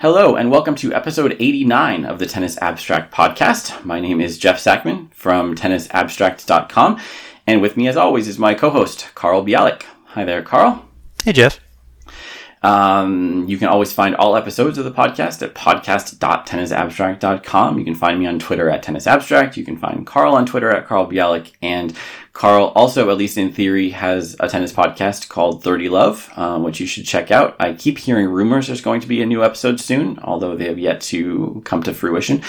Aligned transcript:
Hello, 0.00 0.34
and 0.34 0.50
welcome 0.50 0.74
to 0.76 0.94
episode 0.94 1.36
89 1.38 2.06
of 2.06 2.18
the 2.18 2.24
Tennis 2.24 2.56
Abstract 2.62 3.12
podcast. 3.12 3.84
My 3.84 4.00
name 4.00 4.18
is 4.18 4.38
Jeff 4.38 4.56
Sackmann 4.56 5.12
from 5.12 5.54
tennisabstract.com, 5.54 6.98
and 7.46 7.60
with 7.60 7.76
me, 7.76 7.86
as 7.86 7.98
always, 7.98 8.26
is 8.26 8.38
my 8.38 8.54
co 8.54 8.70
host, 8.70 9.10
Carl 9.14 9.44
Bialik. 9.44 9.82
Hi 10.06 10.24
there, 10.24 10.40
Carl. 10.40 10.88
Hey, 11.22 11.34
Jeff. 11.34 11.60
Um, 12.62 13.44
you 13.46 13.58
can 13.58 13.68
always 13.68 13.92
find 13.92 14.16
all 14.16 14.36
episodes 14.36 14.78
of 14.78 14.86
the 14.86 14.90
podcast 14.90 15.42
at 15.42 15.54
podcast.tennisabstract.com. 15.54 17.78
You 17.78 17.84
can 17.84 17.94
find 17.94 18.18
me 18.18 18.26
on 18.26 18.38
Twitter 18.38 18.70
at 18.70 18.82
tennisabstract. 18.82 19.58
You 19.58 19.66
can 19.66 19.76
find 19.76 20.06
Carl 20.06 20.34
on 20.34 20.46
Twitter 20.46 20.70
at 20.70 20.86
Carl 20.86 21.10
Bialik. 21.10 21.52
And 21.60 21.94
Carl 22.32 22.72
also, 22.76 23.10
at 23.10 23.16
least 23.16 23.36
in 23.36 23.52
theory, 23.52 23.90
has 23.90 24.36
a 24.38 24.48
tennis 24.48 24.72
podcast 24.72 25.28
called 25.28 25.64
30 25.64 25.88
Love, 25.88 26.30
um, 26.36 26.62
which 26.62 26.78
you 26.78 26.86
should 26.86 27.04
check 27.04 27.30
out. 27.32 27.56
I 27.58 27.72
keep 27.72 27.98
hearing 27.98 28.28
rumors 28.28 28.68
there's 28.68 28.80
going 28.80 29.00
to 29.00 29.08
be 29.08 29.20
a 29.20 29.26
new 29.26 29.44
episode 29.44 29.80
soon, 29.80 30.18
although 30.20 30.56
they 30.56 30.66
have 30.66 30.78
yet 30.78 31.00
to 31.02 31.60
come 31.64 31.82
to 31.82 31.92
fruition. 31.92 32.42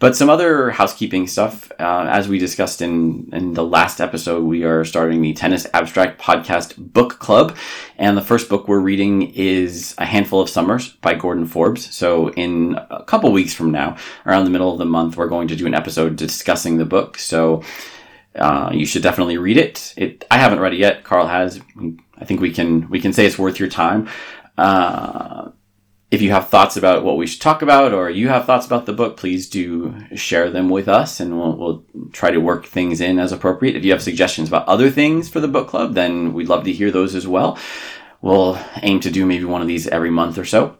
But 0.00 0.16
some 0.16 0.28
other 0.28 0.70
housekeeping 0.70 1.26
stuff. 1.26 1.72
Uh, 1.80 2.06
as 2.10 2.28
we 2.28 2.38
discussed 2.38 2.82
in, 2.82 3.30
in 3.32 3.54
the 3.54 3.64
last 3.64 4.00
episode, 4.00 4.44
we 4.44 4.64
are 4.64 4.84
starting 4.84 5.22
the 5.22 5.32
Tennis 5.32 5.66
Abstract 5.72 6.20
Podcast 6.20 6.76
Book 6.76 7.18
Club. 7.18 7.56
And 7.96 8.16
the 8.16 8.22
first 8.22 8.50
book 8.50 8.68
we're 8.68 8.80
reading 8.80 9.32
is 9.34 9.94
A 9.96 10.04
Handful 10.04 10.40
of 10.40 10.50
Summers 10.50 10.90
by 11.00 11.14
Gordon 11.14 11.46
Forbes. 11.46 11.92
So 11.94 12.30
in 12.32 12.78
a 12.90 13.02
couple 13.04 13.32
weeks 13.32 13.54
from 13.54 13.72
now, 13.72 13.96
around 14.26 14.44
the 14.44 14.50
middle 14.50 14.72
of 14.72 14.78
the 14.78 14.84
month, 14.84 15.16
we're 15.16 15.28
going 15.28 15.48
to 15.48 15.56
do 15.56 15.66
an 15.66 15.74
episode 15.74 16.16
discussing 16.16 16.76
the 16.76 16.84
book. 16.84 17.18
So 17.18 17.62
uh, 18.36 18.70
you 18.72 18.86
should 18.86 19.02
definitely 19.02 19.38
read 19.38 19.56
it. 19.56 19.94
It 19.96 20.24
I 20.30 20.38
haven't 20.38 20.60
read 20.60 20.74
it 20.74 20.78
yet. 20.78 21.04
Carl 21.04 21.26
has. 21.26 21.60
I 22.18 22.24
think 22.24 22.40
we 22.40 22.52
can 22.52 22.88
we 22.88 23.00
can 23.00 23.12
say 23.12 23.26
it's 23.26 23.38
worth 23.38 23.58
your 23.58 23.68
time. 23.68 24.08
Uh, 24.56 25.50
if 26.10 26.20
you 26.20 26.30
have 26.30 26.50
thoughts 26.50 26.76
about 26.76 27.04
what 27.04 27.16
we 27.16 27.26
should 27.26 27.40
talk 27.40 27.62
about, 27.62 27.94
or 27.94 28.10
you 28.10 28.28
have 28.28 28.44
thoughts 28.44 28.66
about 28.66 28.84
the 28.84 28.92
book, 28.92 29.16
please 29.16 29.48
do 29.48 29.94
share 30.14 30.50
them 30.50 30.68
with 30.68 30.86
us, 30.86 31.20
and 31.20 31.38
we'll, 31.38 31.56
we'll 31.56 31.84
try 32.12 32.30
to 32.30 32.38
work 32.38 32.66
things 32.66 33.00
in 33.00 33.18
as 33.18 33.32
appropriate. 33.32 33.76
If 33.76 33.84
you 33.84 33.92
have 33.92 34.02
suggestions 34.02 34.48
about 34.48 34.68
other 34.68 34.90
things 34.90 35.30
for 35.30 35.40
the 35.40 35.48
book 35.48 35.68
club, 35.68 35.94
then 35.94 36.34
we'd 36.34 36.50
love 36.50 36.64
to 36.64 36.72
hear 36.72 36.90
those 36.90 37.14
as 37.14 37.26
well. 37.26 37.58
We'll 38.20 38.58
aim 38.82 39.00
to 39.00 39.10
do 39.10 39.24
maybe 39.24 39.46
one 39.46 39.62
of 39.62 39.68
these 39.68 39.88
every 39.88 40.10
month 40.10 40.36
or 40.36 40.44
so. 40.44 40.76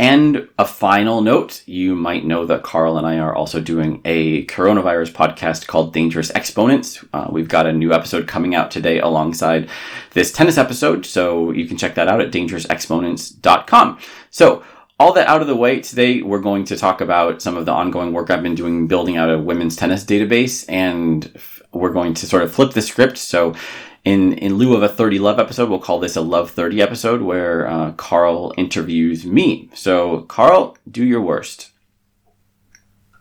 And 0.00 0.48
a 0.58 0.64
final 0.64 1.20
note, 1.20 1.62
you 1.66 1.94
might 1.94 2.24
know 2.24 2.46
that 2.46 2.62
Carl 2.62 2.96
and 2.96 3.06
I 3.06 3.18
are 3.18 3.34
also 3.34 3.60
doing 3.60 4.00
a 4.06 4.46
coronavirus 4.46 5.12
podcast 5.12 5.66
called 5.66 5.92
Dangerous 5.92 6.30
Exponents. 6.30 7.04
Uh, 7.12 7.28
we've 7.30 7.50
got 7.50 7.66
a 7.66 7.72
new 7.74 7.92
episode 7.92 8.26
coming 8.26 8.54
out 8.54 8.70
today 8.70 8.98
alongside 8.98 9.68
this 10.14 10.32
tennis 10.32 10.56
episode, 10.56 11.04
so 11.04 11.50
you 11.50 11.66
can 11.66 11.76
check 11.76 11.96
that 11.96 12.08
out 12.08 12.22
at 12.22 12.30
dangerousexponents.com. 12.30 13.98
So, 14.30 14.64
all 14.98 15.12
that 15.12 15.26
out 15.26 15.42
of 15.42 15.48
the 15.48 15.56
way, 15.56 15.80
today 15.80 16.22
we're 16.22 16.40
going 16.40 16.64
to 16.64 16.78
talk 16.78 17.02
about 17.02 17.42
some 17.42 17.58
of 17.58 17.66
the 17.66 17.72
ongoing 17.72 18.14
work 18.14 18.30
I've 18.30 18.42
been 18.42 18.54
doing 18.54 18.86
building 18.86 19.18
out 19.18 19.28
a 19.28 19.38
women's 19.38 19.76
tennis 19.76 20.02
database, 20.02 20.64
and 20.66 21.30
we're 21.72 21.92
going 21.92 22.14
to 22.14 22.26
sort 22.26 22.42
of 22.42 22.50
flip 22.50 22.72
the 22.72 22.80
script. 22.80 23.18
So, 23.18 23.54
in 24.04 24.32
in 24.34 24.54
lieu 24.54 24.74
of 24.74 24.82
a 24.82 24.88
30 24.88 25.18
love 25.18 25.38
episode 25.38 25.68
we'll 25.68 25.78
call 25.78 25.98
this 25.98 26.16
a 26.16 26.20
love 26.20 26.50
30 26.50 26.80
episode 26.80 27.22
where 27.22 27.66
uh, 27.68 27.92
carl 27.92 28.52
interviews 28.56 29.26
me. 29.26 29.68
So 29.74 30.22
carl 30.22 30.76
do 30.90 31.04
your 31.04 31.20
worst. 31.20 31.70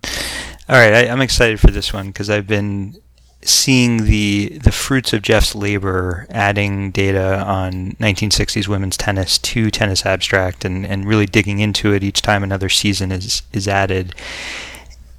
All 0.03 0.75
right 0.75 0.93
I, 0.93 1.07
i'm 1.07 1.21
excited 1.21 1.59
for 1.59 1.71
this 1.71 1.91
one 1.91 2.07
because 2.07 2.29
i've 2.29 2.47
been 2.47 2.95
seeing 3.41 4.05
the 4.05 4.59
the 4.61 4.71
fruits 4.71 5.13
of 5.13 5.21
jeff's 5.21 5.55
labor 5.55 6.27
adding 6.29 6.91
data 6.91 7.39
on 7.39 7.91
1960s 7.93 8.67
women's 8.67 8.97
tennis 8.97 9.37
to 9.37 9.71
tennis 9.71 10.05
abstract 10.05 10.65
and 10.65 10.85
and 10.85 11.07
really 11.07 11.25
digging 11.25 11.59
into 11.59 11.93
it 11.93 12.03
each 12.03 12.21
time 12.21 12.43
another 12.43 12.69
season 12.69 13.11
is 13.11 13.41
is 13.51 13.67
added 13.67 14.13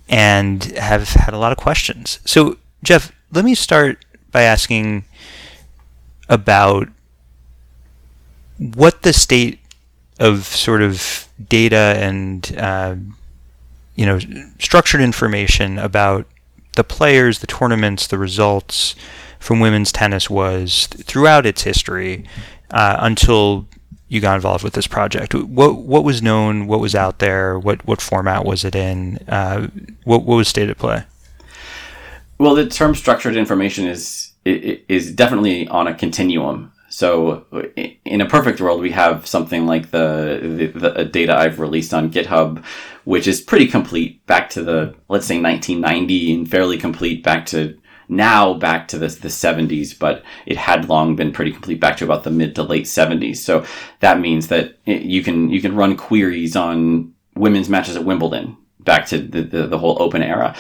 and 0.08 0.64
have 0.76 1.08
had 1.10 1.32
a 1.32 1.38
lot 1.38 1.52
of 1.52 1.58
questions. 1.58 2.20
So 2.24 2.56
jeff 2.82 3.12
let 3.32 3.44
me 3.44 3.54
start 3.54 4.04
by 4.30 4.42
asking 4.42 5.04
about 6.30 6.88
what 8.56 9.02
the 9.02 9.12
state 9.12 9.58
of 10.18 10.44
sort 10.44 10.80
of 10.80 11.28
data 11.48 11.94
and 11.98 12.56
uh, 12.56 12.94
you 13.96 14.06
know 14.06 14.18
structured 14.58 15.00
information 15.00 15.78
about 15.78 16.26
the 16.76 16.84
players, 16.84 17.40
the 17.40 17.46
tournaments, 17.46 18.06
the 18.06 18.18
results 18.18 18.94
from 19.38 19.60
women's 19.60 19.90
tennis 19.90 20.30
was 20.30 20.86
throughout 20.86 21.44
its 21.44 21.62
history 21.62 22.24
uh, 22.70 22.96
until 23.00 23.66
you 24.08 24.20
got 24.20 24.36
involved 24.36 24.62
with 24.62 24.74
this 24.74 24.86
project. 24.86 25.34
What 25.34 25.76
what 25.76 26.04
was 26.04 26.22
known? 26.22 26.66
What 26.66 26.80
was 26.80 26.94
out 26.94 27.18
there? 27.18 27.58
What 27.58 27.84
what 27.86 28.00
format 28.00 28.44
was 28.44 28.64
it 28.64 28.74
in? 28.74 29.18
Uh, 29.28 29.68
what 30.04 30.24
what 30.24 30.36
was 30.36 30.48
state 30.48 30.70
of 30.70 30.78
play? 30.78 31.04
Well, 32.38 32.54
the 32.54 32.66
term 32.66 32.94
structured 32.94 33.36
information 33.36 33.86
is 33.86 34.29
is 34.44 35.12
definitely 35.12 35.68
on 35.68 35.86
a 35.86 35.94
continuum. 35.94 36.72
So 36.88 37.46
in 38.04 38.20
a 38.20 38.28
perfect 38.28 38.60
world, 38.60 38.80
we 38.80 38.90
have 38.90 39.26
something 39.26 39.64
like 39.64 39.90
the, 39.90 40.70
the, 40.74 40.90
the, 40.90 41.04
data 41.04 41.36
I've 41.36 41.60
released 41.60 41.94
on 41.94 42.10
GitHub, 42.10 42.64
which 43.04 43.28
is 43.28 43.40
pretty 43.40 43.68
complete 43.68 44.26
back 44.26 44.50
to 44.50 44.64
the, 44.64 44.96
let's 45.08 45.26
say 45.26 45.40
1990 45.40 46.34
and 46.34 46.50
fairly 46.50 46.78
complete 46.78 47.22
back 47.22 47.46
to 47.46 47.78
now 48.08 48.54
back 48.54 48.88
to 48.88 48.98
the, 48.98 49.06
the 49.06 49.28
70s, 49.28 49.96
but 49.96 50.24
it 50.46 50.56
had 50.56 50.88
long 50.88 51.14
been 51.14 51.30
pretty 51.30 51.52
complete 51.52 51.78
back 51.78 51.96
to 51.98 52.04
about 52.04 52.24
the 52.24 52.30
mid 52.30 52.56
to 52.56 52.64
late 52.64 52.86
70s. 52.86 53.36
So 53.36 53.64
that 54.00 54.18
means 54.18 54.48
that 54.48 54.76
you 54.84 55.22
can, 55.22 55.48
you 55.48 55.62
can 55.62 55.76
run 55.76 55.96
queries 55.96 56.56
on 56.56 57.14
women's 57.36 57.68
matches 57.68 57.94
at 57.94 58.04
Wimbledon 58.04 58.56
back 58.80 59.06
to 59.06 59.18
the, 59.18 59.42
the, 59.42 59.66
the 59.68 59.78
whole 59.78 59.96
open 60.02 60.24
era. 60.24 60.56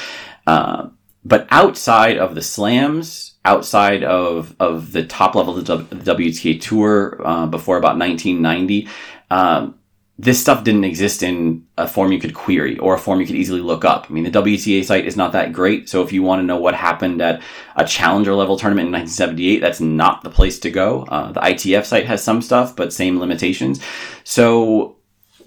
Uh, 0.46 0.90
but 1.24 1.48
outside 1.50 2.18
of 2.18 2.36
the 2.36 2.42
slams, 2.42 3.29
outside 3.44 4.04
of 4.04 4.54
of 4.60 4.92
the 4.92 5.04
top 5.04 5.34
level 5.34 5.58
of 5.58 5.66
the 5.66 5.96
WTA 5.96 6.60
tour 6.60 7.20
uh, 7.24 7.46
before 7.46 7.76
about 7.76 7.98
1990. 7.98 8.88
Um, 9.30 9.76
this 10.18 10.38
stuff 10.38 10.64
didn't 10.64 10.84
exist 10.84 11.22
in 11.22 11.66
a 11.78 11.88
form 11.88 12.12
you 12.12 12.18
could 12.20 12.34
query 12.34 12.78
or 12.78 12.94
a 12.94 12.98
form 12.98 13.20
you 13.20 13.26
could 13.26 13.36
easily 13.36 13.62
look 13.62 13.86
up. 13.86 14.06
I 14.06 14.12
mean, 14.12 14.24
the 14.24 14.30
WTA 14.30 14.84
site 14.84 15.06
is 15.06 15.16
not 15.16 15.32
that 15.32 15.54
great. 15.54 15.88
So 15.88 16.02
if 16.02 16.12
you 16.12 16.22
want 16.22 16.40
to 16.40 16.46
know 16.46 16.58
what 16.58 16.74
happened 16.74 17.22
at 17.22 17.40
a 17.74 17.86
challenger 17.86 18.34
level 18.34 18.58
tournament 18.58 18.88
in 18.88 18.92
1978, 18.92 19.60
that's 19.60 19.80
not 19.80 20.22
the 20.22 20.28
place 20.28 20.58
to 20.58 20.70
go. 20.70 21.04
Uh, 21.04 21.32
the 21.32 21.40
ITF 21.40 21.86
site 21.86 22.04
has 22.04 22.22
some 22.22 22.42
stuff, 22.42 22.76
but 22.76 22.92
same 22.92 23.18
limitations. 23.18 23.80
So 24.22 24.96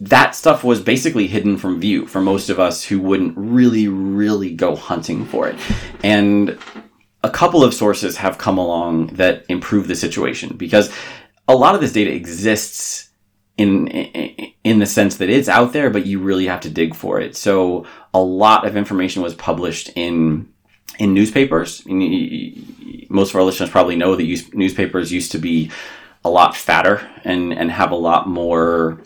that 0.01 0.33
stuff 0.33 0.63
was 0.63 0.81
basically 0.81 1.27
hidden 1.27 1.57
from 1.57 1.79
view 1.79 2.07
for 2.07 2.19
most 2.19 2.49
of 2.49 2.59
us 2.59 2.83
who 2.83 2.99
wouldn't 2.99 3.37
really, 3.37 3.87
really 3.87 4.55
go 4.55 4.75
hunting 4.75 5.23
for 5.25 5.47
it. 5.47 5.55
And 6.03 6.57
a 7.23 7.29
couple 7.29 7.63
of 7.63 7.73
sources 7.73 8.17
have 8.17 8.37
come 8.37 8.57
along 8.57 9.07
that 9.07 9.45
improve 9.49 9.87
the 9.87 9.95
situation 9.95 10.55
because 10.57 10.91
a 11.47 11.55
lot 11.55 11.75
of 11.75 11.81
this 11.81 11.93
data 11.93 12.11
exists 12.13 13.09
in 13.57 13.87
in 13.87 14.79
the 14.79 14.85
sense 14.85 15.17
that 15.17 15.29
it's 15.29 15.49
out 15.49 15.73
there, 15.73 15.89
but 15.89 16.05
you 16.05 16.19
really 16.19 16.47
have 16.47 16.61
to 16.61 16.69
dig 16.69 16.95
for 16.95 17.19
it. 17.19 17.35
So 17.35 17.85
a 18.13 18.21
lot 18.21 18.65
of 18.65 18.75
information 18.75 19.21
was 19.21 19.35
published 19.35 19.89
in 19.95 20.51
in 20.99 21.13
newspapers. 21.13 21.83
Most 21.85 23.29
of 23.29 23.35
our 23.35 23.43
listeners 23.43 23.69
probably 23.69 23.95
know 23.95 24.15
that 24.15 24.53
newspapers 24.53 25.11
used 25.11 25.31
to 25.31 25.37
be 25.37 25.71
a 26.25 26.29
lot 26.29 26.55
fatter 26.55 27.07
and 27.23 27.53
and 27.53 27.71
have 27.71 27.91
a 27.91 27.95
lot 27.95 28.27
more 28.27 29.01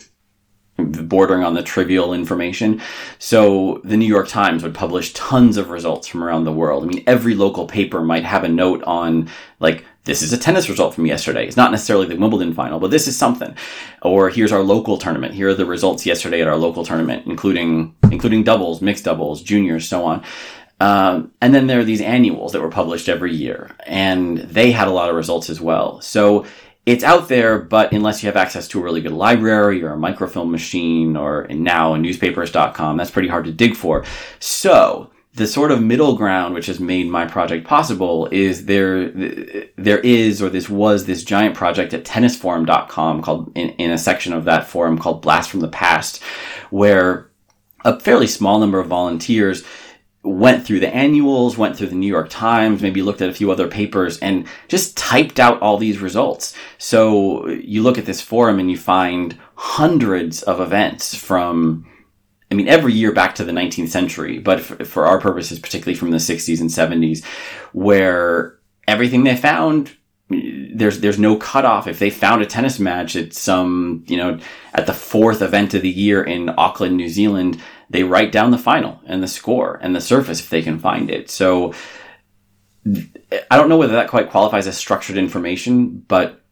bordering 0.78 1.42
on 1.42 1.54
the 1.54 1.62
trivial 1.62 2.14
information. 2.14 2.80
So 3.18 3.80
the 3.84 3.96
New 3.96 4.06
York 4.06 4.28
Times 4.28 4.62
would 4.62 4.74
publish 4.74 5.12
tons 5.12 5.56
of 5.56 5.70
results 5.70 6.06
from 6.06 6.22
around 6.22 6.44
the 6.44 6.52
world. 6.52 6.84
I 6.84 6.86
mean, 6.86 7.02
every 7.06 7.34
local 7.34 7.66
paper 7.66 8.00
might 8.00 8.24
have 8.24 8.44
a 8.44 8.48
note 8.48 8.82
on 8.84 9.28
like, 9.58 9.84
this 10.04 10.22
is 10.22 10.32
a 10.32 10.38
tennis 10.38 10.70
result 10.70 10.94
from 10.94 11.04
yesterday. 11.04 11.46
It's 11.46 11.56
not 11.56 11.70
necessarily 11.70 12.06
the 12.06 12.16
Wimbledon 12.16 12.54
final, 12.54 12.80
but 12.80 12.90
this 12.90 13.08
is 13.08 13.16
something. 13.16 13.54
Or 14.02 14.30
here's 14.30 14.52
our 14.52 14.62
local 14.62 14.96
tournament. 14.96 15.34
Here 15.34 15.48
are 15.48 15.54
the 15.54 15.66
results 15.66 16.06
yesterday 16.06 16.40
at 16.40 16.48
our 16.48 16.56
local 16.56 16.84
tournament, 16.84 17.26
including, 17.26 17.94
including 18.10 18.44
doubles, 18.44 18.80
mixed 18.80 19.04
doubles, 19.04 19.42
juniors, 19.42 19.86
so 19.86 20.04
on. 20.04 20.24
Um, 20.80 21.32
and 21.40 21.52
then 21.52 21.66
there 21.66 21.80
are 21.80 21.84
these 21.84 22.00
annuals 22.00 22.52
that 22.52 22.62
were 22.62 22.70
published 22.70 23.08
every 23.08 23.34
year, 23.34 23.72
and 23.84 24.38
they 24.38 24.70
had 24.70 24.86
a 24.86 24.92
lot 24.92 25.10
of 25.10 25.16
results 25.16 25.50
as 25.50 25.60
well. 25.60 26.00
So 26.00 26.46
it's 26.88 27.04
out 27.04 27.28
there, 27.28 27.58
but 27.58 27.92
unless 27.92 28.22
you 28.22 28.28
have 28.28 28.36
access 28.36 28.66
to 28.68 28.80
a 28.80 28.82
really 28.82 29.02
good 29.02 29.12
library 29.12 29.82
or 29.82 29.92
a 29.92 29.98
microfilm 29.98 30.50
machine 30.50 31.18
or 31.18 31.46
now 31.50 31.94
newspapers.com, 31.96 32.96
that's 32.96 33.10
pretty 33.10 33.28
hard 33.28 33.44
to 33.44 33.52
dig 33.52 33.76
for. 33.76 34.06
So 34.40 35.10
the 35.34 35.46
sort 35.46 35.70
of 35.70 35.82
middle 35.82 36.16
ground 36.16 36.54
which 36.54 36.64
has 36.64 36.80
made 36.80 37.06
my 37.06 37.26
project 37.26 37.66
possible 37.66 38.26
is 38.32 38.64
there 38.64 39.10
there 39.76 40.00
is 40.00 40.40
or 40.40 40.48
this 40.48 40.70
was 40.70 41.04
this 41.04 41.22
giant 41.22 41.54
project 41.54 41.92
at 41.92 42.04
tennisforum.com 42.04 43.22
called 43.22 43.52
in, 43.54 43.68
in 43.70 43.90
a 43.90 43.98
section 43.98 44.32
of 44.32 44.46
that 44.46 44.66
forum 44.66 44.98
called 44.98 45.20
blast 45.20 45.50
from 45.50 45.60
the 45.60 45.68
past 45.68 46.22
where 46.70 47.30
a 47.84 48.00
fairly 48.00 48.26
small 48.26 48.58
number 48.58 48.80
of 48.80 48.88
volunteers 48.88 49.62
went 50.22 50.66
through 50.66 50.80
the 50.80 50.94
annuals, 50.94 51.56
went 51.56 51.76
through 51.76 51.88
the 51.88 51.94
New 51.94 52.08
York 52.08 52.28
Times, 52.28 52.82
maybe 52.82 53.02
looked 53.02 53.22
at 53.22 53.30
a 53.30 53.34
few 53.34 53.50
other 53.50 53.68
papers 53.68 54.18
and 54.18 54.46
just 54.66 54.96
typed 54.96 55.38
out 55.38 55.60
all 55.60 55.78
these 55.78 56.00
results. 56.00 56.54
So 56.76 57.46
you 57.48 57.82
look 57.82 57.98
at 57.98 58.06
this 58.06 58.20
forum 58.20 58.58
and 58.58 58.70
you 58.70 58.76
find 58.76 59.38
hundreds 59.54 60.42
of 60.42 60.60
events 60.60 61.14
from 61.14 61.86
I 62.50 62.54
mean, 62.54 62.66
every 62.66 62.94
year 62.94 63.12
back 63.12 63.34
to 63.34 63.44
the 63.44 63.52
19th 63.52 63.88
century, 63.88 64.38
but 64.38 64.60
for, 64.60 64.82
for 64.82 65.06
our 65.06 65.20
purposes, 65.20 65.58
particularly 65.58 65.98
from 65.98 66.12
the 66.12 66.16
60s 66.16 66.62
and 66.62 66.70
70s, 66.70 67.22
where 67.72 68.58
everything 68.86 69.24
they 69.24 69.36
found 69.36 69.94
there's 70.30 71.00
there's 71.00 71.18
no 71.18 71.36
cutoff. 71.36 71.86
If 71.86 71.98
they 71.98 72.10
found 72.10 72.42
a 72.42 72.46
tennis 72.46 72.78
match 72.78 73.16
at 73.16 73.32
some 73.32 74.04
you 74.06 74.16
know 74.16 74.38
at 74.74 74.86
the 74.86 74.92
fourth 74.92 75.40
event 75.40 75.74
of 75.74 75.82
the 75.82 75.88
year 75.88 76.22
in 76.22 76.50
Auckland, 76.58 76.96
New 76.96 77.08
Zealand, 77.08 77.60
they 77.90 78.04
write 78.04 78.32
down 78.32 78.50
the 78.50 78.58
final 78.58 79.00
and 79.06 79.22
the 79.22 79.28
score 79.28 79.78
and 79.82 79.94
the 79.94 80.00
surface 80.00 80.40
if 80.40 80.50
they 80.50 80.62
can 80.62 80.78
find 80.78 81.10
it. 81.10 81.30
So 81.30 81.74
I 83.50 83.56
don't 83.56 83.68
know 83.68 83.78
whether 83.78 83.94
that 83.94 84.08
quite 84.08 84.30
qualifies 84.30 84.66
as 84.66 84.76
structured 84.76 85.16
information, 85.16 86.04
but 86.08 86.42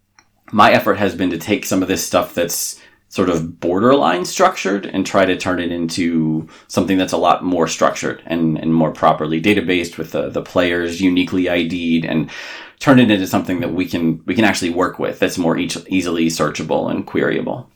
my 0.52 0.72
effort 0.72 0.94
has 0.94 1.14
been 1.14 1.30
to 1.30 1.38
take 1.38 1.64
some 1.64 1.82
of 1.82 1.88
this 1.88 2.06
stuff 2.06 2.34
that's 2.34 2.80
sort 3.08 3.30
of 3.30 3.60
borderline 3.60 4.24
structured 4.24 4.84
and 4.86 5.06
try 5.06 5.24
to 5.24 5.36
turn 5.36 5.60
it 5.60 5.70
into 5.70 6.48
something 6.68 6.98
that's 6.98 7.12
a 7.12 7.16
lot 7.16 7.44
more 7.44 7.68
structured 7.68 8.22
and, 8.26 8.58
and 8.58 8.74
more 8.74 8.90
properly 8.90 9.40
databased 9.40 9.96
with 9.96 10.12
the, 10.12 10.28
the 10.28 10.42
players 10.42 11.00
uniquely 11.00 11.48
ID'd 11.48 12.04
and 12.04 12.30
turn 12.78 12.98
it 12.98 13.10
into 13.10 13.26
something 13.26 13.60
that 13.60 13.72
we 13.72 13.86
can 13.86 14.22
we 14.26 14.34
can 14.34 14.44
actually 14.44 14.70
work 14.70 14.98
with 14.98 15.18
that's 15.18 15.38
more 15.38 15.56
easily 15.56 16.26
searchable 16.26 16.90
and 16.90 17.06
queryable. 17.06 17.66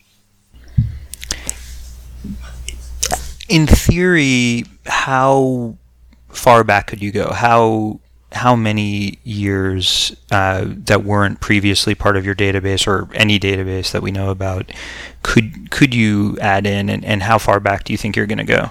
In 3.51 3.67
theory, 3.67 4.65
how 4.87 5.77
far 6.29 6.63
back 6.63 6.87
could 6.87 7.03
you 7.03 7.11
go? 7.11 7.33
How 7.33 7.99
how 8.33 8.55
many 8.55 9.19
years 9.25 10.17
uh, 10.31 10.67
that 10.69 11.03
weren't 11.03 11.41
previously 11.41 11.97
part 11.97 12.17
of 12.17 12.25
your 12.25 12.37
database 12.37 12.87
or 12.87 13.13
any 13.13 13.41
database 13.41 13.91
that 13.91 14.03
we 14.03 14.13
know 14.13 14.31
about 14.31 14.71
could 15.25 15.69
could 15.73 15.97
you 15.97 16.39
add 16.41 16.65
in 16.65 16.89
and, 16.89 17.05
and 17.05 17.25
how 17.25 17.39
far 17.39 17.59
back 17.59 17.83
do 17.83 17.93
you 17.93 17.97
think 17.97 18.15
you're 18.15 18.27
going 18.27 18.39
to 18.39 18.45
go? 18.45 18.71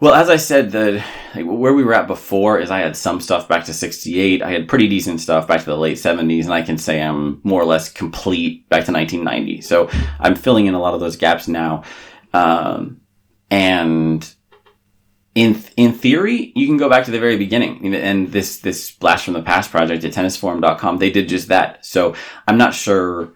Well 0.00 0.14
as 0.14 0.30
i 0.30 0.36
said 0.36 0.70
the 0.70 1.04
like, 1.34 1.44
where 1.44 1.74
we 1.74 1.82
were 1.82 1.92
at 1.92 2.06
before 2.06 2.60
is 2.60 2.70
i 2.70 2.78
had 2.78 2.96
some 2.96 3.20
stuff 3.20 3.48
back 3.48 3.64
to 3.64 3.74
68 3.74 4.42
i 4.42 4.50
had 4.52 4.68
pretty 4.68 4.86
decent 4.86 5.20
stuff 5.20 5.48
back 5.48 5.58
to 5.58 5.66
the 5.66 5.76
late 5.76 5.96
70s 5.96 6.44
and 6.44 6.52
i 6.52 6.62
can 6.62 6.78
say 6.78 7.02
i'm 7.02 7.40
more 7.42 7.60
or 7.60 7.64
less 7.64 7.90
complete 7.90 8.68
back 8.68 8.84
to 8.84 8.92
1990 8.92 9.60
so 9.60 9.90
i'm 10.20 10.36
filling 10.36 10.66
in 10.66 10.74
a 10.74 10.80
lot 10.80 10.94
of 10.94 11.00
those 11.00 11.16
gaps 11.16 11.48
now 11.48 11.82
um, 12.32 13.00
and 13.50 14.34
in 15.34 15.62
in 15.76 15.92
theory, 15.92 16.52
you 16.56 16.66
can 16.66 16.76
go 16.76 16.88
back 16.88 17.04
to 17.04 17.10
the 17.10 17.20
very 17.20 17.36
beginning. 17.36 17.94
And 17.94 18.32
this 18.32 18.58
this 18.58 18.90
blast 18.90 19.24
from 19.24 19.34
the 19.34 19.42
past 19.42 19.70
project 19.70 20.04
at 20.04 20.12
tennisforum.com, 20.12 20.98
they 20.98 21.10
did 21.10 21.28
just 21.28 21.48
that. 21.48 21.84
So 21.84 22.14
I'm 22.46 22.58
not 22.58 22.74
sure 22.74 23.32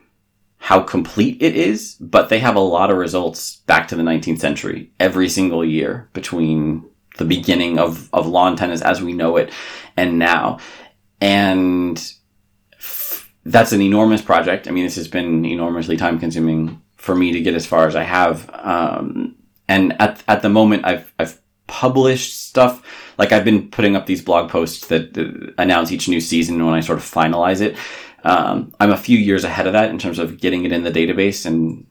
how 0.58 0.80
complete 0.80 1.42
it 1.42 1.56
is, 1.56 1.96
but 2.00 2.28
they 2.28 2.38
have 2.38 2.54
a 2.54 2.60
lot 2.60 2.90
of 2.90 2.96
results 2.96 3.56
back 3.66 3.88
to 3.88 3.96
the 3.96 4.02
19th 4.02 4.38
century 4.38 4.92
every 5.00 5.28
single 5.28 5.64
year 5.64 6.08
between 6.12 6.88
the 7.18 7.24
beginning 7.24 7.80
of, 7.80 8.08
of 8.12 8.28
lawn 8.28 8.54
tennis 8.56 8.80
as 8.80 9.02
we 9.02 9.12
know 9.12 9.36
it 9.36 9.52
and 9.96 10.20
now. 10.20 10.58
And 11.20 12.00
that's 13.44 13.72
an 13.72 13.82
enormous 13.82 14.22
project. 14.22 14.68
I 14.68 14.70
mean, 14.70 14.84
this 14.84 14.94
has 14.94 15.08
been 15.08 15.44
enormously 15.44 15.96
time 15.96 16.20
consuming 16.20 16.80
for 17.02 17.16
me 17.16 17.32
to 17.32 17.40
get 17.40 17.54
as 17.54 17.66
far 17.66 17.88
as 17.88 17.96
I 17.96 18.04
have. 18.04 18.48
Um, 18.54 19.34
and 19.66 20.00
at, 20.00 20.22
at 20.28 20.42
the 20.42 20.48
moment, 20.48 20.84
I've, 20.84 21.12
I've 21.18 21.40
published 21.66 22.46
stuff. 22.46 22.80
Like 23.18 23.32
I've 23.32 23.44
been 23.44 23.70
putting 23.70 23.96
up 23.96 24.06
these 24.06 24.22
blog 24.22 24.48
posts 24.48 24.86
that 24.86 25.16
announce 25.58 25.90
each 25.90 26.08
new 26.08 26.20
season 26.20 26.64
when 26.64 26.74
I 26.74 26.80
sort 26.80 26.98
of 26.98 27.04
finalize 27.04 27.60
it. 27.60 27.76
Um, 28.22 28.72
I'm 28.78 28.92
a 28.92 28.96
few 28.96 29.18
years 29.18 29.42
ahead 29.42 29.66
of 29.66 29.72
that 29.72 29.90
in 29.90 29.98
terms 29.98 30.20
of 30.20 30.38
getting 30.38 30.64
it 30.64 30.70
in 30.70 30.84
the 30.84 30.92
database 30.92 31.44
and 31.44 31.84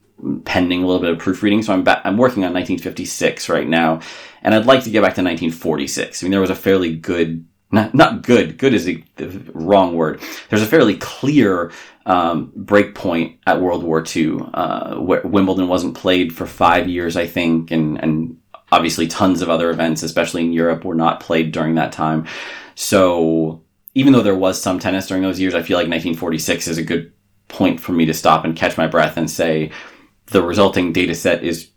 pending 0.46 0.82
a 0.82 0.86
little 0.86 1.02
bit 1.02 1.12
of 1.12 1.20
proofreading. 1.20 1.62
So 1.62 1.74
I'm 1.74 1.86
I'm 1.86 2.16
working 2.16 2.46
on 2.46 2.54
1956 2.54 3.50
right 3.50 3.68
now, 3.68 4.00
and 4.44 4.56
I'd 4.56 4.66
like 4.66 4.86
to 4.86 4.92
get 4.92 5.02
back 5.02 5.16
to 5.16 5.24
1946. 5.24 6.24
I 6.24 6.24
mean, 6.24 6.32
there 6.32 6.40
was 6.40 6.50
a 6.50 6.56
fairly 6.56 6.96
good, 6.96 7.46
not 7.72 7.94
not 7.96 8.24
good. 8.24 8.58
Good 8.58 8.74
is 8.74 8.86
the, 8.86 9.04
the 9.16 9.30
wrong 9.54 9.96
word. 9.96 10.22
There's 10.50 10.62
a 10.62 10.68
fairly 10.68 10.98
clear 10.98 11.72
um, 12.06 12.52
break 12.56 12.96
point 12.96 13.40
at 13.48 13.62
World 13.62 13.84
War 13.84 14.04
II, 14.04 14.40
uh, 14.54 14.96
where 14.96 15.22
Wimbledon 15.22 15.68
wasn't 15.68 15.96
played 15.96 16.36
for 16.36 16.46
five 16.46 16.88
years, 16.88 17.16
I 17.16 17.28
think, 17.28 17.72
and 17.72 18.02
and 18.02 18.38
obviously 18.72 19.08
tons 19.08 19.42
of 19.42 19.50
other 19.50 19.70
events, 19.70 20.04
especially 20.04 20.42
in 20.42 20.54
Europe, 20.54 20.86
were 20.86 20.96
not 20.96 21.20
played 21.20 21.52
during 21.52 21.76
that 21.76 21.92
time. 21.92 22.26
So 22.76 23.64
even 23.94 24.14
though 24.14 24.22
there 24.22 24.36
was 24.36 24.62
some 24.62 24.80
tennis 24.80 25.08
during 25.08 25.24
those 25.24 25.40
years, 25.40 25.54
I 25.54 25.62
feel 25.62 25.78
like 25.78 25.88
1946 25.88 26.68
is 26.68 26.78
a 26.78 26.84
good 26.84 27.12
point 27.50 27.80
for 27.80 27.92
me 27.92 28.06
to 28.06 28.14
stop 28.14 28.46
and 28.46 28.56
catch 28.56 28.78
my 28.78 28.88
breath 28.88 29.18
and 29.18 29.30
say 29.30 29.72
the 30.28 30.42
resulting 30.42 30.94
data 30.94 31.14
set 31.14 31.44
is 31.44 31.70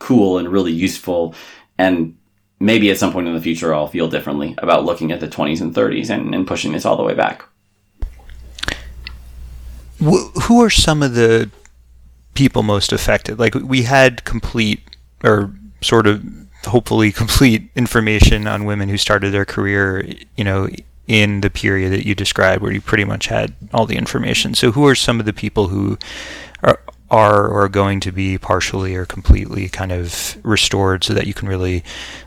cool 0.00 0.38
and 0.38 0.48
really 0.48 0.72
useful. 0.72 1.34
And 1.78 2.16
maybe 2.60 2.90
at 2.90 2.98
some 2.98 3.12
point 3.12 3.26
in 3.26 3.34
the 3.34 3.40
future, 3.40 3.74
I'll 3.74 3.88
feel 3.88 4.08
differently 4.08 4.54
about 4.58 4.84
looking 4.84 5.10
at 5.10 5.20
the 5.20 5.26
20s 5.26 5.60
and 5.60 5.74
30s 5.74 6.10
and, 6.10 6.34
and 6.34 6.46
pushing 6.46 6.72
this 6.72 6.84
all 6.84 6.96
the 6.96 7.02
way 7.02 7.14
back. 7.14 7.42
Who 9.98 10.62
are 10.62 10.70
some 10.70 11.02
of 11.02 11.14
the 11.14 11.50
people 12.34 12.62
most 12.62 12.92
affected? 12.92 13.38
Like 13.38 13.54
we 13.54 13.82
had 13.82 14.24
complete 14.24 14.80
or 15.24 15.52
sort 15.82 16.06
of 16.06 16.22
hopefully 16.66 17.12
complete 17.12 17.70
information 17.74 18.46
on 18.46 18.64
women 18.64 18.88
who 18.88 18.96
started 18.96 19.32
their 19.32 19.44
career, 19.44 20.06
you 20.36 20.44
know, 20.44 20.68
in 21.06 21.40
the 21.40 21.50
period 21.50 21.92
that 21.92 22.06
you 22.06 22.14
described 22.14 22.62
where 22.62 22.72
you 22.72 22.80
pretty 22.80 23.04
much 23.04 23.26
had 23.26 23.54
all 23.74 23.84
the 23.84 23.96
information. 23.96 24.54
So 24.54 24.70
who 24.70 24.86
are 24.86 24.94
some 24.94 25.18
of 25.18 25.26
the 25.26 25.32
people 25.32 25.68
who 25.68 25.98
are 27.10 27.46
or 27.48 27.62
are 27.62 27.68
going 27.68 28.00
to 28.00 28.12
be 28.12 28.38
partially 28.38 28.94
or 28.94 29.04
completely 29.04 29.68
kind 29.68 29.92
of 29.92 30.36
restored 30.44 31.04
so 31.04 31.14
that 31.14 31.26
you 31.26 31.34
can 31.34 31.48
really 31.48 31.82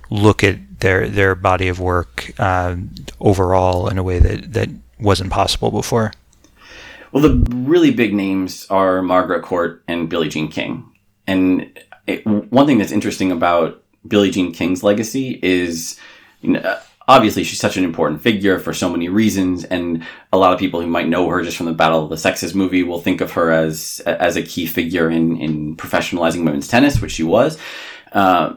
look 0.10 0.44
at 0.44 0.58
their 0.80 1.08
their 1.08 1.36
body 1.36 1.68
of 1.68 1.80
work 1.80 2.38
um, 2.40 2.90
overall 3.20 3.88
in 3.88 3.98
a 3.98 4.04
way 4.04 4.20
that 4.20 4.54
that 4.54 4.70
wasn't 5.00 5.32
possible 5.32 5.72
before? 5.72 6.12
Well, 7.12 7.22
the 7.22 7.56
really 7.56 7.92
big 7.92 8.14
names 8.14 8.66
are 8.70 9.02
Margaret 9.02 9.44
Court 9.44 9.84
and 9.88 10.10
Billie 10.10 10.30
Jean 10.30 10.50
King. 10.50 10.90
And 11.28 11.80
it, 12.08 12.26
one 12.26 12.66
thing 12.66 12.80
that's 12.80 12.92
interesting 12.92 13.32
about 13.32 13.84
Billie 14.08 14.32
Jean 14.32 14.52
King's 14.52 14.84
legacy 14.84 15.40
is, 15.44 16.00
you 16.42 16.54
know, 16.54 16.80
obviously 17.08 17.44
she's 17.44 17.60
such 17.60 17.78
an 17.78 17.84
important 17.84 18.22
figure 18.22 18.60
for 18.60 18.74
so 18.74 18.90
many 18.90 19.10
reasons, 19.10 19.64
and 19.66 20.06
a 20.32 20.38
lot 20.38 20.54
of 20.54 20.60
people 20.60 20.82
who 20.82 20.88
might 20.88 21.08
know 21.08 21.28
her 21.30 21.44
just 21.44 21.58
from 21.58 21.66
the 21.66 21.74
Battle 21.74 22.04
of 22.04 22.10
the 22.10 22.18
Sexes 22.18 22.56
movie 22.56 22.84
will 22.84 23.02
think 23.02 23.22
of 23.22 23.32
her 23.34 23.52
as 23.52 24.02
as 24.06 24.36
a 24.36 24.44
key 24.44 24.66
figure 24.66 25.10
in 25.10 25.38
in 25.38 25.76
professionalizing 25.76 26.46
women's 26.46 26.68
tennis, 26.68 27.02
which 27.02 27.12
she 27.12 27.24
was. 27.24 27.58
Uh, 28.12 28.56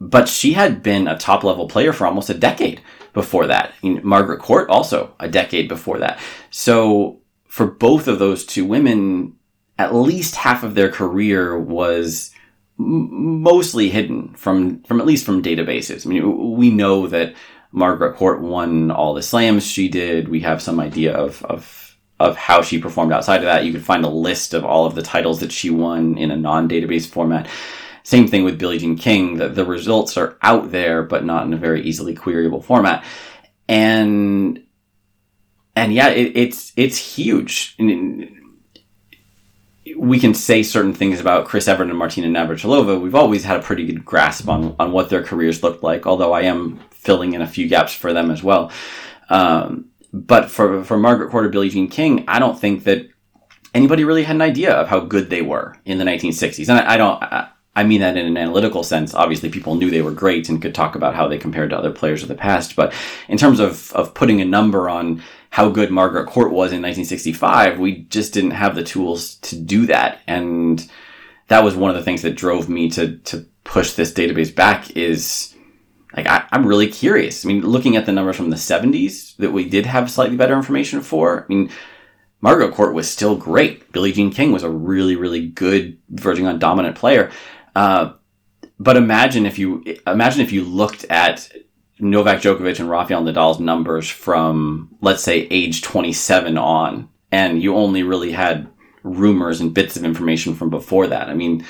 but 0.00 0.28
she 0.28 0.52
had 0.52 0.82
been 0.82 1.08
a 1.08 1.18
top 1.18 1.44
level 1.44 1.68
player 1.68 1.92
for 1.92 2.06
almost 2.06 2.30
a 2.30 2.34
decade 2.34 2.80
before 3.12 3.46
that. 3.46 3.72
Margaret 3.82 4.40
Court 4.40 4.68
also 4.68 5.14
a 5.20 5.28
decade 5.28 5.68
before 5.68 5.98
that. 6.00 6.18
So 6.50 7.20
for 7.46 7.66
both 7.66 8.08
of 8.08 8.18
those 8.18 8.44
two 8.44 8.64
women, 8.64 9.36
at 9.78 9.94
least 9.94 10.34
half 10.34 10.64
of 10.64 10.74
their 10.74 10.90
career 10.90 11.58
was 11.58 12.32
mostly 12.76 13.88
hidden 13.88 14.34
from 14.34 14.82
from 14.82 15.00
at 15.00 15.06
least 15.06 15.24
from 15.24 15.42
databases. 15.42 16.04
I 16.04 16.10
mean, 16.10 16.56
we 16.56 16.70
know 16.70 17.06
that 17.06 17.34
Margaret 17.74 18.14
Court 18.14 18.40
won 18.40 18.92
all 18.92 19.14
the 19.14 19.22
slams 19.22 19.66
she 19.66 19.88
did. 19.88 20.28
We 20.28 20.40
have 20.40 20.62
some 20.62 20.78
idea 20.78 21.12
of 21.12 21.44
of 21.44 21.96
of 22.20 22.36
how 22.36 22.62
she 22.62 22.78
performed 22.78 23.12
outside 23.12 23.38
of 23.38 23.46
that. 23.46 23.64
You 23.64 23.72
could 23.72 23.84
find 23.84 24.04
a 24.04 24.08
list 24.08 24.54
of 24.54 24.64
all 24.64 24.86
of 24.86 24.94
the 24.94 25.02
titles 25.02 25.40
that 25.40 25.50
she 25.50 25.70
won 25.70 26.16
in 26.16 26.30
a 26.30 26.36
non-database 26.36 27.06
format. 27.08 27.48
Same 28.04 28.28
thing 28.28 28.44
with 28.44 28.58
Billie 28.58 28.78
Jean 28.78 28.96
King. 28.96 29.38
The, 29.38 29.48
the 29.48 29.64
results 29.64 30.16
are 30.16 30.38
out 30.40 30.70
there, 30.70 31.02
but 31.02 31.24
not 31.24 31.46
in 31.46 31.52
a 31.52 31.56
very 31.56 31.82
easily 31.82 32.14
queryable 32.14 32.62
format. 32.62 33.04
And 33.68 34.62
and 35.74 35.92
yeah, 35.92 36.10
it, 36.10 36.36
it's 36.36 36.72
it's 36.76 36.96
huge 36.96 37.74
we 39.96 40.18
can 40.18 40.34
say 40.34 40.62
certain 40.62 40.94
things 40.94 41.20
about 41.20 41.46
Chris 41.46 41.68
Evert 41.68 41.88
and 41.88 41.98
Martina 41.98 42.28
Navratilova. 42.28 43.00
We've 43.00 43.14
always 43.14 43.44
had 43.44 43.60
a 43.60 43.62
pretty 43.62 43.84
good 43.84 44.04
grasp 44.04 44.48
on, 44.48 44.74
on 44.78 44.92
what 44.92 45.10
their 45.10 45.22
careers 45.22 45.62
looked 45.62 45.82
like, 45.82 46.06
although 46.06 46.32
I 46.32 46.42
am 46.42 46.80
filling 46.90 47.34
in 47.34 47.42
a 47.42 47.46
few 47.46 47.68
gaps 47.68 47.94
for 47.94 48.12
them 48.12 48.30
as 48.30 48.42
well. 48.42 48.72
Um, 49.28 49.90
but 50.12 50.50
for, 50.50 50.84
for 50.84 50.96
Margaret 50.96 51.30
Court 51.30 51.46
or 51.46 51.48
Billie 51.50 51.68
Jean 51.68 51.88
King, 51.88 52.24
I 52.28 52.38
don't 52.38 52.58
think 52.58 52.84
that 52.84 53.08
anybody 53.74 54.04
really 54.04 54.22
had 54.22 54.36
an 54.36 54.42
idea 54.42 54.72
of 54.72 54.88
how 54.88 55.00
good 55.00 55.28
they 55.28 55.42
were 55.42 55.76
in 55.84 55.98
the 55.98 56.04
1960s. 56.04 56.68
And 56.68 56.78
I, 56.78 56.94
I 56.94 56.96
don't, 56.96 57.22
I, 57.22 57.48
I 57.76 57.84
mean 57.84 58.00
that 58.00 58.16
in 58.16 58.26
an 58.26 58.36
analytical 58.36 58.84
sense. 58.84 59.14
Obviously, 59.14 59.50
people 59.50 59.74
knew 59.74 59.90
they 59.90 60.02
were 60.02 60.12
great 60.12 60.48
and 60.48 60.62
could 60.62 60.74
talk 60.74 60.94
about 60.94 61.14
how 61.14 61.26
they 61.26 61.38
compared 61.38 61.70
to 61.70 61.78
other 61.78 61.90
players 61.90 62.22
of 62.22 62.28
the 62.28 62.34
past. 62.36 62.76
But 62.76 62.94
in 63.28 63.36
terms 63.36 63.58
of, 63.58 63.92
of 63.92 64.14
putting 64.14 64.40
a 64.40 64.44
number 64.44 64.88
on 64.88 65.22
how 65.54 65.68
good 65.68 65.92
Margaret 65.92 66.26
Court 66.26 66.50
was 66.50 66.72
in 66.72 66.82
1965, 66.82 67.78
we 67.78 68.06
just 68.06 68.32
didn't 68.32 68.50
have 68.50 68.74
the 68.74 68.82
tools 68.82 69.36
to 69.36 69.56
do 69.56 69.86
that. 69.86 70.20
And 70.26 70.84
that 71.46 71.62
was 71.62 71.76
one 71.76 71.90
of 71.90 71.96
the 71.96 72.02
things 72.02 72.22
that 72.22 72.34
drove 72.34 72.68
me 72.68 72.90
to, 72.90 73.18
to 73.18 73.46
push 73.62 73.92
this 73.92 74.12
database 74.12 74.52
back 74.52 74.90
is 74.96 75.54
like, 76.16 76.26
I, 76.26 76.48
am 76.50 76.66
really 76.66 76.88
curious. 76.88 77.44
I 77.44 77.46
mean, 77.46 77.60
looking 77.60 77.94
at 77.94 78.04
the 78.04 78.10
numbers 78.10 78.34
from 78.34 78.50
the 78.50 78.56
70s 78.56 79.36
that 79.36 79.52
we 79.52 79.68
did 79.68 79.86
have 79.86 80.10
slightly 80.10 80.36
better 80.36 80.56
information 80.56 81.02
for, 81.02 81.44
I 81.44 81.46
mean, 81.46 81.70
Margaret 82.40 82.74
Court 82.74 82.92
was 82.92 83.08
still 83.08 83.36
great. 83.36 83.92
Billie 83.92 84.10
Jean 84.10 84.32
King 84.32 84.50
was 84.50 84.64
a 84.64 84.70
really, 84.70 85.14
really 85.14 85.46
good 85.46 85.98
verging 86.08 86.48
on 86.48 86.58
dominant 86.58 86.96
player. 86.96 87.30
Uh, 87.76 88.14
but 88.80 88.96
imagine 88.96 89.46
if 89.46 89.56
you 89.60 89.84
imagine 90.04 90.40
if 90.40 90.50
you 90.50 90.64
looked 90.64 91.04
at 91.04 91.48
Novak 92.00 92.40
Djokovic 92.40 92.80
and 92.80 92.90
Rafael 92.90 93.22
Nadal's 93.22 93.60
numbers 93.60 94.08
from 94.08 94.94
let's 95.00 95.22
say 95.22 95.46
age 95.50 95.82
27 95.82 96.58
on, 96.58 97.08
and 97.30 97.62
you 97.62 97.76
only 97.76 98.02
really 98.02 98.32
had 98.32 98.68
rumors 99.02 99.60
and 99.60 99.74
bits 99.74 99.96
of 99.96 100.04
information 100.04 100.54
from 100.54 100.70
before 100.70 101.06
that. 101.06 101.28
I 101.28 101.34
mean, 101.34 101.64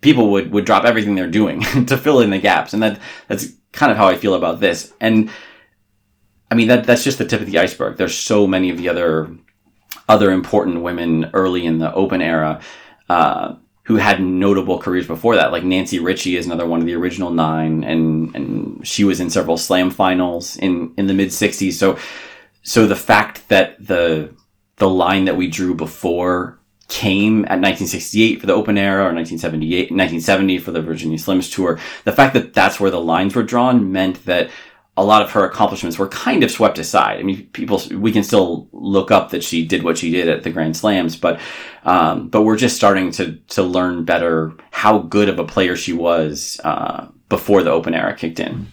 people 0.00 0.30
would 0.30 0.52
would 0.52 0.64
drop 0.64 0.84
everything 0.84 1.14
they're 1.14 1.30
doing 1.30 1.60
to 1.86 1.98
fill 1.98 2.20
in 2.20 2.30
the 2.30 2.38
gaps, 2.38 2.72
and 2.72 2.82
that 2.82 3.00
that's 3.28 3.52
kind 3.72 3.92
of 3.92 3.98
how 3.98 4.08
I 4.08 4.16
feel 4.16 4.34
about 4.34 4.60
this. 4.60 4.92
And 5.00 5.30
I 6.50 6.54
mean 6.54 6.68
that 6.68 6.84
that's 6.84 7.04
just 7.04 7.18
the 7.18 7.26
tip 7.26 7.40
of 7.40 7.46
the 7.46 7.58
iceberg. 7.58 7.96
There's 7.96 8.16
so 8.16 8.46
many 8.46 8.70
of 8.70 8.78
the 8.78 8.88
other 8.88 9.30
other 10.08 10.30
important 10.30 10.82
women 10.82 11.30
early 11.34 11.66
in 11.66 11.78
the 11.78 11.92
Open 11.92 12.22
era. 12.22 12.60
Uh, 13.08 13.56
who 13.86 13.96
had 13.96 14.20
notable 14.20 14.80
careers 14.80 15.06
before 15.06 15.36
that. 15.36 15.52
Like 15.52 15.62
Nancy 15.62 16.00
Richey 16.00 16.36
is 16.36 16.44
another 16.44 16.66
one 16.66 16.80
of 16.80 16.86
the 16.86 16.94
original 16.94 17.30
nine, 17.30 17.84
and 17.84 18.34
and 18.34 18.86
she 18.86 19.04
was 19.04 19.20
in 19.20 19.30
several 19.30 19.56
Slam 19.56 19.90
finals 19.90 20.56
in 20.56 20.92
in 20.96 21.06
the 21.06 21.14
mid 21.14 21.28
'60s. 21.28 21.74
So 21.74 21.96
so 22.62 22.86
the 22.86 22.96
fact 22.96 23.48
that 23.48 23.76
the 23.84 24.34
the 24.76 24.90
line 24.90 25.26
that 25.26 25.36
we 25.36 25.46
drew 25.46 25.72
before 25.72 26.58
came 26.88 27.44
at 27.44 27.62
1968 27.62 28.40
for 28.40 28.46
the 28.46 28.54
Open 28.54 28.76
Era 28.76 29.02
or 29.02 29.14
1978 29.14 29.90
1970 29.92 30.58
for 30.58 30.72
the 30.72 30.82
Virginia 30.82 31.16
Slims 31.16 31.52
tour, 31.52 31.78
the 32.04 32.12
fact 32.12 32.34
that 32.34 32.54
that's 32.54 32.80
where 32.80 32.90
the 32.90 33.00
lines 33.00 33.36
were 33.36 33.44
drawn 33.44 33.92
meant 33.92 34.24
that 34.24 34.50
a 34.96 35.04
lot 35.04 35.22
of 35.22 35.30
her 35.32 35.44
accomplishments 35.44 35.98
were 35.98 36.08
kind 36.08 36.42
of 36.42 36.50
swept 36.50 36.78
aside. 36.78 37.20
I 37.20 37.22
mean, 37.22 37.46
people 37.48 37.82
we 37.92 38.12
can 38.12 38.22
still 38.22 38.68
look 38.72 39.10
up 39.10 39.30
that 39.30 39.44
she 39.44 39.66
did 39.66 39.82
what 39.82 39.98
she 39.98 40.10
did 40.10 40.28
at 40.28 40.42
the 40.42 40.50
Grand 40.50 40.76
Slams, 40.76 41.16
but 41.16 41.38
um, 41.84 42.28
but 42.28 42.42
we're 42.42 42.56
just 42.56 42.76
starting 42.76 43.10
to 43.12 43.36
to 43.48 43.62
learn 43.62 44.04
better 44.04 44.52
how 44.70 44.98
good 44.98 45.28
of 45.28 45.38
a 45.38 45.44
player 45.44 45.76
she 45.76 45.92
was 45.92 46.60
uh, 46.64 47.08
before 47.28 47.62
the 47.62 47.70
Open 47.70 47.94
era 47.94 48.14
kicked 48.14 48.40
in. 48.40 48.66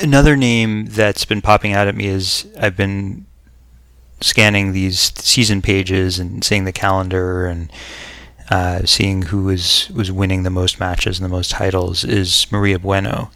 Another 0.00 0.36
name 0.36 0.86
that's 0.86 1.24
been 1.24 1.42
popping 1.42 1.72
out 1.72 1.88
at 1.88 1.96
me 1.96 2.06
is 2.06 2.46
I've 2.58 2.76
been 2.76 3.26
scanning 4.20 4.72
these 4.72 5.12
season 5.20 5.60
pages 5.60 6.18
and 6.20 6.44
seeing 6.44 6.64
the 6.64 6.72
calendar 6.72 7.46
and 7.46 7.70
uh, 8.52 8.84
seeing 8.84 9.22
who 9.22 9.44
was 9.44 9.88
was 9.94 10.12
winning 10.12 10.42
the 10.42 10.50
most 10.50 10.78
matches 10.78 11.18
and 11.18 11.24
the 11.24 11.34
most 11.34 11.50
titles 11.50 12.04
is 12.04 12.46
Maria 12.52 12.78
Bueno, 12.78 13.30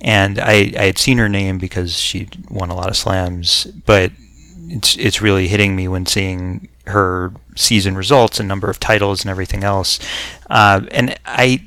and 0.00 0.38
I 0.38 0.72
I 0.78 0.84
had 0.84 0.96
seen 0.96 1.18
her 1.18 1.28
name 1.28 1.58
because 1.58 1.98
she 1.98 2.30
won 2.48 2.70
a 2.70 2.74
lot 2.74 2.88
of 2.88 2.96
slams, 2.96 3.66
but 3.84 4.12
it's 4.68 4.96
it's 4.96 5.20
really 5.20 5.48
hitting 5.48 5.76
me 5.76 5.88
when 5.88 6.06
seeing 6.06 6.68
her 6.86 7.34
season 7.54 7.98
results 7.98 8.40
and 8.40 8.48
number 8.48 8.70
of 8.70 8.80
titles 8.80 9.22
and 9.22 9.30
everything 9.30 9.62
else, 9.62 9.98
uh, 10.48 10.80
and 10.90 11.18
I 11.26 11.66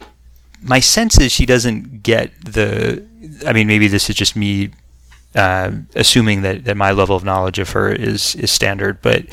my 0.64 0.80
sense 0.80 1.20
is 1.20 1.32
she 1.32 1.46
doesn't 1.46 2.02
get 2.02 2.32
the. 2.44 3.08
I 3.46 3.54
mean, 3.54 3.68
maybe 3.68 3.88
this 3.88 4.10
is 4.10 4.16
just 4.16 4.36
me 4.36 4.72
uh, 5.36 5.72
assuming 5.96 6.42
that, 6.42 6.66
that 6.66 6.76
my 6.76 6.92
level 6.92 7.16
of 7.16 7.24
knowledge 7.24 7.60
of 7.60 7.70
her 7.72 7.92
is 7.92 8.36
is 8.36 8.52
standard, 8.52 9.02
but 9.02 9.26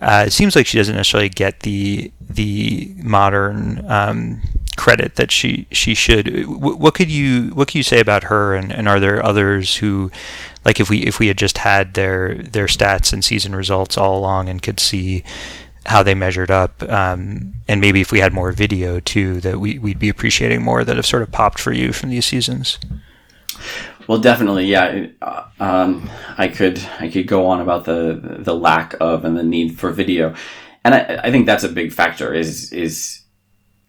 uh, 0.00 0.24
it 0.26 0.32
seems 0.32 0.54
like 0.54 0.66
she 0.66 0.78
doesn't 0.78 0.96
necessarily 0.96 1.28
get 1.28 1.60
the 1.60 2.12
the 2.20 2.94
modern 3.02 3.84
um, 3.90 4.42
credit 4.76 5.16
that 5.16 5.30
she 5.30 5.66
she 5.72 5.94
should. 5.94 6.46
what 6.46 6.94
could 6.94 7.10
you 7.10 7.48
what 7.50 7.68
could 7.68 7.74
you 7.76 7.82
say 7.82 8.00
about 8.00 8.24
her? 8.24 8.54
And, 8.54 8.72
and 8.72 8.88
are 8.88 9.00
there 9.00 9.24
others 9.24 9.76
who, 9.76 10.10
like, 10.64 10.80
if 10.80 10.90
we 10.90 11.00
if 11.00 11.18
we 11.18 11.28
had 11.28 11.38
just 11.38 11.58
had 11.58 11.94
their 11.94 12.34
their 12.36 12.66
stats 12.66 13.12
and 13.12 13.24
season 13.24 13.54
results 13.54 13.98
all 13.98 14.18
along 14.18 14.48
and 14.48 14.62
could 14.62 14.80
see 14.80 15.24
how 15.86 16.02
they 16.02 16.14
measured 16.14 16.50
up, 16.50 16.82
um, 16.84 17.54
and 17.66 17.80
maybe 17.80 18.02
if 18.02 18.12
we 18.12 18.20
had 18.20 18.32
more 18.32 18.52
video 18.52 19.00
too, 19.00 19.40
that 19.40 19.58
we 19.58 19.78
we'd 19.78 19.98
be 19.98 20.08
appreciating 20.08 20.62
more 20.62 20.84
that 20.84 20.96
have 20.96 21.06
sort 21.06 21.22
of 21.22 21.32
popped 21.32 21.58
for 21.58 21.72
you 21.72 21.92
from 21.92 22.10
these 22.10 22.26
seasons. 22.26 22.78
Well, 24.08 24.18
definitely, 24.18 24.66
yeah. 24.66 25.08
Uh, 25.20 25.44
um, 25.60 26.10
I 26.38 26.48
could 26.48 26.80
I 26.98 27.08
could 27.08 27.26
go 27.28 27.46
on 27.46 27.60
about 27.60 27.84
the 27.84 28.38
the 28.40 28.54
lack 28.54 28.94
of 29.00 29.24
and 29.26 29.36
the 29.36 29.42
need 29.42 29.78
for 29.78 29.90
video, 29.92 30.34
and 30.82 30.94
I, 30.94 31.20
I 31.24 31.30
think 31.30 31.44
that's 31.44 31.62
a 31.62 31.68
big 31.68 31.92
factor. 31.92 32.32
Is 32.32 32.72
is 32.72 33.20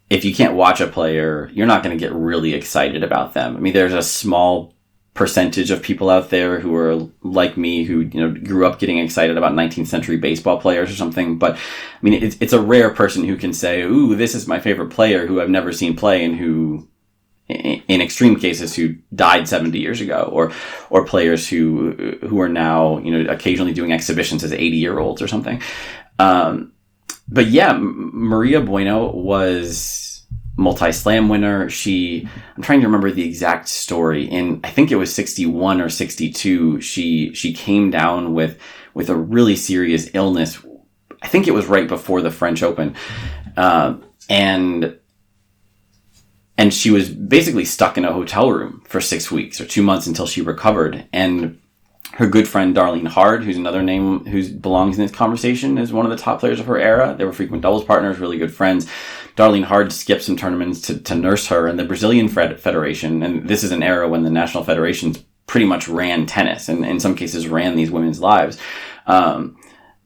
if 0.10 0.26
you 0.26 0.36
can't 0.36 0.56
watch 0.56 0.82
a 0.82 0.88
player, 0.88 1.50
you're 1.54 1.68
not 1.68 1.84
going 1.84 1.98
to 1.98 2.06
get 2.06 2.14
really 2.14 2.54
excited 2.54 3.02
about 3.02 3.34
them. 3.34 3.56
I 3.56 3.60
mean, 3.62 3.74
there's 3.74 3.94
a 3.94 4.02
small 4.02 4.74
percentage 5.14 5.72
of 5.72 5.82
people 5.82 6.10
out 6.10 6.30
there 6.30 6.60
who 6.60 6.76
are 6.76 7.10
like 7.24 7.58
me 7.58 7.84
who 7.84 8.02
you 8.02 8.20
know 8.22 8.32
grew 8.42 8.66
up 8.66 8.80
getting 8.80 9.00
excited 9.00 9.38
about 9.38 9.54
19th 9.54 9.88
century 9.88 10.18
baseball 10.18 10.62
players 10.62 10.90
or 10.90 10.96
something 10.96 11.38
but 11.38 11.56
i 11.56 11.60
mean 12.02 12.14
it's, 12.14 12.38
it's 12.40 12.54
a 12.54 12.62
rare 12.62 12.92
person 12.92 13.26
who 13.26 13.36
can 13.36 13.52
say 13.52 13.82
ooh 13.82 14.16
this 14.16 14.34
is 14.34 14.48
my 14.48 14.60
favorite 14.60 14.92
player 14.92 15.28
who 15.28 15.42
i've 15.42 15.50
never 15.50 15.74
seen 15.74 15.96
play 15.96 16.24
and 16.24 16.38
who 16.38 16.88
in 17.50 18.02
extreme 18.02 18.40
cases 18.40 18.76
who 18.76 18.96
died 19.16 19.48
70 19.48 19.80
years 19.80 20.02
ago 20.02 20.30
or 20.32 20.52
or 20.92 21.04
players 21.04 21.48
who 21.48 22.18
who 22.22 22.40
are 22.40 22.50
now 22.50 23.00
you 23.00 23.12
know 23.12 23.32
occasionally 23.32 23.74
doing 23.74 23.92
exhibitions 23.92 24.44
as 24.44 24.54
80 24.54 24.78
year 24.78 25.00
olds 25.00 25.22
or 25.22 25.28
something. 25.28 25.62
Um, 26.20 26.74
but 27.28 27.48
yeah 27.48 27.78
maria 27.78 28.62
bueno 28.62 29.12
was 29.12 30.28
multi 30.58 30.92
slam 30.92 31.28
winner. 31.28 31.70
She 31.70 32.28
i'm 32.56 32.62
trying 32.62 32.82
to 32.82 32.86
remember 32.86 33.10
the 33.10 33.28
exact 33.28 33.68
story. 33.68 34.26
In 34.26 34.60
i 34.64 34.70
think 34.70 34.92
it 34.92 34.98
was 34.98 35.14
61 35.14 35.82
or 35.82 35.90
62 35.90 36.82
she 36.82 37.34
she 37.34 37.54
came 37.54 37.90
down 37.90 38.34
with 38.34 38.60
with 38.94 39.10
a 39.10 39.16
really 39.16 39.56
serious 39.56 40.10
illness. 40.14 40.64
I 41.22 41.28
think 41.28 41.48
it 41.48 41.54
was 41.54 41.66
right 41.66 41.88
before 41.88 42.22
the 42.22 42.32
french 42.32 42.62
open. 42.62 42.96
Uh, 43.58 43.98
and 44.30 44.99
and 46.60 46.74
she 46.74 46.92
was 46.92 47.10
basically 47.10 47.64
stuck 47.64 47.98
in 47.98 48.04
a 48.04 48.12
hotel 48.12 48.52
room 48.52 48.82
for 48.84 49.00
six 49.00 49.32
weeks 49.32 49.62
or 49.62 49.66
two 49.66 49.82
months 49.82 50.08
until 50.08 50.28
she 50.28 50.42
recovered. 50.42 51.08
And 51.14 51.58
her 52.16 52.28
good 52.28 52.50
friend 52.50 52.76
Darlene 52.76 53.08
Hard, 53.08 53.46
who's 53.46 53.56
another 53.56 53.82
name 53.82 54.26
who 54.26 54.46
belongs 54.56 54.98
in 54.98 55.02
this 55.02 55.16
conversation, 55.16 55.78
is 55.78 55.94
one 55.94 56.06
of 56.06 56.12
the 56.12 56.22
top 56.22 56.42
players 56.42 56.60
of 56.60 56.66
her 56.66 56.78
era. 56.78 57.16
They 57.18 57.24
were 57.24 57.32
frequent 57.32 57.64
doubles 57.64 57.86
partners, 57.86 58.20
really 58.20 58.38
good 58.38 58.54
friends. 58.54 58.88
Darlene 59.38 59.64
Hard 59.64 59.94
skipped 59.94 60.24
some 60.24 60.36
tournaments 60.36 60.82
to, 60.82 61.00
to 61.00 61.16
nurse 61.16 61.48
her, 61.48 61.66
and 61.66 61.80
the 61.80 61.86
Brazilian 61.86 62.28
Federation, 62.28 63.24
and 63.24 63.48
this 63.48 63.64
is 63.64 63.72
an 63.72 63.82
era 63.82 64.10
when 64.10 64.24
the 64.24 64.30
national 64.30 64.66
federations 64.66 65.24
pretty 65.48 65.66
much 65.66 65.88
ran 65.88 66.26
tennis, 66.26 66.68
and 66.68 66.84
in 66.84 67.00
some 67.00 67.16
cases 67.16 67.48
ran 67.48 67.78
these 67.78 67.90
women's 67.90 68.20
lives. 68.20 68.58
Um, 69.08 69.56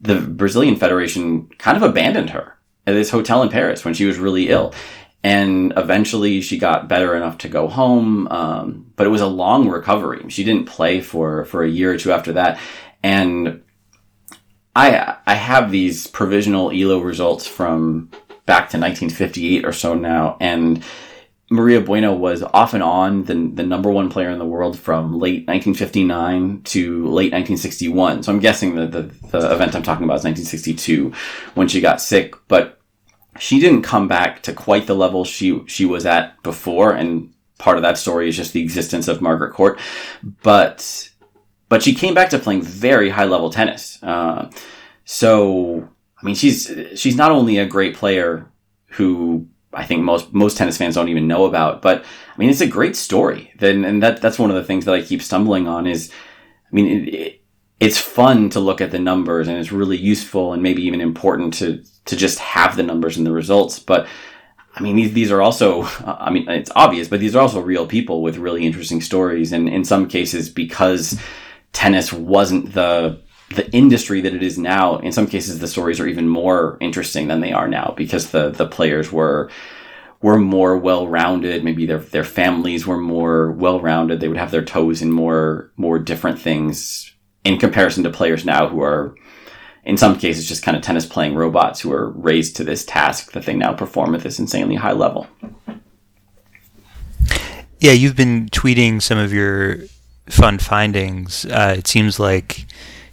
the 0.00 0.20
Brazilian 0.20 0.76
Federation 0.76 1.48
kind 1.58 1.76
of 1.76 1.82
abandoned 1.82 2.30
her 2.30 2.56
at 2.86 2.92
this 2.92 3.10
hotel 3.10 3.42
in 3.42 3.48
Paris 3.48 3.84
when 3.84 3.94
she 3.94 4.04
was 4.04 4.18
really 4.18 4.50
ill 4.50 4.72
and 5.24 5.72
eventually 5.78 6.42
she 6.42 6.58
got 6.58 6.86
better 6.86 7.16
enough 7.16 7.38
to 7.38 7.48
go 7.48 7.66
home. 7.66 8.28
Um, 8.28 8.92
but 8.94 9.06
it 9.06 9.10
was 9.10 9.22
a 9.22 9.26
long 9.26 9.68
recovery. 9.68 10.26
She 10.28 10.44
didn't 10.44 10.66
play 10.66 11.00
for 11.00 11.46
for 11.46 11.64
a 11.64 11.68
year 11.68 11.92
or 11.92 11.96
two 11.96 12.12
after 12.12 12.34
that, 12.34 12.60
and 13.02 13.62
I 14.76 15.16
I 15.26 15.34
have 15.34 15.72
these 15.72 16.06
provisional 16.06 16.70
ELO 16.70 17.00
results 17.00 17.46
from 17.46 18.10
back 18.44 18.68
to 18.70 18.78
1958 18.78 19.64
or 19.64 19.72
so 19.72 19.94
now, 19.94 20.36
and. 20.40 20.84
Maria 21.50 21.78
Bueno 21.78 22.14
was 22.14 22.42
off 22.42 22.72
and 22.72 22.82
on 22.82 23.24
the, 23.24 23.34
the 23.34 23.62
number 23.62 23.90
one 23.90 24.08
player 24.08 24.30
in 24.30 24.38
the 24.38 24.46
world 24.46 24.78
from 24.78 25.20
late 25.20 25.46
1959 25.46 26.62
to 26.62 27.04
late 27.04 27.32
1961. 27.32 28.22
So 28.22 28.32
I'm 28.32 28.40
guessing 28.40 28.74
that 28.76 28.92
the, 28.92 29.02
the 29.28 29.52
event 29.52 29.76
I'm 29.76 29.82
talking 29.82 30.04
about 30.04 30.16
is 30.16 30.24
1962 30.24 31.12
when 31.54 31.68
she 31.68 31.82
got 31.82 32.00
sick. 32.00 32.34
But 32.48 32.80
she 33.38 33.60
didn't 33.60 33.82
come 33.82 34.08
back 34.08 34.42
to 34.42 34.52
quite 34.52 34.86
the 34.86 34.94
level 34.94 35.24
she 35.24 35.62
she 35.66 35.84
was 35.84 36.06
at 36.06 36.42
before, 36.42 36.92
and 36.92 37.32
part 37.58 37.76
of 37.76 37.82
that 37.82 37.98
story 37.98 38.28
is 38.28 38.36
just 38.36 38.52
the 38.52 38.62
existence 38.62 39.08
of 39.08 39.20
Margaret 39.20 39.52
Court, 39.52 39.78
but 40.42 41.10
but 41.68 41.82
she 41.82 41.94
came 41.94 42.14
back 42.14 42.30
to 42.30 42.38
playing 42.38 42.62
very 42.62 43.10
high 43.10 43.24
level 43.24 43.50
tennis. 43.50 44.02
Uh, 44.02 44.50
so 45.04 45.88
I 46.20 46.26
mean, 46.26 46.34
she's 46.34 46.72
she's 46.94 47.16
not 47.16 47.32
only 47.32 47.58
a 47.58 47.66
great 47.66 47.94
player 47.96 48.50
who 48.86 49.46
I 49.72 49.84
think 49.84 50.02
most 50.02 50.32
most 50.32 50.56
tennis 50.56 50.78
fans 50.78 50.94
don't 50.94 51.08
even 51.08 51.28
know 51.28 51.44
about, 51.44 51.82
but 51.82 52.04
I 52.04 52.38
mean, 52.38 52.50
it's 52.50 52.60
a 52.60 52.66
great 52.66 52.96
story. 52.96 53.52
Then 53.58 53.84
and 53.84 54.02
that 54.02 54.20
that's 54.20 54.38
one 54.38 54.50
of 54.50 54.56
the 54.56 54.64
things 54.64 54.84
that 54.84 54.94
I 54.94 55.02
keep 55.02 55.22
stumbling 55.22 55.66
on 55.68 55.86
is, 55.86 56.10
I 56.70 56.74
mean. 56.74 56.86
It, 56.86 57.14
it, 57.14 57.43
it's 57.80 57.98
fun 57.98 58.50
to 58.50 58.60
look 58.60 58.80
at 58.80 58.90
the 58.90 58.98
numbers 58.98 59.48
and 59.48 59.58
it's 59.58 59.72
really 59.72 59.96
useful 59.96 60.52
and 60.52 60.62
maybe 60.62 60.82
even 60.82 61.00
important 61.00 61.54
to 61.54 61.84
to 62.06 62.16
just 62.16 62.38
have 62.38 62.76
the 62.76 62.82
numbers 62.82 63.16
and 63.16 63.26
the 63.26 63.32
results. 63.32 63.78
But 63.78 64.06
I 64.76 64.82
mean, 64.82 64.96
these, 64.96 65.12
these 65.12 65.30
are 65.30 65.40
also, 65.40 65.84
I 66.04 66.30
mean, 66.30 66.48
it's 66.48 66.70
obvious, 66.74 67.08
but 67.08 67.20
these 67.20 67.36
are 67.36 67.40
also 67.40 67.60
real 67.60 67.86
people 67.86 68.22
with 68.22 68.36
really 68.38 68.66
interesting 68.66 69.00
stories. 69.00 69.52
And 69.52 69.68
in 69.68 69.84
some 69.84 70.08
cases, 70.08 70.50
because 70.50 71.18
tennis 71.72 72.12
wasn't 72.12 72.72
the, 72.74 73.20
the 73.54 73.70
industry 73.70 74.20
that 74.22 74.34
it 74.34 74.42
is 74.42 74.58
now, 74.58 74.98
in 74.98 75.12
some 75.12 75.26
cases, 75.26 75.60
the 75.60 75.68
stories 75.68 76.00
are 76.00 76.08
even 76.08 76.28
more 76.28 76.76
interesting 76.80 77.28
than 77.28 77.40
they 77.40 77.52
are 77.52 77.68
now 77.68 77.94
because 77.96 78.30
the, 78.30 78.50
the 78.50 78.66
players 78.66 79.12
were, 79.12 79.48
were 80.20 80.38
more 80.38 80.76
well-rounded. 80.76 81.62
Maybe 81.62 81.86
their, 81.86 81.98
their 81.98 82.24
families 82.24 82.84
were 82.86 82.98
more 82.98 83.52
well-rounded. 83.52 84.20
They 84.20 84.28
would 84.28 84.38
have 84.38 84.50
their 84.50 84.64
toes 84.64 85.02
in 85.02 85.12
more, 85.12 85.70
more 85.76 86.00
different 86.00 86.40
things 86.40 87.13
in 87.44 87.58
comparison 87.58 88.02
to 88.04 88.10
players 88.10 88.44
now 88.44 88.68
who 88.68 88.82
are, 88.82 89.14
in 89.84 89.96
some 89.96 90.18
cases 90.18 90.48
just 90.48 90.62
kind 90.62 90.76
of 90.76 90.82
tennis 90.82 91.06
playing 91.06 91.34
robots 91.34 91.80
who 91.80 91.92
are 91.92 92.10
raised 92.10 92.56
to 92.56 92.64
this 92.64 92.84
task 92.84 93.32
that 93.32 93.44
they 93.44 93.54
now 93.54 93.72
perform 93.72 94.14
at 94.14 94.22
this 94.22 94.38
insanely 94.38 94.76
high 94.76 94.92
level. 94.92 95.26
Yeah, 97.80 97.92
you've 97.92 98.16
been 98.16 98.48
tweeting 98.48 99.02
some 99.02 99.18
of 99.18 99.32
your 99.32 99.80
fun 100.26 100.58
findings. 100.58 101.44
Uh, 101.44 101.74
it 101.76 101.86
seems 101.86 102.18
like 102.18 102.64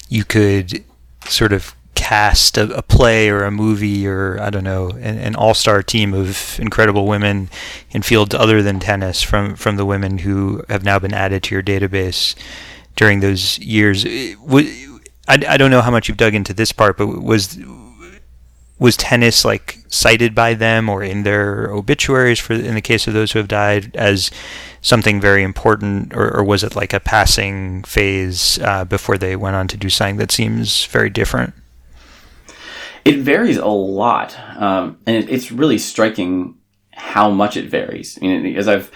you 0.07 0.23
could 0.23 0.83
sort 1.25 1.51
of 1.51 1.75
cast 1.93 2.57
a, 2.57 2.73
a, 2.75 2.81
play 2.81 3.29
or 3.29 3.43
a 3.43 3.51
movie 3.51 4.07
or 4.07 4.39
I 4.41 4.49
don't 4.49 4.63
know 4.63 4.89
an, 4.89 5.17
an, 5.17 5.35
all-star 5.35 5.83
team 5.83 6.13
of 6.13 6.59
incredible 6.59 7.05
women 7.05 7.49
in 7.91 8.01
fields 8.01 8.33
other 8.33 8.63
than 8.63 8.79
tennis 8.79 9.21
from 9.21 9.55
from 9.55 9.75
the 9.75 9.85
women 9.85 10.17
who 10.17 10.63
have 10.67 10.83
now 10.83 10.97
been 10.99 11.13
added 11.13 11.43
to 11.43 11.55
your 11.55 11.61
database 11.61 12.33
during 12.95 13.19
those 13.19 13.57
years. 13.59 14.05
I, 14.05 14.35
I 15.27 15.57
don't 15.57 15.71
know 15.71 15.81
how 15.81 15.91
much 15.91 16.07
you've 16.07 16.17
dug 16.17 16.35
into 16.35 16.53
this 16.53 16.71
part, 16.71 16.97
but 16.97 17.07
was 17.07 17.57
was 18.81 18.97
tennis 18.97 19.45
like 19.45 19.77
cited 19.89 20.33
by 20.33 20.55
them 20.55 20.89
or 20.89 21.03
in 21.03 21.21
their 21.21 21.69
obituaries 21.69 22.39
for 22.39 22.53
in 22.53 22.73
the 22.73 22.81
case 22.81 23.05
of 23.05 23.13
those 23.13 23.31
who 23.31 23.37
have 23.37 23.47
died 23.47 23.95
as 23.95 24.31
something 24.81 25.21
very 25.21 25.43
important 25.43 26.11
or, 26.15 26.35
or 26.35 26.43
was 26.43 26.63
it 26.63 26.75
like 26.75 26.91
a 26.91 26.99
passing 26.99 27.83
phase 27.83 28.57
uh, 28.63 28.83
before 28.83 29.19
they 29.19 29.35
went 29.35 29.55
on 29.55 29.67
to 29.67 29.77
do 29.77 29.87
something 29.87 30.17
that 30.17 30.31
seems 30.31 30.85
very 30.85 31.11
different 31.11 31.53
it 33.05 33.19
varies 33.19 33.57
a 33.57 33.67
lot 33.67 34.35
um, 34.57 34.97
and 35.05 35.15
it, 35.15 35.29
it's 35.29 35.51
really 35.51 35.77
striking 35.77 36.57
how 36.89 37.29
much 37.29 37.55
it 37.55 37.69
varies 37.69 38.17
I 38.19 38.25
mean, 38.25 38.55
as 38.55 38.67
i've 38.67 38.89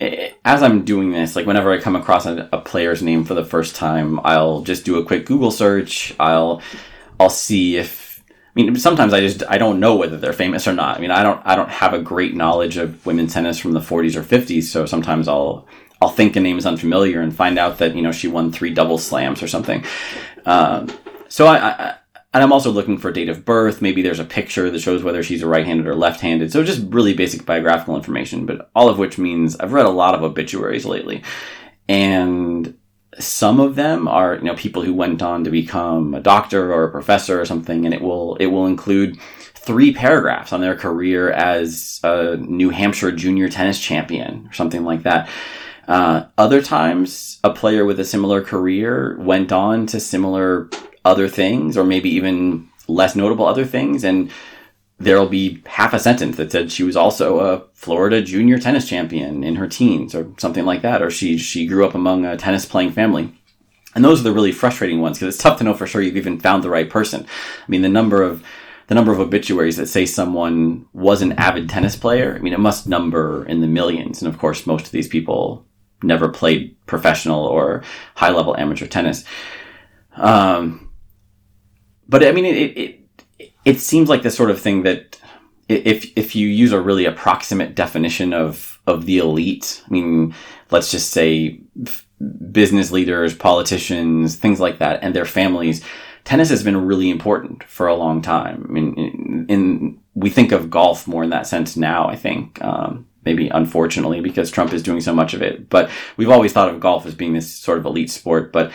as 0.00 0.62
i'm 0.62 0.84
doing 0.84 1.12
this 1.12 1.36
like 1.36 1.46
whenever 1.46 1.72
i 1.72 1.78
come 1.78 1.96
across 1.96 2.26
a, 2.26 2.48
a 2.52 2.60
player's 2.60 3.02
name 3.02 3.24
for 3.24 3.34
the 3.34 3.44
first 3.44 3.74
time 3.74 4.20
i'll 4.24 4.62
just 4.62 4.84
do 4.84 4.98
a 4.98 5.04
quick 5.04 5.26
google 5.26 5.50
search 5.50 6.14
i'll 6.20 6.62
i'll 7.18 7.30
see 7.30 7.76
if 7.76 8.08
I 8.56 8.62
mean, 8.62 8.74
sometimes 8.76 9.12
I 9.12 9.20
just 9.20 9.44
I 9.48 9.56
don't 9.58 9.78
know 9.78 9.94
whether 9.94 10.16
they're 10.16 10.32
famous 10.32 10.66
or 10.66 10.72
not. 10.72 10.96
I 10.96 11.00
mean, 11.00 11.12
I 11.12 11.22
don't 11.22 11.40
I 11.44 11.54
don't 11.54 11.68
have 11.68 11.94
a 11.94 12.00
great 12.00 12.34
knowledge 12.34 12.76
of 12.76 13.04
women's 13.06 13.32
tennis 13.32 13.58
from 13.58 13.72
the 13.72 13.78
40s 13.78 14.16
or 14.16 14.22
50s, 14.22 14.64
so 14.64 14.84
sometimes 14.84 15.28
I'll 15.28 15.68
I'll 16.00 16.08
think 16.08 16.34
a 16.34 16.40
name 16.40 16.58
is 16.58 16.66
unfamiliar 16.66 17.20
and 17.20 17.34
find 17.34 17.58
out 17.58 17.78
that 17.78 17.94
you 17.94 18.02
know 18.02 18.10
she 18.10 18.26
won 18.26 18.50
three 18.50 18.74
double 18.74 18.98
slams 18.98 19.42
or 19.42 19.48
something. 19.48 19.84
Um, 20.44 20.90
so 21.28 21.46
I, 21.46 21.68
I 21.68 21.94
and 22.34 22.42
I'm 22.42 22.52
also 22.52 22.70
looking 22.70 22.98
for 22.98 23.10
date 23.10 23.28
of 23.28 23.44
birth. 23.44 23.80
Maybe 23.80 24.02
there's 24.02 24.18
a 24.18 24.24
picture 24.24 24.70
that 24.70 24.80
shows 24.80 25.02
whether 25.02 25.22
she's 25.22 25.42
a 25.42 25.48
right-handed 25.48 25.86
or 25.86 25.94
left-handed. 25.94 26.52
So 26.52 26.62
just 26.62 26.92
really 26.92 27.14
basic 27.14 27.46
biographical 27.46 27.96
information, 27.96 28.44
but 28.44 28.70
all 28.74 28.88
of 28.88 28.98
which 28.98 29.18
means 29.18 29.56
I've 29.56 29.72
read 29.72 29.86
a 29.86 29.90
lot 29.90 30.14
of 30.14 30.22
obituaries 30.22 30.84
lately, 30.84 31.22
and 31.88 32.76
some 33.18 33.58
of 33.58 33.74
them 33.74 34.06
are 34.06 34.36
you 34.36 34.42
know 34.42 34.54
people 34.54 34.82
who 34.82 34.94
went 34.94 35.22
on 35.22 35.44
to 35.44 35.50
become 35.50 36.14
a 36.14 36.20
doctor 36.20 36.72
or 36.72 36.84
a 36.84 36.90
professor 36.90 37.40
or 37.40 37.44
something 37.44 37.84
and 37.84 37.92
it 37.92 38.00
will 38.00 38.36
it 38.36 38.46
will 38.46 38.66
include 38.66 39.18
three 39.54 39.92
paragraphs 39.92 40.52
on 40.52 40.60
their 40.60 40.76
career 40.76 41.30
as 41.30 42.00
a 42.04 42.36
New 42.36 42.70
Hampshire 42.70 43.12
junior 43.12 43.48
tennis 43.48 43.80
champion 43.80 44.46
or 44.48 44.52
something 44.52 44.84
like 44.84 45.02
that. 45.02 45.28
Uh, 45.86 46.26
other 46.36 46.62
times, 46.62 47.38
a 47.44 47.50
player 47.50 47.84
with 47.84 47.98
a 47.98 48.04
similar 48.04 48.42
career 48.42 49.16
went 49.18 49.52
on 49.52 49.86
to 49.86 49.98
similar 49.98 50.70
other 51.08 51.28
things, 51.28 51.76
or 51.76 51.84
maybe 51.84 52.10
even 52.10 52.68
less 52.86 53.16
notable 53.16 53.46
other 53.46 53.64
things, 53.64 54.04
and 54.04 54.30
there'll 54.98 55.28
be 55.28 55.62
half 55.66 55.94
a 55.94 55.98
sentence 55.98 56.36
that 56.36 56.50
said 56.50 56.72
she 56.72 56.82
was 56.82 56.96
also 56.96 57.38
a 57.38 57.64
Florida 57.74 58.20
junior 58.20 58.58
tennis 58.58 58.88
champion 58.88 59.44
in 59.44 59.56
her 59.56 59.68
teens 59.68 60.14
or 60.14 60.32
something 60.38 60.64
like 60.64 60.82
that, 60.82 61.02
or 61.02 61.10
she 61.10 61.38
she 61.38 61.66
grew 61.66 61.86
up 61.86 61.94
among 61.94 62.24
a 62.24 62.36
tennis 62.36 62.66
playing 62.66 62.92
family. 62.92 63.32
And 63.94 64.04
those 64.04 64.20
are 64.20 64.24
the 64.24 64.32
really 64.32 64.52
frustrating 64.52 65.00
ones 65.00 65.18
because 65.18 65.34
it's 65.34 65.42
tough 65.42 65.58
to 65.58 65.64
know 65.64 65.74
for 65.74 65.86
sure 65.86 66.02
you've 66.02 66.16
even 66.16 66.40
found 66.40 66.62
the 66.62 66.70
right 66.70 66.88
person. 66.88 67.24
I 67.24 67.70
mean, 67.70 67.82
the 67.82 67.88
number 67.88 68.22
of 68.22 68.44
the 68.88 68.94
number 68.94 69.12
of 69.12 69.20
obituaries 69.20 69.76
that 69.76 69.86
say 69.86 70.06
someone 70.06 70.86
was 70.92 71.20
an 71.20 71.32
avid 71.32 71.68
tennis 71.68 71.94
player, 71.94 72.34
I 72.34 72.38
mean, 72.38 72.54
it 72.54 72.60
must 72.60 72.88
number 72.88 73.44
in 73.46 73.60
the 73.60 73.66
millions. 73.66 74.22
And 74.22 74.32
of 74.32 74.38
course, 74.38 74.66
most 74.66 74.86
of 74.86 74.92
these 74.92 75.08
people 75.08 75.66
never 76.02 76.28
played 76.28 76.76
professional 76.86 77.44
or 77.44 77.82
high 78.14 78.30
level 78.30 78.56
amateur 78.56 78.86
tennis. 78.86 79.24
Um, 80.16 80.87
but 82.08 82.24
I 82.24 82.32
mean, 82.32 82.44
it, 82.44 82.78
it 82.78 83.00
it 83.64 83.80
seems 83.80 84.08
like 84.08 84.22
the 84.22 84.30
sort 84.30 84.50
of 84.50 84.60
thing 84.60 84.82
that 84.84 85.18
if 85.68 86.10
if 86.16 86.34
you 86.34 86.48
use 86.48 86.72
a 86.72 86.80
really 86.80 87.04
approximate 87.04 87.74
definition 87.74 88.32
of 88.32 88.80
of 88.86 89.06
the 89.06 89.18
elite, 89.18 89.82
I 89.86 89.90
mean, 89.92 90.34
let's 90.70 90.90
just 90.90 91.10
say 91.10 91.60
business 92.50 92.90
leaders, 92.90 93.34
politicians, 93.34 94.36
things 94.36 94.60
like 94.60 94.78
that, 94.78 95.00
and 95.02 95.14
their 95.14 95.26
families. 95.26 95.84
Tennis 96.24 96.50
has 96.50 96.62
been 96.62 96.86
really 96.86 97.10
important 97.10 97.64
for 97.64 97.86
a 97.86 97.94
long 97.94 98.20
time. 98.20 98.64
I 98.68 98.72
mean, 98.72 98.94
in, 98.94 99.46
in 99.48 100.00
we 100.14 100.30
think 100.30 100.52
of 100.52 100.70
golf 100.70 101.06
more 101.06 101.24
in 101.24 101.30
that 101.30 101.46
sense 101.46 101.76
now. 101.76 102.08
I 102.08 102.16
think 102.16 102.62
um, 102.62 103.06
maybe 103.24 103.48
unfortunately 103.48 104.20
because 104.20 104.50
Trump 104.50 104.72
is 104.72 104.82
doing 104.82 105.00
so 105.00 105.14
much 105.14 105.34
of 105.34 105.42
it, 105.42 105.68
but 105.68 105.90
we've 106.16 106.30
always 106.30 106.52
thought 106.52 106.70
of 106.70 106.80
golf 106.80 107.06
as 107.06 107.14
being 107.14 107.34
this 107.34 107.52
sort 107.52 107.78
of 107.78 107.86
elite 107.86 108.10
sport. 108.10 108.52
But 108.52 108.72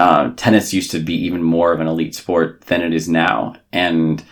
uh, 0.00 0.32
tennis 0.36 0.74
used 0.74 0.90
to 0.90 0.98
be 0.98 1.14
even 1.14 1.42
more 1.42 1.72
of 1.72 1.80
an 1.80 1.86
elite 1.86 2.14
sport 2.14 2.62
than 2.62 2.82
it 2.82 2.92
is 2.92 3.08
now, 3.08 3.56
and 3.72 4.24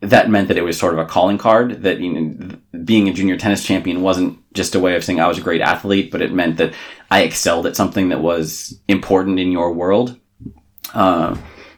that 0.00 0.28
meant 0.30 0.48
that 0.48 0.58
it 0.58 0.62
was 0.62 0.78
sort 0.78 0.94
of 0.94 1.00
a 1.00 1.06
calling 1.06 1.38
card. 1.38 1.82
That 1.82 2.00
you 2.00 2.12
know, 2.12 2.56
being 2.84 3.08
a 3.08 3.12
junior 3.12 3.36
tennis 3.36 3.64
champion 3.64 4.02
wasn't 4.02 4.38
just 4.54 4.74
a 4.74 4.80
way 4.80 4.96
of 4.96 5.04
saying 5.04 5.20
I 5.20 5.28
was 5.28 5.38
a 5.38 5.42
great 5.42 5.60
athlete, 5.60 6.10
but 6.10 6.22
it 6.22 6.32
meant 6.32 6.56
that 6.58 6.74
I 7.10 7.22
excelled 7.22 7.66
at 7.66 7.76
something 7.76 8.08
that 8.08 8.20
was 8.20 8.78
important 8.88 9.38
in 9.38 9.52
your 9.52 9.72
world. 9.72 10.18
Uh, 10.92 11.36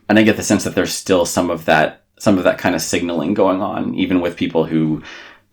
and 0.09 0.19
I 0.19 0.23
get 0.23 0.37
the 0.37 0.43
sense 0.43 0.65
that 0.65 0.75
there's 0.75 0.95
still 0.95 1.25
some 1.25 1.51
of 1.51 1.65
that, 1.65 2.05
some 2.19 2.39
of 2.39 2.45
that 2.45 2.59
kind 2.59 2.75
of 2.75 2.83
signaling 2.83 3.35
going 3.35 3.61
on, 3.61 3.95
even 3.95 4.21
with 4.21 4.37
people 4.37 4.65
who 4.65 5.03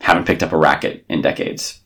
haven't 0.02 0.26
picked 0.26 0.43
up 0.43 0.52
a 0.52 0.58
racket 0.58 1.06
in 1.10 1.22
decades. 1.22 1.80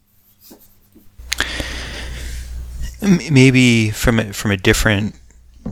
Maybe 3.31 3.91
from 3.91 4.19
a, 4.19 4.33
from 4.33 4.51
a 4.51 4.57
different 4.57 5.15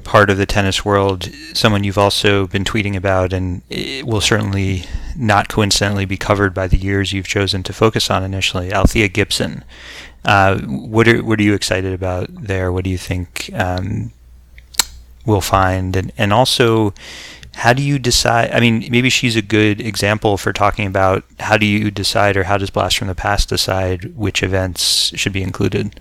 part 0.03 0.29
of 0.29 0.37
the 0.37 0.45
tennis 0.45 0.83
world, 0.83 1.29
someone 1.53 1.83
you've 1.83 1.97
also 1.97 2.47
been 2.47 2.63
tweeting 2.63 2.95
about, 2.95 3.33
and 3.33 3.61
will 4.03 4.21
certainly 4.21 4.83
not 5.15 5.47
coincidentally 5.47 6.05
be 6.05 6.17
covered 6.17 6.53
by 6.53 6.67
the 6.67 6.77
years 6.77 7.13
you've 7.13 7.27
chosen 7.27 7.63
to 7.63 7.73
focus 7.73 8.09
on 8.09 8.23
initially. 8.23 8.71
Althea 8.71 9.07
Gibson. 9.07 9.63
Uh, 10.23 10.59
what 10.61 11.07
are 11.07 11.23
what 11.23 11.39
are 11.39 11.43
you 11.43 11.53
excited 11.53 11.93
about 11.93 12.27
there? 12.29 12.71
What 12.71 12.83
do 12.83 12.89
you 12.89 12.97
think 12.97 13.49
um, 13.53 14.11
we'll 15.25 15.41
find? 15.41 15.95
And 15.95 16.11
and 16.17 16.33
also, 16.33 16.93
how 17.55 17.73
do 17.73 17.83
you 17.83 17.99
decide? 17.99 18.51
I 18.51 18.59
mean, 18.59 18.87
maybe 18.89 19.09
she's 19.09 19.35
a 19.35 19.41
good 19.41 19.79
example 19.79 20.37
for 20.37 20.51
talking 20.51 20.87
about 20.87 21.23
how 21.39 21.57
do 21.57 21.65
you 21.65 21.91
decide, 21.91 22.37
or 22.37 22.43
how 22.43 22.57
does 22.57 22.71
Blast 22.71 22.97
from 22.97 23.07
the 23.07 23.15
Past 23.15 23.49
decide 23.49 24.15
which 24.15 24.41
events 24.41 25.11
should 25.15 25.33
be 25.33 25.43
included? 25.43 25.99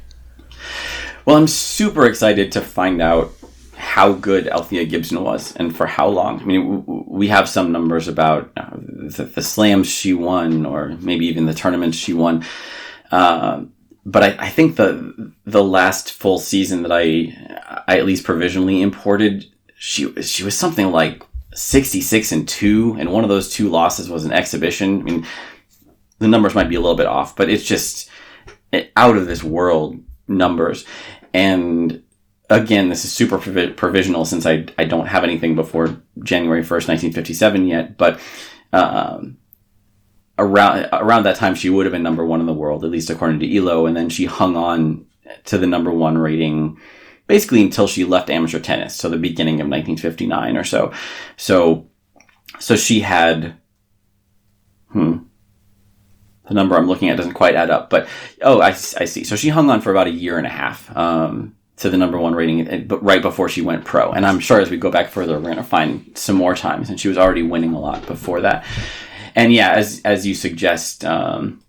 Well, 1.24 1.36
I'm 1.36 1.46
super 1.48 2.06
excited 2.06 2.52
to 2.52 2.60
find 2.60 3.00
out 3.00 3.32
how 3.76 4.12
good 4.12 4.48
Althea 4.48 4.84
Gibson 4.84 5.22
was 5.22 5.54
and 5.56 5.74
for 5.74 5.86
how 5.86 6.08
long. 6.08 6.40
I 6.40 6.44
mean, 6.44 6.84
we 6.86 7.28
have 7.28 7.48
some 7.48 7.72
numbers 7.72 8.08
about 8.08 8.50
uh, 8.56 8.70
the, 8.76 9.24
the, 9.24 9.42
slams 9.42 9.88
she 9.88 10.14
won, 10.14 10.66
or 10.66 10.96
maybe 11.00 11.26
even 11.26 11.46
the 11.46 11.54
tournaments 11.54 11.96
she 11.96 12.12
won. 12.12 12.44
Uh, 13.10 13.64
but 14.06 14.22
I, 14.22 14.46
I, 14.46 14.48
think 14.48 14.76
the 14.76 15.32
the 15.44 15.64
last 15.64 16.12
full 16.12 16.38
season 16.38 16.82
that 16.82 16.92
I 16.92 17.82
I 17.86 17.98
at 17.98 18.06
least 18.06 18.24
provisionally 18.24 18.82
imported, 18.82 19.46
she 19.76 20.12
she 20.22 20.44
was 20.44 20.58
something 20.58 20.90
like 20.90 21.22
sixty 21.54 22.00
six 22.00 22.32
and 22.32 22.46
two, 22.48 22.96
and 22.98 23.12
one 23.12 23.24
of 23.24 23.30
those 23.30 23.50
two 23.50 23.68
losses 23.68 24.10
was 24.10 24.24
an 24.24 24.32
exhibition. 24.32 25.00
I 25.00 25.02
mean, 25.02 25.26
the 26.18 26.28
numbers 26.28 26.54
might 26.54 26.68
be 26.68 26.76
a 26.76 26.80
little 26.80 26.96
bit 26.96 27.06
off, 27.06 27.36
but 27.36 27.48
it's 27.48 27.64
just 27.64 28.10
out 28.96 29.16
of 29.16 29.26
this 29.26 29.42
world 29.42 30.02
numbers. 30.28 30.84
And 31.32 32.02
again, 32.50 32.88
this 32.88 33.04
is 33.04 33.12
super 33.12 33.38
provisional 33.38 34.24
since 34.24 34.46
I, 34.46 34.66
I 34.78 34.84
don't 34.84 35.06
have 35.06 35.24
anything 35.24 35.54
before 35.54 36.02
January 36.22 36.62
1st, 36.62 36.88
1957 36.88 37.66
yet, 37.66 37.96
but 37.96 38.20
um, 38.72 39.38
around 40.38 40.88
around 40.92 41.22
that 41.22 41.36
time 41.36 41.54
she 41.54 41.70
would 41.70 41.86
have 41.86 41.92
been 41.92 42.02
number 42.02 42.24
one 42.24 42.40
in 42.40 42.46
the 42.46 42.52
world, 42.52 42.84
at 42.84 42.90
least 42.90 43.10
according 43.10 43.40
to 43.40 43.56
Elo, 43.56 43.86
and 43.86 43.96
then 43.96 44.08
she 44.08 44.26
hung 44.26 44.56
on 44.56 45.06
to 45.44 45.58
the 45.58 45.66
number 45.66 45.90
one 45.90 46.18
rating 46.18 46.78
basically 47.26 47.62
until 47.62 47.86
she 47.86 48.04
left 48.04 48.30
amateur 48.30 48.60
tennis, 48.60 48.94
so 48.94 49.08
the 49.08 49.16
beginning 49.16 49.54
of 49.54 49.68
1959 49.68 50.56
or 50.56 50.64
so. 50.64 50.92
So, 51.36 51.88
so 52.58 52.76
she 52.76 53.00
had, 53.00 53.56
hmm, 54.88 55.18
the 56.46 56.54
number 56.54 56.76
I'm 56.76 56.86
looking 56.86 57.08
at 57.08 57.16
doesn't 57.16 57.32
quite 57.32 57.54
add 57.54 57.70
up, 57.70 57.88
but 57.88 58.06
oh, 58.42 58.60
I, 58.60 58.68
I 58.68 58.72
see. 58.72 59.24
So 59.24 59.36
she 59.36 59.48
hung 59.48 59.70
on 59.70 59.80
for 59.80 59.90
about 59.90 60.06
a 60.06 60.10
year 60.10 60.36
and 60.36 60.46
a 60.46 60.50
half. 60.50 60.94
Um, 60.94 61.56
to 61.76 61.90
the 61.90 61.96
number 61.96 62.18
one 62.18 62.34
rating, 62.34 62.68
eh, 62.68 62.84
but 62.86 63.02
right 63.02 63.22
before 63.22 63.48
she 63.48 63.60
went 63.62 63.84
pro. 63.84 64.12
And 64.12 64.24
I'm 64.24 64.40
sure 64.40 64.60
as 64.60 64.70
we 64.70 64.76
go 64.76 64.90
back 64.90 65.08
further, 65.10 65.34
we're 65.34 65.42
going 65.42 65.56
to 65.56 65.62
find 65.64 66.12
some 66.16 66.36
more 66.36 66.54
times, 66.54 66.88
and 66.90 67.00
she 67.00 67.08
was 67.08 67.18
already 67.18 67.42
winning 67.42 67.72
a 67.74 67.80
lot 67.80 68.06
before 68.06 68.40
that. 68.42 68.64
And 69.34 69.52
yeah, 69.52 69.72
as 69.72 70.00
as 70.04 70.26
you 70.26 70.34
suggest, 70.34 71.04
um, 71.04 71.60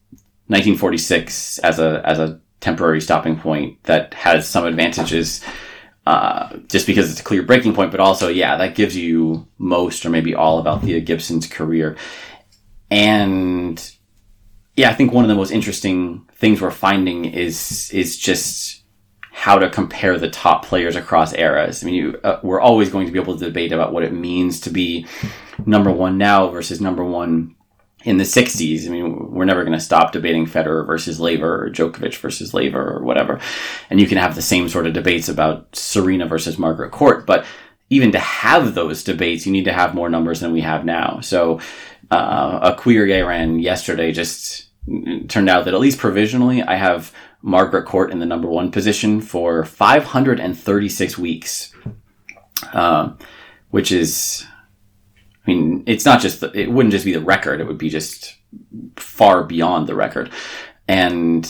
1946 0.47 1.59
as 1.59 1.79
a 1.79 2.01
as 2.05 2.19
a 2.19 2.39
temporary 2.61 3.01
stopping 3.01 3.37
point 3.39 3.81
that 3.83 4.13
has 4.13 4.47
some 4.47 4.65
advantages. 4.65 5.43
uh, 6.07 6.57
just 6.67 6.85
because 6.85 7.09
it's 7.11 7.19
a 7.19 7.23
clear 7.23 7.41
breaking 7.41 7.73
point, 7.73 7.91
but 7.91 7.99
also, 7.99 8.27
yeah, 8.29 8.57
that 8.57 8.75
gives 8.75 8.95
you 8.95 9.47
most 9.57 10.05
or 10.05 10.09
maybe 10.11 10.35
all 10.35 10.59
about 10.59 10.75
Althea 10.81 10.99
Gibson's 10.99 11.47
career. 11.47 11.97
And 12.91 13.91
yeah, 14.75 14.89
I 14.91 14.93
think 14.93 15.11
one 15.11 15.23
of 15.23 15.29
the 15.29 15.35
most 15.35 15.51
interesting 15.51 16.27
things 16.35 16.61
we're 16.61 16.71
finding 16.71 17.25
is 17.25 17.89
is 17.91 18.17
just 18.17 18.83
how 19.35 19.59
to 19.59 19.69
compare 19.69 20.17
the 20.17 20.29
top 20.29 20.63
players 20.63 20.95
across 20.95 21.33
eras. 21.33 21.83
I 21.83 21.85
mean, 21.85 21.95
you, 21.95 22.19
uh, 22.23 22.39
we're 22.41 22.61
always 22.61 22.89
going 22.89 23.05
to 23.05 23.11
be 23.11 23.19
able 23.19 23.37
to 23.37 23.45
debate 23.45 23.73
about 23.73 23.91
what 23.91 24.03
it 24.03 24.13
means 24.13 24.61
to 24.61 24.69
be 24.69 25.05
number 25.65 25.91
one 25.91 26.17
now 26.17 26.47
versus 26.47 26.79
number 26.79 27.03
one 27.03 27.53
in 28.05 28.17
the 28.17 28.23
60s. 28.23 28.87
I 28.87 28.89
mean, 28.89 29.33
we're 29.33 29.43
never 29.43 29.65
going 29.65 29.77
to 29.77 29.83
stop 29.83 30.13
debating 30.13 30.45
Federer 30.45 30.87
versus 30.87 31.19
Laver 31.19 31.65
or 31.65 31.69
Djokovic 31.69 32.15
versus 32.15 32.53
Laver 32.53 32.97
or 32.97 33.03
whatever. 33.03 33.41
And 33.89 33.99
you 33.99 34.07
can 34.07 34.17
have 34.17 34.35
the 34.35 34.41
same 34.41 34.69
sort 34.69 34.87
of 34.87 34.93
debates 34.93 35.27
about 35.27 35.75
Serena 35.75 36.25
versus 36.27 36.57
Margaret 36.57 36.91
Court. 36.91 37.25
But 37.25 37.45
even 37.89 38.13
to 38.13 38.19
have 38.19 38.73
those 38.73 39.03
debates, 39.03 39.45
you 39.45 39.51
need 39.51 39.65
to 39.65 39.73
have 39.73 39.93
more 39.93 40.09
numbers 40.09 40.39
than 40.39 40.53
we 40.53 40.61
have 40.61 40.85
now. 40.85 41.19
So 41.19 41.59
uh, 42.09 42.59
a 42.73 42.75
query 42.81 43.17
I 43.17 43.21
ran 43.21 43.59
yesterday 43.59 44.13
just 44.13 44.69
turned 45.27 45.49
out 45.49 45.65
that 45.65 45.73
at 45.73 45.79
least 45.79 45.99
provisionally, 45.99 46.63
I 46.63 46.75
have 46.75 47.11
Margaret 47.45 47.85
Court 47.85 48.11
in 48.11 48.17
the 48.17 48.25
number 48.25 48.47
one 48.47 48.71
position 48.71 49.21
for 49.21 49.63
536 49.63 51.17
weeks, 51.19 51.71
uh, 52.73 53.13
which 53.69 53.91
is, 53.91 54.43
I 55.45 55.51
mean, 55.51 55.83
it's 55.85 56.05
not 56.05 56.21
just, 56.21 56.39
the, 56.39 56.51
it 56.59 56.71
wouldn't 56.71 56.91
just 56.91 57.05
be 57.05 57.13
the 57.13 57.21
record, 57.21 57.61
it 57.61 57.67
would 57.67 57.77
be 57.77 57.89
just 57.89 58.35
far 58.95 59.43
beyond 59.43 59.85
the 59.85 59.93
record. 59.93 60.31
And 60.87 61.47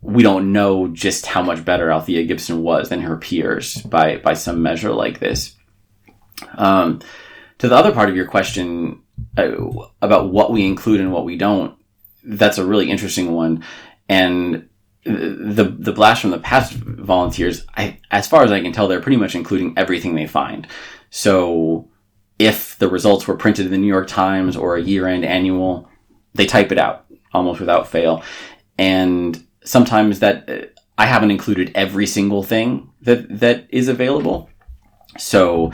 we 0.00 0.24
don't 0.24 0.52
know 0.52 0.88
just 0.88 1.26
how 1.26 1.42
much 1.42 1.64
better 1.64 1.92
Althea 1.92 2.24
Gibson 2.24 2.64
was 2.64 2.88
than 2.88 3.02
her 3.02 3.16
peers 3.16 3.80
by, 3.82 4.16
by 4.16 4.34
some 4.34 4.60
measure 4.60 4.90
like 4.90 5.20
this. 5.20 5.54
Um, 6.54 7.00
to 7.58 7.68
the 7.68 7.76
other 7.76 7.92
part 7.92 8.08
of 8.08 8.16
your 8.16 8.26
question 8.26 9.02
uh, 9.38 9.52
about 10.02 10.32
what 10.32 10.50
we 10.50 10.66
include 10.66 11.00
and 11.00 11.12
what 11.12 11.24
we 11.24 11.36
don't, 11.36 11.78
that's 12.24 12.58
a 12.58 12.66
really 12.66 12.90
interesting 12.90 13.30
one 13.30 13.62
and 14.08 14.68
the 15.04 15.74
the 15.78 15.92
blast 15.92 16.20
from 16.20 16.30
the 16.30 16.38
past 16.38 16.72
volunteers, 16.72 17.64
I, 17.76 18.00
as 18.10 18.28
far 18.28 18.42
as 18.42 18.52
I 18.52 18.60
can 18.60 18.72
tell, 18.72 18.88
they're 18.88 19.00
pretty 19.00 19.16
much 19.16 19.34
including 19.34 19.74
everything 19.76 20.14
they 20.14 20.26
find. 20.26 20.66
So 21.10 21.88
if 22.38 22.76
the 22.78 22.88
results 22.88 23.26
were 23.26 23.36
printed 23.36 23.66
in 23.66 23.72
the 23.72 23.78
New 23.78 23.86
York 23.86 24.08
Times 24.08 24.56
or 24.56 24.76
a 24.76 24.82
year-end 24.82 25.24
annual, 25.24 25.88
they 26.34 26.46
type 26.46 26.72
it 26.72 26.78
out 26.78 27.06
almost 27.32 27.60
without 27.60 27.88
fail. 27.88 28.22
And 28.78 29.46
sometimes 29.64 30.18
that 30.20 30.74
I 30.98 31.06
haven't 31.06 31.30
included 31.30 31.72
every 31.74 32.06
single 32.06 32.42
thing 32.42 32.90
that 33.02 33.40
that 33.40 33.66
is 33.70 33.88
available. 33.88 34.50
So 35.18 35.72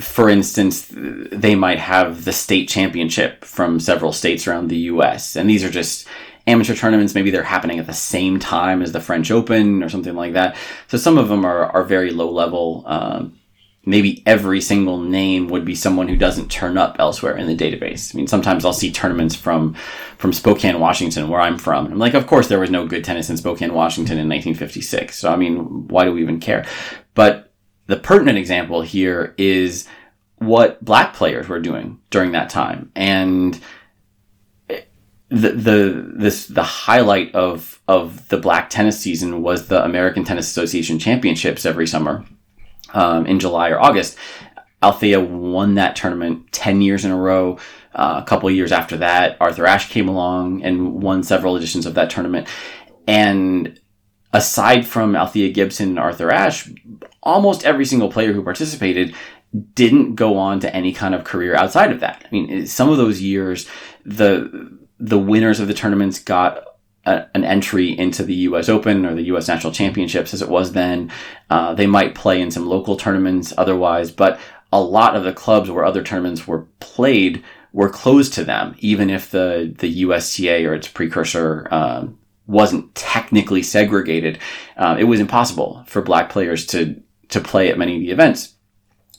for 0.00 0.28
instance, 0.28 0.86
they 0.90 1.54
might 1.54 1.78
have 1.78 2.24
the 2.24 2.32
state 2.32 2.68
championship 2.68 3.44
from 3.44 3.80
several 3.80 4.12
states 4.12 4.46
around 4.46 4.68
the 4.68 4.78
US. 4.92 5.36
And 5.36 5.50
these 5.50 5.64
are 5.64 5.70
just 5.70 6.06
amateur 6.48 6.74
tournaments. 6.74 7.14
Maybe 7.14 7.30
they're 7.30 7.42
happening 7.42 7.78
at 7.78 7.86
the 7.86 7.92
same 7.92 8.38
time 8.38 8.82
as 8.82 8.92
the 8.92 9.00
French 9.00 9.30
Open 9.30 9.82
or 9.82 9.88
something 9.88 10.14
like 10.14 10.32
that. 10.32 10.56
So 10.88 10.98
some 10.98 11.18
of 11.18 11.28
them 11.28 11.44
are, 11.44 11.66
are 11.66 11.84
very 11.84 12.10
low 12.10 12.30
level. 12.30 12.82
Um, 12.86 13.38
maybe 13.88 14.22
every 14.26 14.60
single 14.60 14.98
name 14.98 15.48
would 15.48 15.64
be 15.64 15.74
someone 15.74 16.08
who 16.08 16.16
doesn't 16.16 16.50
turn 16.50 16.76
up 16.76 16.96
elsewhere 16.98 17.36
in 17.36 17.46
the 17.46 17.56
database. 17.56 18.14
I 18.14 18.16
mean, 18.16 18.26
sometimes 18.26 18.64
I'll 18.64 18.72
see 18.72 18.92
tournaments 18.92 19.34
from 19.34 19.74
from 20.18 20.32
Spokane, 20.32 20.78
Washington, 20.80 21.28
where 21.28 21.40
I'm 21.40 21.58
from. 21.58 21.86
I'm 21.86 21.98
like, 21.98 22.14
of 22.14 22.26
course, 22.26 22.48
there 22.48 22.60
was 22.60 22.70
no 22.70 22.86
good 22.86 23.04
tennis 23.04 23.30
in 23.30 23.36
Spokane, 23.36 23.72
Washington 23.72 24.18
in 24.18 24.28
1956. 24.28 25.18
So 25.18 25.32
I 25.32 25.36
mean, 25.36 25.88
why 25.88 26.04
do 26.04 26.12
we 26.12 26.22
even 26.22 26.40
care? 26.40 26.66
But 27.14 27.52
the 27.86 27.96
pertinent 27.96 28.38
example 28.38 28.82
here 28.82 29.34
is 29.38 29.88
what 30.36 30.84
black 30.84 31.14
players 31.14 31.48
were 31.48 31.60
doing 31.60 31.98
during 32.10 32.32
that 32.32 32.50
time, 32.50 32.92
and 32.94 33.58
the 35.30 35.50
the 35.50 36.12
this 36.16 36.46
the 36.46 36.62
highlight 36.62 37.34
of 37.34 37.80
of 37.86 38.28
the 38.28 38.38
black 38.38 38.70
tennis 38.70 38.98
season 38.98 39.42
was 39.42 39.68
the 39.68 39.84
American 39.84 40.24
Tennis 40.24 40.48
Association 40.48 40.98
Championships 40.98 41.66
every 41.66 41.86
summer 41.86 42.24
um, 42.94 43.26
in 43.26 43.38
July 43.38 43.70
or 43.70 43.78
August. 43.78 44.16
Althea 44.82 45.20
won 45.20 45.74
that 45.74 45.96
tournament 45.96 46.50
ten 46.52 46.80
years 46.80 47.04
in 47.04 47.10
a 47.10 47.16
row. 47.16 47.58
Uh, 47.94 48.20
a 48.22 48.26
couple 48.26 48.50
years 48.50 48.72
after 48.72 48.98
that, 48.98 49.36
Arthur 49.40 49.66
Ashe 49.66 49.88
came 49.88 50.08
along 50.08 50.62
and 50.62 51.02
won 51.02 51.22
several 51.22 51.56
editions 51.56 51.84
of 51.84 51.94
that 51.94 52.10
tournament. 52.10 52.46
And 53.06 53.80
aside 54.32 54.86
from 54.86 55.16
Althea 55.16 55.50
Gibson 55.50 55.90
and 55.90 55.98
Arthur 55.98 56.30
Ashe, 56.30 56.70
almost 57.22 57.64
every 57.64 57.84
single 57.84 58.10
player 58.10 58.32
who 58.32 58.42
participated 58.42 59.14
didn't 59.74 60.14
go 60.14 60.36
on 60.36 60.60
to 60.60 60.74
any 60.74 60.92
kind 60.92 61.14
of 61.14 61.24
career 61.24 61.54
outside 61.54 61.90
of 61.90 62.00
that. 62.00 62.24
I 62.24 62.28
mean, 62.30 62.66
some 62.66 62.90
of 62.90 62.98
those 62.98 63.20
years, 63.20 63.66
the 64.04 64.77
the 64.98 65.18
winners 65.18 65.60
of 65.60 65.68
the 65.68 65.74
tournaments 65.74 66.18
got 66.18 66.64
a, 67.04 67.26
an 67.34 67.44
entry 67.44 67.96
into 67.98 68.22
the 68.22 68.34
U.S. 68.34 68.68
Open 68.68 69.06
or 69.06 69.14
the 69.14 69.22
U.S. 69.24 69.48
National 69.48 69.72
Championships 69.72 70.34
as 70.34 70.42
it 70.42 70.48
was 70.48 70.72
then. 70.72 71.10
Uh, 71.50 71.74
they 71.74 71.86
might 71.86 72.14
play 72.14 72.40
in 72.40 72.50
some 72.50 72.68
local 72.68 72.96
tournaments 72.96 73.52
otherwise, 73.56 74.10
but 74.10 74.38
a 74.72 74.80
lot 74.80 75.16
of 75.16 75.24
the 75.24 75.32
clubs 75.32 75.70
where 75.70 75.84
other 75.84 76.02
tournaments 76.02 76.46
were 76.46 76.66
played 76.80 77.42
were 77.72 77.90
closed 77.90 78.34
to 78.34 78.44
them, 78.44 78.74
even 78.78 79.10
if 79.10 79.30
the 79.30 79.74
the 79.78 79.88
USTA 79.88 80.66
or 80.66 80.74
its 80.74 80.88
precursor 80.88 81.68
um, 81.70 82.18
wasn't 82.46 82.94
technically 82.94 83.62
segregated. 83.62 84.38
Uh, 84.76 84.96
it 84.98 85.04
was 85.04 85.20
impossible 85.20 85.84
for 85.86 86.02
black 86.02 86.30
players 86.30 86.66
to 86.66 87.00
to 87.28 87.40
play 87.40 87.70
at 87.70 87.78
many 87.78 87.96
of 87.96 88.00
the 88.00 88.10
events. 88.10 88.54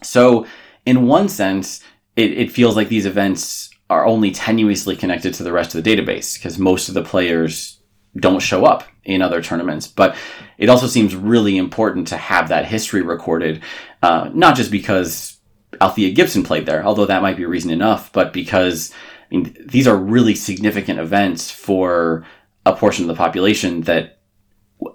So, 0.02 0.46
in 0.86 1.08
one 1.08 1.30
sense, 1.30 1.84
it, 2.16 2.32
it 2.32 2.52
feels 2.52 2.76
like 2.76 2.90
these 2.90 3.06
events 3.06 3.69
are 3.90 4.06
only 4.06 4.32
tenuously 4.32 4.98
connected 4.98 5.34
to 5.34 5.44
the 5.44 5.52
rest 5.52 5.74
of 5.74 5.84
the 5.84 5.96
database 5.96 6.38
because 6.38 6.60
most 6.60 6.90
of 6.90 6.94
the 6.94 7.04
players 7.04 7.80
don't 8.18 8.42
show 8.42 8.66
up 8.66 8.84
in 9.04 9.22
other 9.22 9.42
tournaments. 9.42 9.88
But 9.88 10.16
it 10.58 10.70
also 10.70 10.88
seems 10.88 11.16
really 11.16 11.58
important 11.58 12.08
to 12.10 12.18
have 12.18 12.50
that 12.50 12.66
history 12.66 13.02
recorded, 13.02 13.62
uh, 14.02 14.30
not 14.34 14.56
just 14.56 14.72
because 14.72 15.38
Althea 15.82 16.12
Gibson 16.12 16.44
played 16.44 16.66
there, 16.66 16.84
although 16.84 17.06
that 17.06 17.22
might 17.22 17.38
be 17.38 17.46
reason 17.46 17.72
enough, 17.72 18.12
but 18.12 18.34
because 18.34 18.92
I 19.32 19.36
mean, 19.36 19.56
these 19.64 19.88
are 19.88 19.96
really 19.96 20.36
significant 20.36 21.00
events 21.00 21.52
for 21.52 22.26
a 22.66 22.76
portion 22.76 23.04
of 23.04 23.08
the 23.08 23.16
population 23.16 23.82
that 23.82 24.20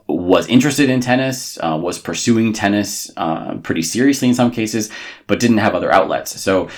was 0.09 0.49
interested 0.49 0.91
in 0.91 1.01
tennis, 1.01 1.59
uh, 1.63 1.79
was 1.81 1.99
pursuing 1.99 2.53
tennis 2.53 3.11
uh, 3.17 3.57
pretty 3.59 3.83
seriously 3.83 4.29
in 4.29 4.35
some 4.35 4.51
cases, 4.51 4.91
but 5.27 5.41
didn't 5.41 5.59
have 5.59 5.75
other 5.75 5.93
outlets. 5.93 6.41
So 6.41 6.69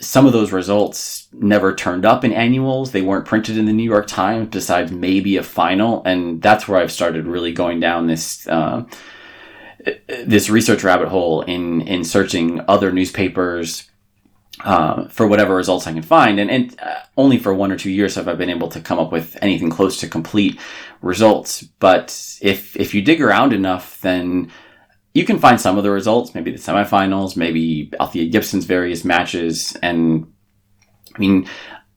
some 0.00 0.26
of 0.26 0.32
those 0.32 0.52
results 0.52 1.28
never 1.32 1.74
turned 1.74 2.04
up 2.04 2.24
in 2.24 2.32
annuals. 2.32 2.92
They 2.92 3.02
weren't 3.02 3.26
printed 3.26 3.56
in 3.58 3.66
the 3.66 3.72
New 3.72 3.82
York 3.82 4.06
Times 4.06 4.48
besides 4.50 4.92
maybe 4.92 5.36
a 5.36 5.42
final. 5.42 6.02
And 6.04 6.40
that's 6.40 6.68
where 6.68 6.80
I've 6.80 6.92
started 6.92 7.26
really 7.26 7.52
going 7.52 7.80
down 7.80 8.06
this, 8.06 8.46
uh, 8.48 8.84
this 10.08 10.50
research 10.50 10.84
rabbit 10.84 11.08
hole 11.08 11.42
in, 11.42 11.80
in 11.82 12.04
searching 12.04 12.60
other 12.68 12.92
newspapers, 12.92 13.90
uh, 14.64 15.06
for 15.08 15.26
whatever 15.26 15.54
results 15.54 15.86
I 15.86 15.92
can 15.92 16.02
find. 16.02 16.40
And, 16.40 16.50
and 16.50 16.80
uh, 16.80 17.00
only 17.16 17.38
for 17.38 17.54
one 17.54 17.72
or 17.72 17.78
two 17.78 17.90
years 17.90 18.14
have 18.16 18.28
I 18.28 18.34
been 18.34 18.50
able 18.50 18.68
to 18.68 18.80
come 18.80 18.98
up 18.98 19.12
with 19.12 19.36
anything 19.40 19.70
close 19.70 20.00
to 20.00 20.08
complete 20.08 20.58
results. 21.00 21.62
But 21.62 22.38
if, 22.40 22.76
if 22.76 22.94
you 22.94 23.02
dig 23.02 23.22
around 23.22 23.52
enough, 23.52 24.00
then, 24.00 24.50
you 25.18 25.24
can 25.24 25.40
find 25.40 25.60
some 25.60 25.76
of 25.76 25.82
the 25.82 25.90
results, 25.90 26.32
maybe 26.32 26.52
the 26.52 26.58
semifinals, 26.58 27.36
maybe 27.36 27.90
Althea 27.98 28.26
Gibson's 28.26 28.66
various 28.66 29.04
matches. 29.04 29.76
And 29.82 30.32
I 31.12 31.18
mean, 31.18 31.48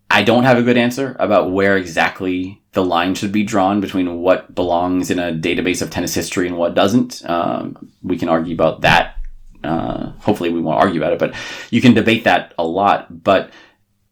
I 0.09 0.23
don't 0.23 0.43
have 0.43 0.57
a 0.57 0.63
good 0.63 0.75
answer 0.75 1.15
about 1.19 1.51
where 1.51 1.77
exactly 1.77 2.63
the 2.71 2.83
line 2.83 3.13
should 3.13 3.31
be 3.31 3.43
drawn 3.43 3.79
between 3.79 4.21
what 4.21 4.55
belongs 4.55 5.11
in 5.11 5.19
a 5.19 5.33
database 5.33 5.83
of 5.83 5.91
tennis 5.91 6.15
history 6.15 6.47
and 6.47 6.57
what 6.57 6.73
doesn't. 6.73 7.23
Um, 7.29 7.91
we 8.01 8.17
can 8.17 8.27
argue 8.27 8.55
about 8.55 8.81
that. 8.81 9.17
Uh, 9.63 10.13
hopefully, 10.13 10.49
we 10.49 10.59
won't 10.59 10.79
argue 10.81 10.99
about 10.99 11.13
it, 11.13 11.19
but 11.19 11.35
you 11.69 11.79
can 11.79 11.93
debate 11.93 12.23
that 12.23 12.55
a 12.57 12.65
lot. 12.65 13.23
But 13.23 13.51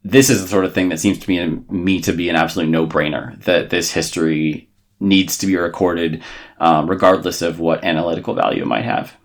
this 0.04 0.30
is 0.30 0.43
the 0.43 0.48
sort 0.48 0.65
of 0.65 0.76
thing 0.76 0.89
that 0.89 1.00
seems 1.00 1.17
to 1.17 1.28
me, 1.28 1.63
me 1.72 2.00
to 2.02 2.13
be 2.13 2.30
an 2.30 2.36
absolute 2.36 2.69
no 2.69 2.86
brainer 2.86 3.43
that 3.45 3.72
this 3.72 3.91
history 3.91 4.68
needs 5.00 5.38
to 5.38 5.48
be 5.48 5.56
recorded, 5.56 6.22
um, 6.60 6.90
regardless 6.90 7.42
of 7.42 7.60
what 7.60 7.84
analytical 7.84 8.34
value 8.34 8.62
it 8.62 8.68
might 8.68 8.84
have. 8.84 9.16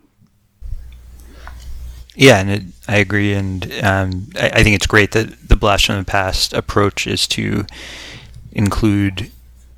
Yeah, 2.15 2.39
and 2.39 2.49
it, 2.49 2.63
I 2.87 2.97
agree, 2.97 3.33
and 3.33 3.65
um, 3.83 4.27
I, 4.35 4.49
I, 4.55 4.63
think 4.63 4.75
it's 4.75 4.87
great 4.87 5.11
that 5.11 5.49
the 5.49 5.57
blast 5.57 5.85
from 5.85 5.97
the 5.97 6.05
past 6.05 6.53
approach 6.53 7.07
is 7.07 7.27
to 7.27 7.65
include 8.53 9.31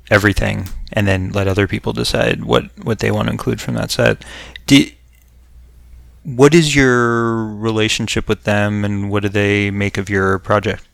everything 0.08 0.68
and 0.92 1.06
then 1.06 1.32
let 1.32 1.48
other 1.48 1.66
people 1.66 1.92
decide 1.92 2.44
what, 2.44 2.66
what 2.82 3.00
they 3.00 3.10
want 3.10 3.26
to 3.26 3.32
include 3.32 3.60
from 3.60 3.74
that 3.74 3.90
set. 3.90 4.24
Do, 4.66 4.86
what 6.22 6.54
is 6.54 6.76
your 6.76 7.44
relationship 7.44 8.28
with 8.28 8.44
them, 8.44 8.84
and 8.84 9.10
what 9.10 9.24
do 9.24 9.28
they 9.28 9.70
make 9.72 9.98
of 9.98 10.08
your 10.08 10.38
project? 10.38 10.87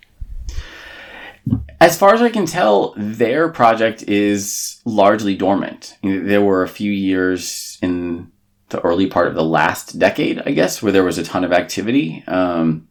As 1.84 1.98
far 1.98 2.14
as 2.14 2.22
I 2.22 2.30
can 2.30 2.46
tell, 2.46 2.94
their 2.96 3.50
project 3.50 4.04
is 4.04 4.80
largely 4.86 5.34
dormant. 5.34 5.98
There 6.02 6.40
were 6.40 6.62
a 6.62 6.68
few 6.68 6.90
years 6.90 7.76
in 7.82 8.32
the 8.70 8.80
early 8.80 9.06
part 9.06 9.28
of 9.28 9.34
the 9.34 9.44
last 9.44 9.98
decade, 9.98 10.40
I 10.46 10.52
guess, 10.52 10.82
where 10.82 10.92
there 10.92 11.04
was 11.04 11.18
a 11.18 11.24
ton 11.24 11.44
of 11.44 11.52
activity. 11.52 12.24
Um, 12.26 12.88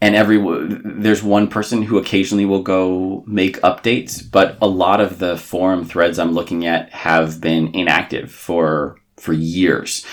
and 0.00 0.14
every 0.14 0.38
there's 0.80 1.24
one 1.24 1.48
person 1.48 1.82
who 1.82 1.98
occasionally 1.98 2.44
will 2.44 2.62
go 2.62 3.24
make 3.26 3.60
updates, 3.62 4.22
but 4.30 4.58
a 4.62 4.68
lot 4.68 5.00
of 5.00 5.18
the 5.18 5.36
forum 5.36 5.84
threads 5.84 6.20
I'm 6.20 6.34
looking 6.34 6.64
at 6.64 6.88
have 6.90 7.40
been 7.40 7.74
inactive 7.74 8.30
for 8.30 9.00
for 9.16 9.32
years. 9.32 10.06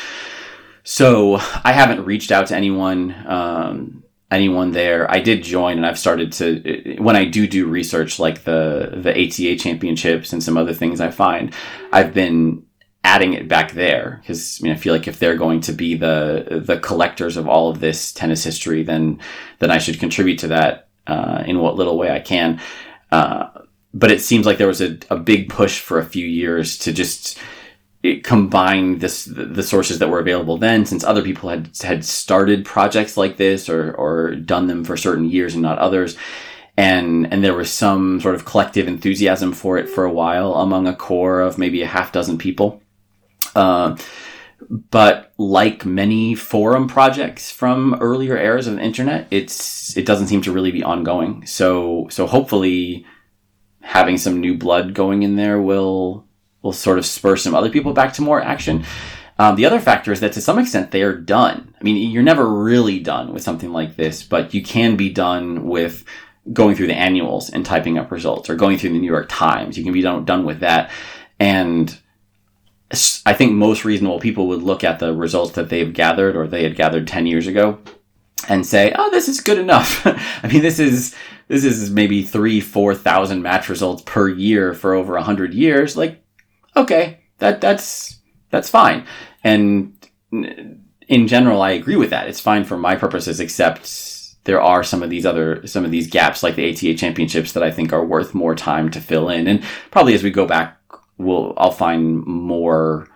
So 0.84 1.36
I 1.64 1.74
haven't 1.74 2.06
reached 2.06 2.32
out 2.32 2.48
to 2.48 2.56
anyone. 2.56 3.16
Um, 3.28 3.99
anyone 4.32 4.72
there. 4.72 5.10
I 5.10 5.20
did 5.20 5.44
join 5.44 5.78
and 5.78 5.86
I've 5.86 6.00
started 6.00 6.32
to 6.34 6.98
when 7.00 7.16
I 7.16 7.26
do 7.26 7.48
do 7.48 7.68
research 7.68 8.20
like 8.20 8.44
the 8.44 8.92
the 8.96 9.12
ATA 9.12 9.58
championships 9.58 10.34
and 10.34 10.44
some 10.44 10.58
other 10.58 10.74
things 10.74 11.02
I 11.02 11.10
find 11.10 11.54
I've 11.92 12.14
been 12.14 12.64
adding 13.04 13.34
it 13.34 13.48
back 13.48 13.72
there 13.72 14.20
because 14.22 14.60
I 14.62 14.64
mean 14.64 14.74
I 14.74 14.76
feel 14.76 14.94
like 14.94 15.08
if 15.08 15.18
they're 15.18 15.36
going 15.36 15.62
to 15.62 15.74
be 15.74 15.96
the 15.96 16.62
the 16.64 16.80
collectors 16.80 17.38
of 17.38 17.48
all 17.48 17.70
of 17.70 17.80
this 17.80 18.12
tennis 18.14 18.44
history 18.44 18.84
then 18.84 19.20
then 19.60 19.72
I 19.72 19.80
should 19.80 20.00
contribute 20.00 20.40
to 20.40 20.50
that 20.50 20.90
uh, 21.08 21.44
in 21.48 21.60
what 21.60 21.76
little 21.76 21.98
way 21.98 22.12
I 22.12 22.20
can. 22.20 22.62
Uh, 23.12 23.48
but 23.94 24.12
it 24.12 24.22
seems 24.22 24.46
like 24.46 24.60
there 24.60 24.68
was 24.68 24.82
a, 24.82 25.00
a 25.10 25.18
big 25.18 25.50
push 25.50 25.80
for 25.80 25.98
a 25.98 26.06
few 26.06 26.28
years 26.28 26.78
to 26.80 26.94
just 26.94 27.40
combine 28.24 29.00
this 29.00 29.26
the 29.26 29.62
sources 29.62 30.00
that 30.00 30.08
were 30.08 30.22
available 30.22 30.58
then 30.58 30.86
since 30.86 31.04
other 31.04 31.22
people 31.22 31.50
had 31.50 31.70
had 31.84 32.06
started 32.06 32.64
projects 32.64 33.18
like 33.18 33.36
this 33.36 33.68
or 33.68 33.94
or 33.94 34.36
done 34.36 34.68
them 34.68 34.86
for 34.86 34.96
certain 34.96 35.30
years 35.30 35.54
and 35.54 35.62
not 35.62 35.78
others. 35.80 36.18
And 36.78 37.32
and 37.34 37.44
there 37.44 37.54
was 37.54 37.70
some 37.72 38.22
sort 38.22 38.36
of 38.36 38.46
collective 38.46 38.88
enthusiasm 38.88 39.52
for 39.52 39.78
it 39.78 39.90
for 39.90 40.06
a 40.06 40.14
while 40.14 40.54
among 40.56 40.88
a 40.88 40.96
core 40.96 41.42
of 41.42 41.58
maybe 41.58 41.82
a 41.82 41.88
half 41.88 42.14
dozen 42.14 42.38
people. 42.38 42.82
Uh, 43.54 43.98
but 44.70 45.34
like 45.38 45.86
many 45.86 46.36
forum 46.36 46.88
projects 46.88 47.52
from 47.52 47.96
earlier 48.00 48.38
eras 48.38 48.68
of 48.68 48.76
the 48.76 48.82
internet 48.82 49.28
it's 49.32 49.96
it 49.98 50.06
doesn't 50.06 50.28
seem 50.28 50.42
to 50.44 50.54
really 50.54 50.72
be 50.72 50.84
ongoing. 50.84 51.46
So 51.46 52.08
so 52.10 52.28
hopefully 52.28 53.06
having 53.82 54.18
some 54.18 54.40
new 54.40 54.58
blood 54.58 54.94
going 54.94 55.24
in 55.24 55.36
there 55.36 55.62
will 55.62 56.29
will 56.62 56.74
sort 56.74 56.98
of 56.98 57.06
spur 57.06 57.36
some 57.36 57.56
other 57.56 57.70
people 57.70 57.94
back 57.94 58.14
to 58.14 58.22
more 58.22 58.42
action. 58.42 58.86
Um, 59.38 59.56
the 59.56 59.66
other 59.66 59.80
factor 59.80 60.12
is 60.12 60.20
that 60.20 60.34
to 60.34 60.42
some 60.42 60.60
extent 60.60 60.92
they 60.92 61.02
are 61.02 61.16
done. 61.16 61.74
I 61.80 61.84
mean, 61.84 62.12
you're 62.12 62.24
never 62.24 62.48
really 62.48 63.00
done 63.00 63.34
with 63.34 63.44
something 63.44 63.72
like 63.72 63.96
this, 63.96 64.24
but 64.24 64.54
you 64.54 64.62
can 64.62 64.98
be 64.98 65.10
done 65.10 65.66
with 65.66 66.04
going 66.52 66.76
through 66.76 66.88
the 66.88 66.98
annuals 66.98 67.50
and 67.50 67.66
typing 67.66 67.98
up 67.98 68.12
results 68.12 68.50
or 68.50 68.56
going 68.56 68.78
through 68.78 68.92
the 68.92 69.00
New 69.00 69.10
York 69.10 69.28
Times. 69.30 69.78
You 69.78 69.84
can 69.84 69.94
be 69.94 70.02
done, 70.02 70.26
done 70.26 70.46
with 70.46 70.60
that. 70.60 70.92
And 71.40 71.98
I 73.26 73.34
think 73.34 73.54
most 73.54 73.86
reasonable 73.86 74.20
people 74.20 74.48
would 74.48 74.64
look 74.64 74.84
at 74.84 75.00
the 75.00 75.14
results 75.16 75.52
that 75.52 75.70
they've 75.70 75.94
gathered 75.94 76.36
or 76.36 76.48
they 76.48 76.64
had 76.64 76.76
gathered 76.76 77.08
10 77.08 77.28
years 77.28 77.48
ago 77.48 77.80
and 78.48 78.66
say, 78.66 78.94
"Oh, 78.98 79.12
this 79.12 79.28
is 79.28 79.42
good 79.42 79.58
enough." 79.58 80.06
I 80.44 80.48
mean, 80.48 80.62
this 80.62 80.80
is 80.80 81.16
this 81.48 81.64
is 81.64 81.92
maybe 81.92 82.24
three, 82.24 82.62
four 82.62 82.96
thousand 82.96 83.42
match 83.42 83.70
results 83.70 84.04
per 84.06 84.30
year 84.30 84.74
for 84.74 84.94
over 84.94 85.16
a 85.16 85.24
hundred 85.24 85.54
years. 85.54 85.98
Like, 85.98 86.22
okay, 86.80 87.20
that 87.38 87.62
that's 87.62 88.20
that's 88.50 88.70
fine. 88.70 89.06
And 89.44 89.94
in 90.32 91.28
general, 91.28 91.62
I 91.62 91.72
agree 91.72 91.96
with 91.96 92.10
that. 92.12 92.28
It's 92.28 92.40
fine 92.40 92.64
for 92.64 92.78
my 92.78 92.96
purposes, 92.96 93.40
except 93.40 94.44
there 94.46 94.62
are 94.62 94.84
some 94.84 95.04
of 95.04 95.10
these 95.10 95.26
other 95.26 95.66
some 95.68 95.86
of 95.86 95.92
these 95.92 96.08
gaps, 96.08 96.44
like 96.44 96.56
the 96.56 96.70
ATA 96.70 96.96
championships, 96.96 97.54
that 97.54 97.64
I 97.64 97.72
think 97.72 97.94
are 97.94 98.06
worth 98.06 98.34
more 98.34 98.56
time 98.56 98.90
to 98.92 99.02
fill 99.02 99.30
in. 99.30 99.48
And 99.48 99.64
probably 99.92 100.14
as 100.14 100.24
we 100.24 100.32
go 100.32 100.46
back, 100.46 100.80
we'll 101.18 101.54
I'll 101.58 101.72
find 101.72 102.26
more 102.26 103.08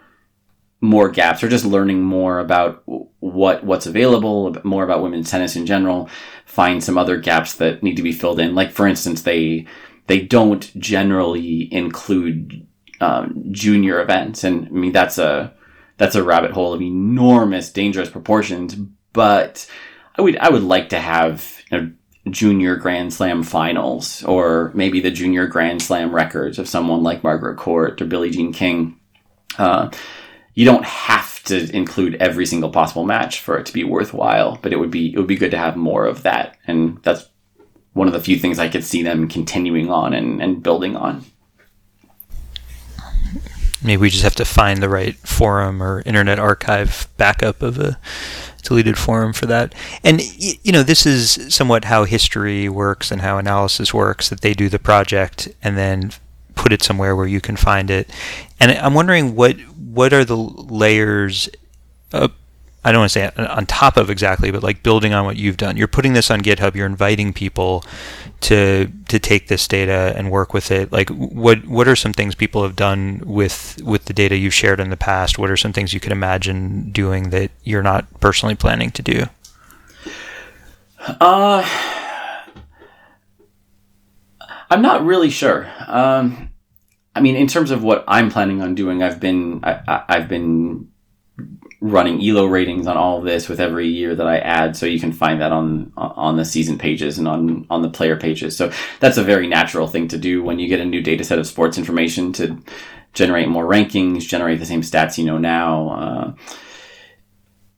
more 0.82 1.08
gaps 1.10 1.42
or 1.42 1.48
just 1.48 1.64
learning 1.64 2.02
more 2.02 2.40
about 2.40 2.84
what 3.20 3.64
what's 3.64 3.86
available, 3.86 4.56
more 4.64 4.84
about 4.84 5.02
women's 5.02 5.32
tennis 5.32 5.56
in 5.56 5.66
general. 5.66 6.10
Find 6.46 6.84
some 6.84 6.98
other 6.98 7.18
gaps 7.18 7.56
that 7.56 7.84
need 7.84 7.96
to 7.96 8.04
be 8.04 8.12
filled 8.12 8.40
in. 8.40 8.54
Like 8.54 8.72
for 8.72 8.86
instance, 8.86 9.22
they 9.22 9.66
they 10.08 10.20
don't 10.20 10.78
generally 10.78 11.74
include 11.74 12.68
um, 13.04 13.44
junior 13.52 14.02
events, 14.02 14.44
and 14.44 14.68
I 14.68 14.72
mean 14.72 14.94
that's 14.94 15.18
a 15.18 15.54
that's 15.98 16.16
a 16.16 16.24
rabbit 16.24 16.52
hole 16.52 16.74
of 16.74 16.82
enormous, 16.82 17.72
dangerous 17.72 18.10
proportions. 18.10 18.76
But 19.12 19.70
I 20.18 20.22
would 20.22 20.38
I 20.38 20.50
would 20.50 20.64
like 20.64 20.90
to 20.90 21.00
have 21.00 21.62
you 21.72 21.82
know, 21.82 21.92
junior 22.30 22.76
Grand 22.78 23.14
Slam 23.14 23.44
finals, 23.44 24.24
or 24.24 24.72
maybe 24.74 25.02
the 25.02 25.12
junior 25.12 25.48
Grand 25.48 25.82
Slam 25.82 26.16
records 26.16 26.58
of 26.58 26.70
someone 26.70 27.04
like 27.04 27.24
Margaret 27.24 27.58
Court 27.58 28.02
or 28.02 28.06
Billie 28.06 28.32
Jean 28.32 28.54
King. 28.54 29.00
Uh, 29.58 29.92
you 30.56 30.66
don't 30.66 30.86
have 30.86 31.44
to 31.44 31.76
include 31.76 32.16
every 32.16 32.46
single 32.46 32.70
possible 32.70 33.04
match 33.04 33.40
for 33.42 33.58
it 33.58 33.66
to 33.66 33.74
be 33.74 33.84
worthwhile, 33.84 34.58
but 34.62 34.72
it 34.72 34.80
would 34.80 34.92
be 34.92 35.14
it 35.14 35.18
would 35.18 35.28
be 35.28 35.36
good 35.36 35.52
to 35.52 35.58
have 35.58 35.76
more 35.76 36.06
of 36.06 36.24
that, 36.24 36.58
and 36.66 37.00
that's 37.04 37.28
one 37.92 38.08
of 38.08 38.14
the 38.14 38.22
few 38.22 38.40
things 38.40 38.58
I 38.58 38.70
could 38.70 38.84
see 38.84 39.04
them 39.04 39.28
continuing 39.28 39.92
on 39.92 40.14
and, 40.14 40.42
and 40.42 40.64
building 40.64 40.96
on 40.96 41.24
maybe 43.84 44.02
we 44.02 44.10
just 44.10 44.24
have 44.24 44.36
to 44.36 44.46
find 44.46 44.82
the 44.82 44.90
right 44.90 45.16
forum 45.16 45.82
or 45.82 46.02
internet 46.06 46.40
archive 46.40 47.08
backup 47.18 47.62
of 47.62 47.80
a 47.80 47.98
deleted 48.64 48.98
forum 48.98 49.34
for 49.34 49.46
that. 49.46 49.76
And 50.04 50.22
you 50.40 50.72
know, 50.72 50.84
this 50.84 51.06
is 51.06 51.54
somewhat 51.54 51.86
how 51.86 52.06
history 52.06 52.70
works 52.70 53.12
and 53.12 53.22
how 53.22 53.38
analysis 53.38 53.94
works. 53.94 54.30
That 54.30 54.42
they 54.42 54.54
do 54.54 54.70
the 54.70 54.80
project 54.80 55.50
and 55.62 55.78
then 55.78 56.12
put 56.56 56.72
it 56.72 56.84
somewhere 56.84 57.16
where 57.16 57.28
you 57.28 57.42
can 57.42 57.56
find 57.56 57.90
it. 57.90 58.10
And 58.60 58.72
I'm 58.72 58.94
wondering 58.94 59.36
what 59.36 59.60
what 59.78 60.14
are 60.14 60.26
the 60.26 60.38
layers 60.38 61.50
I 62.86 62.92
don't 62.92 63.00
want 63.00 63.12
to 63.14 63.20
say 63.20 63.32
on 63.38 63.66
top 63.66 63.96
of 63.96 64.10
exactly, 64.10 64.52
but 64.52 64.62
like 64.62 64.84
building 64.84 65.14
on 65.14 65.26
what 65.26 65.38
you've 65.38 65.58
done. 65.58 65.78
You're 65.78 65.88
putting 65.88 66.14
this 66.14 66.30
on 66.30 66.42
GitHub. 66.42 66.76
You're 66.76 66.86
inviting 66.86 67.32
people 67.32 67.84
to 68.42 68.92
to 69.08 69.20
take 69.20 69.48
this 69.48 69.68
data 69.68 70.14
and 70.18 70.30
work 70.30 70.54
with 70.54 70.70
it. 70.70 70.92
Like, 70.92 71.10
what 71.10 71.66
what 71.66 71.88
are 71.88 71.96
some 71.96 72.12
things 72.12 72.36
people 72.36 72.64
have 72.64 72.76
done 72.76 73.22
with 73.26 73.82
with 73.84 74.06
the 74.06 74.14
data 74.14 74.36
you've 74.36 74.54
shared 74.54 74.80
in 74.82 74.90
the 74.90 74.98
past? 74.98 75.40
What 75.40 75.50
are 75.50 75.58
some 75.58 75.72
things 75.72 75.94
you 75.94 76.02
could 76.02 76.12
imagine 76.12 76.92
doing 76.92 77.30
that 77.30 77.52
you're 77.64 77.84
not 77.84 78.06
personally 78.20 78.56
planning 78.56 78.92
to 78.92 79.02
do? 79.02 79.24
Uh, 81.00 81.68
I'm 84.70 84.82
not 84.82 85.06
really 85.06 85.30
sure. 85.30 85.70
Um, 85.88 86.50
I 87.16 87.22
mean, 87.22 87.36
in 87.36 87.48
terms 87.48 87.72
of 87.72 87.84
what 87.84 88.04
I'm 88.08 88.30
planning 88.30 88.62
on 88.62 88.76
doing, 88.76 89.04
I've 89.04 89.20
been 89.20 89.62
I, 89.64 90.04
I've 90.10 90.28
been 90.28 90.90
running 91.84 92.26
elo 92.26 92.46
ratings 92.46 92.88
on 92.88 92.96
all 92.96 93.18
of 93.18 93.26
this 93.26 93.50
with 93.50 93.60
every 93.60 93.90
year 93.90 94.16
that 94.16 94.26
I 94.26 94.38
add 94.38 94.78
so 94.78 94.86
you 94.86 95.02
can 95.02 95.12
find 95.12 95.42
that 95.42 95.52
on 95.52 95.92
on 95.98 96.38
the 96.38 96.46
season 96.46 96.78
pages 96.78 97.20
and 97.20 97.28
on 97.28 97.68
on 97.70 97.82
the 97.82 97.90
player 97.90 98.16
pages. 98.16 98.56
So 98.56 98.72
that's 99.02 99.18
a 99.18 99.24
very 99.24 99.48
natural 99.48 99.88
thing 99.88 100.08
to 100.08 100.18
do 100.18 100.42
when 100.42 100.60
you 100.60 100.70
get 100.70 100.80
a 100.80 100.86
new 100.86 101.02
data 101.02 101.26
set 101.26 101.40
of 101.40 101.46
sports 101.46 101.78
information 101.78 102.32
to 102.34 102.58
generate 103.12 103.50
more 103.50 103.66
rankings 103.66 104.22
generate 104.22 104.60
the 104.60 104.66
same 104.66 104.82
stats 104.82 105.18
you 105.18 105.26
know 105.26 105.38
now 105.38 105.90
uh, 105.90 106.34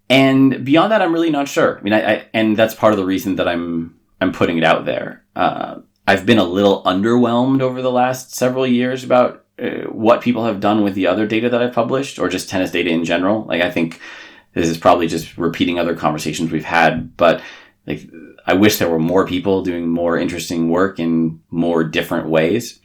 and 0.08 0.63
beyond 0.63 0.91
that 0.91 1.02
I'm 1.02 1.12
really 1.12 1.32
not 1.32 1.48
sure. 1.48 1.80
I 1.80 1.82
mean 1.82 1.94
I, 1.94 2.13
I, 2.13 2.28
and 2.32 2.56
that's 2.56 2.76
part 2.76 2.94
of 2.94 2.98
the 2.98 3.06
reason 3.06 3.38
that 3.38 3.48
I'm 3.48 3.96
I'm 4.22 4.32
putting 4.32 4.60
it 4.60 4.63
out 4.63 4.86
there. 4.86 5.26
Uh, 5.36 5.80
I've 6.08 6.28
been 6.28 6.38
a 6.38 6.44
little 6.44 6.84
underwhelmed 6.84 7.62
over 7.62 7.82
the 7.82 7.91
last 7.91 8.36
several 8.36 8.68
years 8.68 9.04
about 9.04 9.45
what 9.89 10.22
people 10.22 10.46
have 10.46 10.60
done 10.60 10.84
with 10.84 10.96
the 10.96 11.08
other 11.08 11.28
data 11.28 11.50
that 11.50 11.62
I've 11.62 11.74
published, 11.74 12.20
or 12.20 12.30
just 12.30 12.50
tennis 12.50 12.72
data 12.72 12.89
in 12.89 13.06
general. 13.06 13.46
Like 13.46 13.62
I 13.62 13.72
think 13.72 14.02
this 14.54 14.70
is 14.70 14.78
probably 14.78 15.08
just 15.08 15.38
repeating 15.38 15.80
other 15.80 15.96
conversations 15.96 16.52
we've 16.52 16.65
had, 16.65 17.15
but 17.18 17.41
like 17.88 18.10
I 18.46 18.54
wish 18.54 18.78
there 18.78 18.89
were 18.89 19.00
more 19.00 19.28
people 19.28 19.63
doing 19.63 19.88
more 19.88 20.18
interesting 20.18 20.70
work 20.70 21.00
in 21.00 21.41
more 21.50 21.84
different 21.84 22.28
ways. 22.30 22.80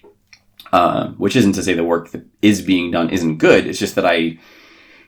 Uh, 0.72 1.08
which 1.12 1.34
isn't 1.34 1.54
to 1.54 1.62
say 1.64 1.74
the 1.74 1.82
work 1.82 2.12
that 2.12 2.24
is 2.42 2.62
being 2.62 2.92
done 2.92 3.10
isn't 3.10 3.38
good. 3.38 3.66
It's 3.66 3.78
just 3.80 3.96
that 3.96 4.06
I, 4.06 4.14
you 4.14 4.38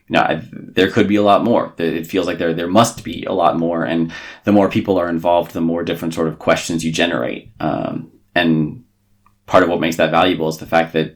know, 0.09 0.21
I, 0.21 0.43
there 0.51 0.91
could 0.91 1.07
be 1.07 1.15
a 1.15 1.23
lot 1.23 1.45
more. 1.45 1.73
It 1.79 2.05
feels 2.05 2.27
like 2.27 2.39
there 2.39 2.53
there 2.53 2.67
must 2.67 3.05
be 3.05 3.23
a 3.27 3.33
lot 3.33 3.57
more, 3.57 3.85
and 3.85 4.13
the 4.43 4.51
more 4.51 4.69
people 4.69 4.99
are 4.99 5.09
involved, 5.09 5.53
the 5.53 5.61
more 5.61 5.85
different 5.85 6.15
sort 6.15 6.27
of 6.27 6.41
questions 6.41 6.85
you 6.85 6.91
generate. 6.91 7.53
Um, 7.61 8.11
and 8.35 8.83
part 9.47 9.63
of 9.63 9.69
what 9.69 9.81
makes 9.81 9.97
that 9.99 10.11
valuable 10.11 10.49
is 10.49 10.59
the 10.59 10.67
fact 10.67 10.95
that 10.95 11.15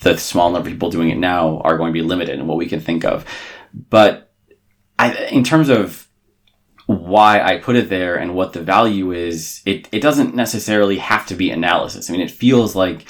the 0.00 0.16
small 0.18 0.50
number 0.50 0.68
of 0.68 0.72
people 0.72 0.90
doing 0.90 1.10
it 1.10 1.18
now 1.18 1.60
are 1.60 1.76
going 1.76 1.92
to 1.92 1.98
be 1.98 2.06
limited 2.06 2.38
in 2.38 2.46
what 2.46 2.58
we 2.58 2.66
can 2.66 2.80
think 2.80 3.04
of. 3.04 3.24
But 3.72 4.32
I, 4.98 5.14
in 5.26 5.44
terms 5.44 5.68
of 5.68 6.06
why 6.86 7.40
I 7.40 7.58
put 7.58 7.76
it 7.76 7.88
there 7.88 8.16
and 8.16 8.34
what 8.34 8.52
the 8.52 8.62
value 8.62 9.12
is, 9.12 9.62
it, 9.66 9.88
it 9.92 10.00
doesn't 10.00 10.34
necessarily 10.34 10.98
have 10.98 11.26
to 11.26 11.34
be 11.34 11.50
analysis. 11.50 12.08
I 12.08 12.12
mean, 12.12 12.22
it 12.22 12.30
feels 12.30 12.76
like 12.76 13.06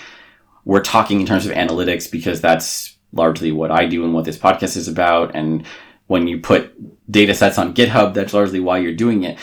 we're 0.64 0.82
talking 0.82 1.20
in 1.20 1.26
terms 1.26 1.46
of 1.46 1.52
analytics 1.52 2.10
because 2.10 2.40
that's 2.40 2.96
largely 3.12 3.52
what 3.52 3.70
I 3.70 3.86
do 3.86 4.04
and 4.04 4.14
what 4.14 4.24
this 4.24 4.38
podcast 4.38 4.76
is 4.76 4.88
about. 4.88 5.34
And 5.34 5.66
when 6.06 6.26
you 6.26 6.40
put 6.40 6.74
data 7.10 7.34
sets 7.34 7.58
on 7.58 7.74
GitHub, 7.74 8.14
that's 8.14 8.34
largely 8.34 8.60
why 8.60 8.78
you're 8.78 8.94
doing 8.94 9.24
it. 9.24 9.38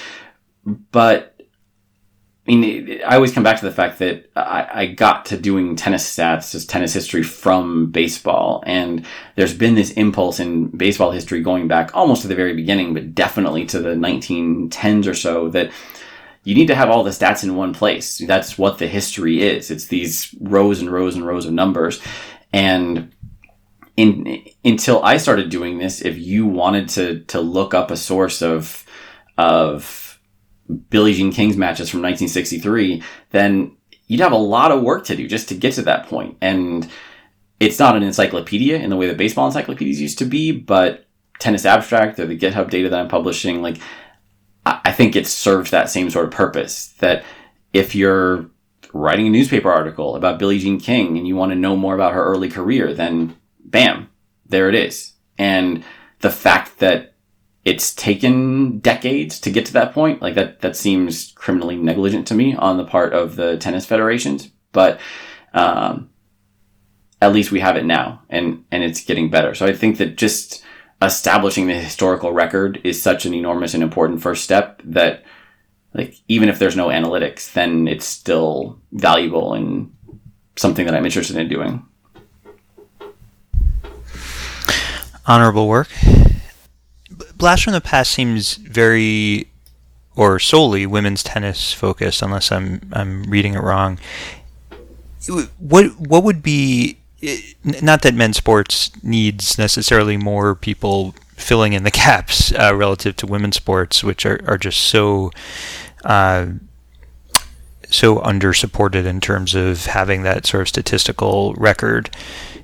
But 0.65 1.32
I 2.45 2.55
mean, 2.55 3.01
I 3.05 3.15
always 3.15 3.31
come 3.31 3.43
back 3.43 3.59
to 3.59 3.65
the 3.65 3.71
fact 3.71 3.99
that 3.99 4.29
I, 4.35 4.67
I, 4.73 4.85
got 4.87 5.27
to 5.27 5.37
doing 5.37 5.77
tennis 5.77 6.13
stats 6.13 6.53
as 6.53 6.65
tennis 6.65 6.93
history 6.93 7.23
from 7.23 7.89
baseball. 7.89 8.61
And 8.65 9.05
there's 9.35 9.53
been 9.53 9.75
this 9.75 9.91
impulse 9.91 10.41
in 10.41 10.67
baseball 10.67 11.11
history 11.11 11.41
going 11.41 11.69
back 11.69 11.95
almost 11.95 12.23
to 12.23 12.27
the 12.27 12.35
very 12.35 12.53
beginning, 12.53 12.93
but 12.93 13.15
definitely 13.15 13.65
to 13.67 13.79
the 13.79 13.95
1910s 13.95 15.07
or 15.07 15.13
so 15.13 15.47
that 15.49 15.71
you 16.43 16.53
need 16.53 16.67
to 16.67 16.75
have 16.75 16.89
all 16.89 17.05
the 17.05 17.11
stats 17.11 17.45
in 17.45 17.55
one 17.55 17.73
place. 17.73 18.17
That's 18.17 18.57
what 18.57 18.77
the 18.77 18.87
history 18.87 19.41
is. 19.41 19.71
It's 19.71 19.87
these 19.87 20.35
rows 20.41 20.81
and 20.81 20.91
rows 20.91 21.15
and 21.15 21.25
rows 21.25 21.45
of 21.45 21.53
numbers. 21.53 22.01
And 22.51 23.13
in, 23.95 24.43
until 24.65 25.01
I 25.01 25.15
started 25.15 25.49
doing 25.49 25.77
this, 25.77 26.01
if 26.01 26.17
you 26.17 26.45
wanted 26.45 26.89
to, 26.89 27.19
to 27.21 27.39
look 27.39 27.73
up 27.73 27.89
a 27.89 27.95
source 27.95 28.41
of, 28.41 28.85
of, 29.37 30.02
Billie 30.89 31.13
Jean 31.13 31.31
King's 31.31 31.57
matches 31.57 31.89
from 31.89 32.01
1963, 32.01 33.03
then 33.31 33.75
you'd 34.07 34.21
have 34.21 34.31
a 34.31 34.37
lot 34.37 34.71
of 34.71 34.81
work 34.81 35.05
to 35.05 35.15
do 35.15 35.27
just 35.27 35.49
to 35.49 35.55
get 35.55 35.73
to 35.73 35.81
that 35.83 36.07
point. 36.07 36.37
And 36.41 36.89
it's 37.59 37.79
not 37.79 37.95
an 37.95 38.03
encyclopedia 38.03 38.77
in 38.77 38.89
the 38.89 38.95
way 38.95 39.07
that 39.07 39.17
baseball 39.17 39.45
encyclopedias 39.45 40.01
used 40.01 40.19
to 40.19 40.25
be, 40.25 40.51
but 40.51 41.05
Tennis 41.39 41.65
Abstract 41.65 42.19
or 42.19 42.25
the 42.25 42.37
GitHub 42.37 42.69
data 42.69 42.89
that 42.89 42.99
I'm 42.99 43.07
publishing, 43.07 43.61
like, 43.61 43.77
I 44.65 44.93
think 44.93 45.15
it 45.15 45.27
serves 45.27 45.71
that 45.71 45.89
same 45.89 46.09
sort 46.09 46.25
of 46.25 46.31
purpose. 46.31 46.93
That 46.99 47.25
if 47.73 47.95
you're 47.95 48.49
writing 48.93 49.27
a 49.27 49.29
newspaper 49.29 49.69
article 49.69 50.15
about 50.15 50.39
Billie 50.39 50.59
Jean 50.59 50.79
King 50.79 51.17
and 51.17 51.27
you 51.27 51.35
want 51.35 51.51
to 51.51 51.57
know 51.57 51.75
more 51.75 51.95
about 51.95 52.13
her 52.13 52.23
early 52.23 52.49
career, 52.49 52.93
then 52.93 53.35
bam, 53.65 54.09
there 54.45 54.69
it 54.69 54.75
is. 54.75 55.13
And 55.37 55.83
the 56.19 56.29
fact 56.29 56.79
that 56.79 57.12
it's 57.65 57.93
taken 57.93 58.79
decades 58.79 59.39
to 59.41 59.49
get 59.49 59.65
to 59.67 59.73
that 59.73 59.93
point. 59.93 60.21
Like 60.21 60.35
that, 60.35 60.61
that 60.61 60.75
seems 60.75 61.31
criminally 61.33 61.77
negligent 61.77 62.27
to 62.27 62.33
me 62.33 62.55
on 62.55 62.77
the 62.77 62.85
part 62.85 63.13
of 63.13 63.35
the 63.35 63.57
tennis 63.57 63.85
federations. 63.85 64.49
But 64.71 64.99
um, 65.53 66.09
at 67.21 67.31
least 67.31 67.51
we 67.51 67.61
have 67.61 67.77
it 67.77 67.85
now, 67.85 68.21
and 68.29 68.65
and 68.71 68.83
it's 68.83 69.03
getting 69.03 69.29
better. 69.29 69.55
So 69.55 69.65
I 69.65 69.73
think 69.73 69.97
that 69.97 70.17
just 70.17 70.63
establishing 71.01 71.67
the 71.67 71.73
historical 71.73 72.31
record 72.31 72.81
is 72.83 73.01
such 73.01 73.25
an 73.25 73.33
enormous 73.33 73.73
and 73.73 73.83
important 73.83 74.21
first 74.21 74.43
step 74.43 74.81
that 74.85 75.23
like 75.93 76.15
even 76.27 76.49
if 76.49 76.59
there's 76.59 76.75
no 76.75 76.87
analytics, 76.87 77.53
then 77.53 77.87
it's 77.87 78.05
still 78.05 78.79
valuable 78.91 79.53
and 79.53 79.93
something 80.55 80.85
that 80.85 80.95
I'm 80.95 81.05
interested 81.05 81.37
in 81.37 81.47
doing. 81.47 81.85
Honorable 85.25 85.69
work. 85.69 85.87
Blast 87.37 87.63
from 87.63 87.73
the 87.73 87.81
Past 87.81 88.11
seems 88.11 88.55
very 88.55 89.47
or 90.15 90.39
solely 90.39 90.85
women's 90.85 91.23
tennis 91.23 91.73
focused, 91.73 92.21
unless 92.21 92.51
I'm 92.51 92.81
I'm 92.91 93.23
reading 93.23 93.55
it 93.55 93.61
wrong. 93.61 93.99
What 95.59 95.99
what 95.99 96.23
would 96.23 96.43
be 96.43 96.97
not 97.63 98.01
that 98.01 98.13
men's 98.13 98.37
sports 98.37 98.91
needs 99.01 99.57
necessarily 99.57 100.17
more 100.17 100.55
people 100.55 101.15
filling 101.35 101.73
in 101.73 101.83
the 101.83 101.91
gaps 101.91 102.53
uh, 102.53 102.75
relative 102.75 103.15
to 103.17 103.27
women's 103.27 103.55
sports, 103.55 104.03
which 104.03 104.25
are, 104.25 104.39
are 104.45 104.57
just 104.57 104.79
so 104.79 105.31
uh, 106.03 106.47
so 107.89 108.21
under 108.23 108.53
supported 108.53 109.05
in 109.05 109.21
terms 109.21 109.53
of 109.53 109.85
having 109.85 110.23
that 110.23 110.47
sort 110.47 110.61
of 110.61 110.67
statistical 110.67 111.53
record 111.53 112.09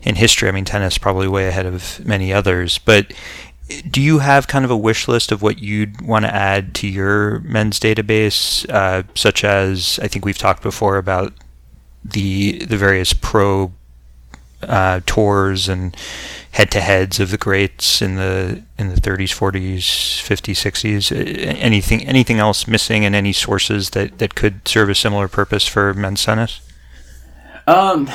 in 0.02 0.16
history. 0.16 0.50
I 0.50 0.52
mean, 0.52 0.66
tennis 0.66 0.98
probably 0.98 1.28
way 1.28 1.48
ahead 1.48 1.66
of 1.66 2.04
many 2.06 2.34
others, 2.34 2.80
but 2.80 3.14
do 3.90 4.02
you 4.02 4.20
have 4.20 4.48
kind 4.48 4.66
of 4.66 4.72
a 4.72 4.78
wish 4.78 5.08
list 5.08 5.32
of 5.32 5.42
what 5.42 5.60
you'd 5.60 6.02
want 6.02 6.26
to 6.26 6.34
add 6.34 6.74
to 6.76 6.88
your 6.88 7.40
men's 7.40 7.80
database, 7.80 8.68
uh, 8.70 9.04
such 9.16 9.44
as 9.44 10.00
I 10.02 10.08
think 10.08 10.26
we've 10.26 10.38
talked 10.38 10.64
before 10.64 10.98
about 10.98 11.34
the 12.04 12.66
the 12.66 12.78
various 12.78 13.14
pro 13.14 13.72
uh, 14.64 15.02
tours 15.06 15.70
and 15.70 15.96
head-to-heads 16.52 17.20
of 17.20 17.32
the 17.32 17.38
greats 17.38 18.02
in 18.02 18.16
the 18.16 18.64
in 18.78 18.90
the 18.90 19.00
30s, 19.00 19.30
40s, 19.30 19.80
50s, 20.22 21.10
60s. 21.12 21.58
Anything 21.62 22.06
anything 22.06 22.40
else 22.40 22.68
missing, 22.68 23.06
and 23.06 23.16
any 23.16 23.34
sources 23.34 23.92
that 23.92 24.18
that 24.18 24.36
could 24.36 24.68
serve 24.68 24.90
a 24.90 24.96
similar 24.96 25.28
purpose 25.28 25.68
for 25.68 25.94
men's 25.94 26.24
tennis? 26.24 26.62
Um. 27.68 28.10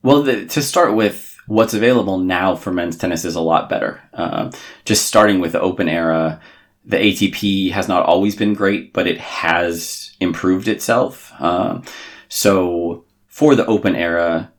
Well, 0.00 0.22
the, 0.22 0.46
to 0.46 0.62
start 0.62 0.94
with, 0.94 1.36
what's 1.48 1.74
available 1.74 2.18
now 2.18 2.54
for 2.54 2.72
men's 2.72 2.96
tennis 2.96 3.24
is 3.24 3.34
a 3.34 3.40
lot 3.40 3.68
better. 3.68 4.00
Uh, 4.12 4.50
just 4.84 5.06
starting 5.06 5.40
with 5.40 5.52
the 5.52 5.60
Open 5.60 5.88
era, 5.88 6.40
the 6.84 6.98
ATP 6.98 7.72
has 7.72 7.88
not 7.88 8.04
always 8.04 8.36
been 8.36 8.54
great, 8.54 8.92
but 8.92 9.06
it 9.06 9.18
has 9.18 10.12
improved 10.20 10.68
itself. 10.68 11.32
Uh, 11.38 11.80
so 12.28 13.04
for 13.26 13.54
the 13.54 13.66
Open 13.66 13.96
era, 13.96 14.52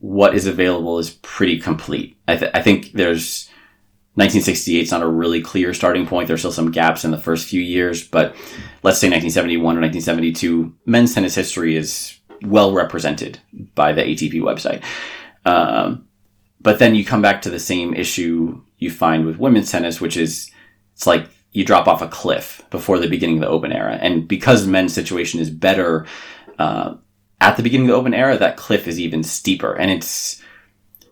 what 0.00 0.34
is 0.34 0.46
available 0.46 0.98
is 0.98 1.10
pretty 1.22 1.58
complete. 1.58 2.18
I, 2.26 2.36
th- 2.36 2.50
I 2.52 2.60
think 2.60 2.92
there's 2.92 3.48
1968 4.14 4.82
is 4.82 4.90
not 4.90 5.02
a 5.02 5.08
really 5.08 5.40
clear 5.40 5.72
starting 5.72 6.06
point. 6.06 6.26
There's 6.26 6.40
still 6.40 6.52
some 6.52 6.72
gaps 6.72 7.04
in 7.04 7.12
the 7.12 7.18
first 7.18 7.48
few 7.48 7.60
years, 7.60 8.06
but 8.06 8.34
let's 8.82 8.98
say 8.98 9.08
1971 9.08 9.62
or 9.76 9.80
1972, 9.80 10.74
men's 10.84 11.14
tennis 11.14 11.34
history 11.34 11.76
is 11.76 12.18
well 12.42 12.72
represented 12.72 13.38
by 13.74 13.92
the 13.92 14.02
ATP 14.02 14.34
website. 14.34 14.82
Um, 15.44 16.06
but 16.64 16.78
then 16.78 16.94
you 16.94 17.04
come 17.04 17.22
back 17.22 17.42
to 17.42 17.50
the 17.50 17.60
same 17.60 17.94
issue 17.94 18.60
you 18.78 18.90
find 18.90 19.26
with 19.26 19.38
women's 19.38 19.70
tennis, 19.70 20.00
which 20.00 20.16
is 20.16 20.50
it's 20.94 21.06
like 21.06 21.28
you 21.52 21.62
drop 21.62 21.86
off 21.86 22.02
a 22.02 22.08
cliff 22.08 22.62
before 22.70 22.98
the 22.98 23.06
beginning 23.06 23.36
of 23.36 23.42
the 23.42 23.48
open 23.48 23.70
era. 23.70 23.98
And 24.00 24.26
because 24.26 24.66
men's 24.66 24.94
situation 24.94 25.40
is 25.40 25.50
better 25.50 26.06
uh, 26.58 26.94
at 27.40 27.56
the 27.56 27.62
beginning 27.62 27.86
of 27.86 27.92
the 27.92 27.98
open 28.00 28.14
era, 28.14 28.38
that 28.38 28.56
cliff 28.56 28.88
is 28.88 28.98
even 28.98 29.22
steeper. 29.22 29.74
And 29.74 29.90
it's 29.90 30.42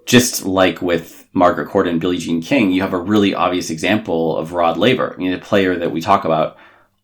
just 0.06 0.46
like 0.46 0.80
with 0.80 1.28
Margaret 1.34 1.68
Court 1.68 1.86
and 1.86 2.00
Billie 2.00 2.16
Jean 2.16 2.40
King, 2.40 2.72
you 2.72 2.80
have 2.80 2.94
a 2.94 2.98
really 2.98 3.34
obvious 3.34 3.68
example 3.68 4.38
of 4.38 4.54
Rod 4.54 4.78
Laver, 4.78 5.14
you 5.18 5.30
know, 5.30 5.36
a 5.36 5.40
player 5.40 5.76
that 5.76 5.92
we 5.92 6.00
talk 6.00 6.24
about 6.24 6.56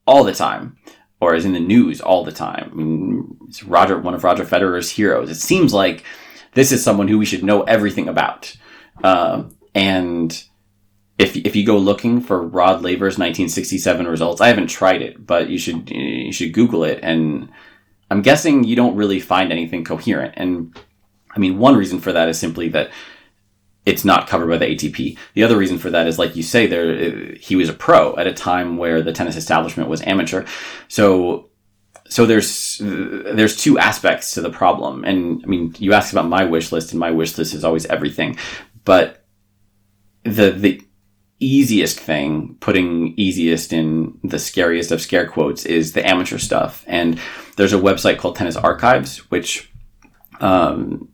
all 0.06 0.24
the 0.24 0.34
time 0.34 0.78
or 1.20 1.34
is 1.34 1.44
in 1.44 1.52
the 1.52 1.60
news 1.60 2.00
all 2.00 2.24
the 2.24 2.32
time. 2.32 2.70
I 2.72 2.74
mean, 2.74 3.36
it's 3.46 3.62
Roger, 3.62 3.98
one 3.98 4.14
of 4.14 4.24
Roger 4.24 4.44
Federer's 4.44 4.90
heroes. 4.90 5.30
It 5.30 5.34
seems 5.34 5.74
like 5.74 6.02
this 6.58 6.72
is 6.72 6.82
someone 6.82 7.06
who 7.06 7.18
we 7.18 7.24
should 7.24 7.44
know 7.44 7.62
everything 7.62 8.08
about. 8.08 8.52
Um, 9.04 9.56
and 9.76 10.44
if 11.16 11.36
if 11.36 11.54
you 11.54 11.64
go 11.64 11.78
looking 11.78 12.20
for 12.20 12.42
Rod 12.42 12.82
Laver's 12.82 13.16
1967 13.16 14.08
results, 14.08 14.40
I 14.40 14.48
haven't 14.48 14.66
tried 14.66 15.00
it, 15.00 15.24
but 15.24 15.48
you 15.48 15.56
should 15.56 15.88
you 15.88 16.32
should 16.32 16.52
Google 16.52 16.82
it. 16.82 16.98
And 17.00 17.48
I'm 18.10 18.22
guessing 18.22 18.64
you 18.64 18.74
don't 18.74 18.96
really 18.96 19.20
find 19.20 19.52
anything 19.52 19.84
coherent. 19.84 20.34
And 20.36 20.76
I 21.30 21.38
mean, 21.38 21.58
one 21.58 21.76
reason 21.76 22.00
for 22.00 22.12
that 22.12 22.28
is 22.28 22.40
simply 22.40 22.68
that 22.70 22.90
it's 23.86 24.04
not 24.04 24.26
covered 24.26 24.48
by 24.48 24.56
the 24.56 24.74
ATP. 24.74 25.16
The 25.34 25.44
other 25.44 25.56
reason 25.56 25.78
for 25.78 25.90
that 25.90 26.08
is, 26.08 26.18
like 26.18 26.34
you 26.34 26.42
say, 26.42 26.66
there 26.66 27.36
he 27.36 27.54
was 27.54 27.68
a 27.68 27.72
pro 27.72 28.16
at 28.16 28.26
a 28.26 28.32
time 28.32 28.78
where 28.78 29.00
the 29.00 29.12
tennis 29.12 29.36
establishment 29.36 29.88
was 29.88 30.02
amateur. 30.02 30.44
So 30.88 31.47
so 32.08 32.26
there's 32.26 32.78
there's 32.80 33.56
two 33.56 33.78
aspects 33.78 34.32
to 34.34 34.40
the 34.40 34.50
problem. 34.50 35.04
And 35.04 35.42
i 35.44 35.46
mean 35.46 35.74
you 35.78 35.92
asked 35.92 36.12
about 36.12 36.28
my 36.28 36.44
wish 36.44 36.72
list 36.72 36.92
and 36.92 37.00
my 37.00 37.10
wish 37.10 37.36
list 37.38 37.54
is 37.54 37.64
always 37.64 37.86
everything. 37.86 38.38
But 38.84 39.24
the 40.24 40.50
the 40.50 40.82
easiest 41.40 42.00
thing 42.00 42.56
putting 42.58 43.14
easiest 43.16 43.72
in 43.72 44.18
the 44.24 44.40
scariest 44.40 44.90
of 44.90 45.00
scare 45.00 45.28
quotes 45.28 45.64
is 45.64 45.92
the 45.92 46.06
amateur 46.06 46.38
stuff. 46.38 46.84
And 46.86 47.20
there's 47.56 47.72
a 47.72 47.78
website 47.78 48.18
called 48.18 48.36
tennis 48.36 48.56
archives 48.56 49.18
which 49.30 49.72
um, 50.40 51.08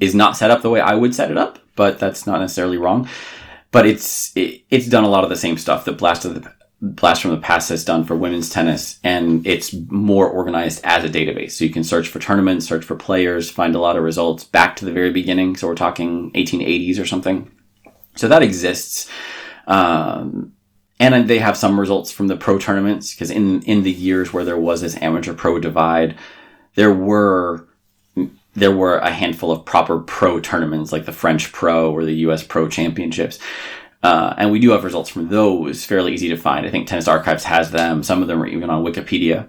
is 0.00 0.14
not 0.14 0.36
set 0.36 0.50
up 0.50 0.60
the 0.62 0.70
way 0.70 0.80
i 0.80 0.94
would 0.94 1.14
set 1.14 1.30
it 1.30 1.38
up 1.38 1.58
but 1.76 1.98
that's 1.98 2.26
not 2.26 2.40
necessarily 2.40 2.78
wrong. 2.78 3.08
But 3.70 3.86
it's 3.86 4.34
it, 4.36 4.64
it's 4.70 4.88
done 4.88 5.04
a 5.04 5.08
lot 5.08 5.22
of 5.22 5.30
the 5.30 5.36
same 5.36 5.58
stuff. 5.58 5.84
That 5.84 5.98
blast 5.98 6.24
of 6.24 6.34
the 6.34 6.52
Blast 6.82 7.22
from 7.22 7.30
the 7.30 7.38
Past 7.38 7.70
has 7.70 7.84
done 7.84 8.04
for 8.04 8.14
women's 8.14 8.50
tennis, 8.50 9.00
and 9.02 9.46
it's 9.46 9.72
more 9.88 10.28
organized 10.28 10.82
as 10.84 11.04
a 11.04 11.08
database. 11.08 11.52
So 11.52 11.64
you 11.64 11.72
can 11.72 11.84
search 11.84 12.08
for 12.08 12.18
tournaments, 12.18 12.66
search 12.66 12.84
for 12.84 12.96
players, 12.96 13.50
find 13.50 13.74
a 13.74 13.80
lot 13.80 13.96
of 13.96 14.04
results 14.04 14.44
back 14.44 14.76
to 14.76 14.84
the 14.84 14.92
very 14.92 15.10
beginning. 15.10 15.56
So 15.56 15.68
we're 15.68 15.74
talking 15.74 16.30
1880s 16.32 17.00
or 17.00 17.06
something. 17.06 17.50
So 18.16 18.28
that 18.28 18.42
exists. 18.42 19.10
Um, 19.66 20.52
and 20.98 21.28
they 21.28 21.38
have 21.38 21.56
some 21.56 21.80
results 21.80 22.10
from 22.12 22.28
the 22.28 22.36
pro 22.36 22.58
tournaments 22.58 23.14
because 23.14 23.30
in 23.30 23.62
in 23.62 23.82
the 23.82 23.92
years 23.92 24.32
where 24.32 24.44
there 24.44 24.58
was 24.58 24.80
this 24.80 24.96
amateur 25.02 25.34
pro 25.34 25.58
divide, 25.58 26.16
there 26.74 26.92
were 26.92 27.68
there 28.54 28.74
were 28.74 28.96
a 28.98 29.10
handful 29.10 29.52
of 29.52 29.66
proper 29.66 29.98
pro 29.98 30.40
tournaments 30.40 30.90
like 30.90 31.04
the 31.04 31.12
French 31.12 31.52
Pro 31.52 31.92
or 31.92 32.04
the 32.04 32.14
U.S. 32.14 32.42
Pro 32.42 32.68
Championships. 32.68 33.38
Uh, 34.06 34.32
and 34.38 34.52
we 34.52 34.60
do 34.60 34.70
have 34.70 34.84
results 34.84 35.10
from 35.10 35.28
those 35.28 35.84
fairly 35.84 36.14
easy 36.14 36.28
to 36.28 36.36
find. 36.36 36.64
I 36.64 36.70
think 36.70 36.86
Tennis 36.86 37.08
Archives 37.08 37.42
has 37.42 37.72
them. 37.72 38.04
Some 38.04 38.22
of 38.22 38.28
them 38.28 38.40
are 38.40 38.46
even 38.46 38.70
on 38.70 38.84
Wikipedia. 38.84 39.48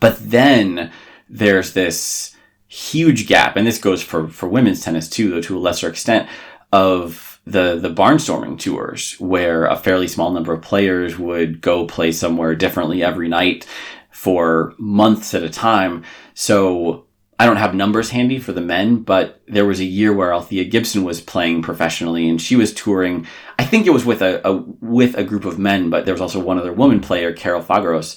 But 0.00 0.16
then 0.18 0.90
there's 1.28 1.74
this 1.74 2.34
huge 2.68 3.26
gap, 3.26 3.54
and 3.54 3.66
this 3.66 3.76
goes 3.76 4.02
for, 4.02 4.28
for 4.28 4.48
women's 4.48 4.80
tennis 4.80 5.10
too, 5.10 5.28
though 5.28 5.42
to 5.42 5.58
a 5.58 5.60
lesser 5.60 5.90
extent, 5.90 6.26
of 6.72 7.38
the, 7.44 7.78
the 7.78 7.92
barnstorming 7.92 8.58
tours, 8.58 9.12
where 9.20 9.66
a 9.66 9.76
fairly 9.76 10.08
small 10.08 10.30
number 10.30 10.54
of 10.54 10.62
players 10.62 11.18
would 11.18 11.60
go 11.60 11.86
play 11.86 12.12
somewhere 12.12 12.54
differently 12.54 13.02
every 13.02 13.28
night 13.28 13.66
for 14.10 14.74
months 14.78 15.34
at 15.34 15.42
a 15.42 15.50
time. 15.50 16.02
So 16.32 17.05
I 17.38 17.44
don't 17.44 17.56
have 17.56 17.74
numbers 17.74 18.10
handy 18.10 18.38
for 18.38 18.52
the 18.52 18.62
men, 18.62 19.00
but 19.00 19.42
there 19.46 19.66
was 19.66 19.80
a 19.80 19.84
year 19.84 20.12
where 20.12 20.32
Althea 20.32 20.64
Gibson 20.64 21.04
was 21.04 21.20
playing 21.20 21.62
professionally 21.62 22.28
and 22.28 22.40
she 22.40 22.56
was 22.56 22.72
touring. 22.72 23.26
I 23.58 23.64
think 23.64 23.86
it 23.86 23.90
was 23.90 24.06
with 24.06 24.22
a, 24.22 24.46
a 24.46 24.56
with 24.80 25.16
a 25.18 25.24
group 25.24 25.44
of 25.44 25.58
men, 25.58 25.90
but 25.90 26.04
there 26.04 26.14
was 26.14 26.20
also 26.22 26.40
one 26.40 26.58
other 26.58 26.72
woman 26.72 27.00
player, 27.00 27.34
Karol 27.34 27.62
Fageros. 27.62 28.16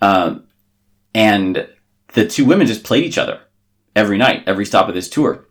Um, 0.00 0.44
and 1.14 1.68
the 2.14 2.26
two 2.26 2.46
women 2.46 2.66
just 2.66 2.84
played 2.84 3.04
each 3.04 3.18
other 3.18 3.40
every 3.94 4.16
night, 4.16 4.44
every 4.46 4.64
stop 4.64 4.88
of 4.88 4.94
this 4.94 5.10
tour. 5.10 5.46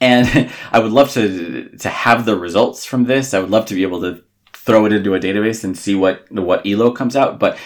And 0.00 0.50
I 0.72 0.78
would 0.78 0.92
love 0.92 1.10
to 1.12 1.76
to 1.78 1.88
have 1.90 2.24
the 2.24 2.38
results 2.38 2.86
from 2.86 3.04
this. 3.04 3.34
I 3.34 3.40
would 3.40 3.50
love 3.50 3.66
to 3.66 3.74
be 3.74 3.82
able 3.82 4.00
to 4.00 4.22
throw 4.54 4.86
it 4.86 4.92
into 4.92 5.14
a 5.14 5.20
database 5.20 5.64
and 5.64 5.76
see 5.76 5.94
what 5.94 6.30
what 6.30 6.66
elo 6.66 6.92
comes 6.92 7.14
out. 7.14 7.38
But 7.38 7.58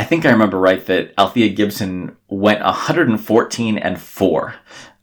I 0.00 0.04
think 0.04 0.24
I 0.24 0.30
remember 0.30 0.58
right 0.58 0.82
that 0.86 1.12
Althea 1.18 1.50
Gibson 1.50 2.16
went 2.26 2.64
114 2.64 3.76
and 3.76 4.00
four 4.00 4.54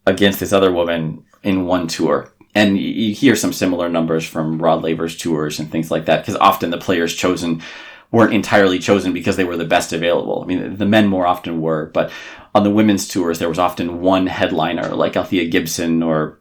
against 0.07 0.39
this 0.39 0.51
other 0.51 0.71
woman 0.71 1.23
in 1.43 1.67
one 1.67 1.87
tour. 1.87 2.33
And 2.55 2.79
you 2.79 3.13
hear 3.13 3.35
some 3.35 3.53
similar 3.53 3.89
numbers 3.89 4.27
from 4.27 4.57
Rod 4.57 4.81
Laver's 4.81 5.15
tours 5.15 5.59
and 5.59 5.71
things 5.71 5.91
like 5.91 6.05
that, 6.05 6.23
because 6.23 6.35
often 6.37 6.71
the 6.71 6.79
players 6.79 7.13
chosen 7.13 7.61
weren't 8.09 8.33
entirely 8.33 8.79
chosen 8.79 9.13
because 9.13 9.35
they 9.35 9.43
were 9.43 9.55
the 9.55 9.65
best 9.65 9.93
available. 9.93 10.41
I 10.41 10.47
mean, 10.47 10.77
the 10.77 10.85
men 10.87 11.05
more 11.05 11.27
often 11.27 11.61
were, 11.61 11.91
but 11.93 12.11
on 12.55 12.63
the 12.63 12.71
women's 12.71 13.07
tours, 13.07 13.37
there 13.37 13.49
was 13.49 13.59
often 13.59 14.01
one 14.01 14.25
headliner 14.25 14.95
like 14.95 15.15
Althea 15.15 15.45
Gibson 15.47 16.01
or 16.01 16.39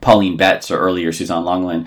Pauline 0.00 0.38
Betz 0.38 0.70
or 0.70 0.78
earlier 0.78 1.12
Suzanne 1.12 1.44
Lenglen 1.44 1.86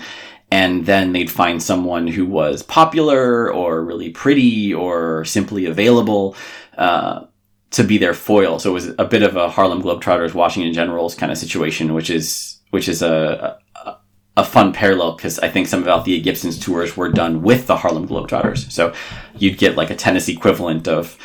and 0.54 0.86
then 0.86 1.10
they'd 1.10 1.32
find 1.32 1.60
someone 1.60 2.06
who 2.06 2.24
was 2.24 2.62
popular 2.62 3.52
or 3.52 3.82
really 3.82 4.10
pretty 4.10 4.72
or 4.72 5.24
simply 5.24 5.66
available 5.66 6.36
uh, 6.78 7.24
to 7.72 7.82
be 7.82 7.98
their 7.98 8.14
foil. 8.14 8.60
So 8.60 8.70
it 8.70 8.74
was 8.74 8.94
a 8.96 9.04
bit 9.04 9.24
of 9.24 9.34
a 9.34 9.50
Harlem 9.50 9.82
Globetrotters, 9.82 10.32
Washington 10.32 10.72
Generals 10.72 11.16
kind 11.16 11.32
of 11.32 11.38
situation, 11.38 11.92
which 11.92 12.08
is 12.08 12.60
which 12.70 12.88
is 12.88 13.02
a 13.02 13.58
a, 13.84 13.96
a 14.36 14.44
fun 14.44 14.72
parallel 14.72 15.16
because 15.16 15.40
I 15.40 15.48
think 15.48 15.66
some 15.66 15.82
of 15.82 15.88
Althea 15.88 16.22
Gibson's 16.22 16.60
tours 16.60 16.96
were 16.96 17.08
done 17.08 17.42
with 17.42 17.66
the 17.66 17.76
Harlem 17.76 18.06
Globetrotters. 18.06 18.70
So 18.70 18.94
you'd 19.36 19.58
get 19.58 19.74
like 19.74 19.90
a 19.90 19.96
tennis 19.96 20.28
equivalent 20.28 20.86
of 20.86 21.18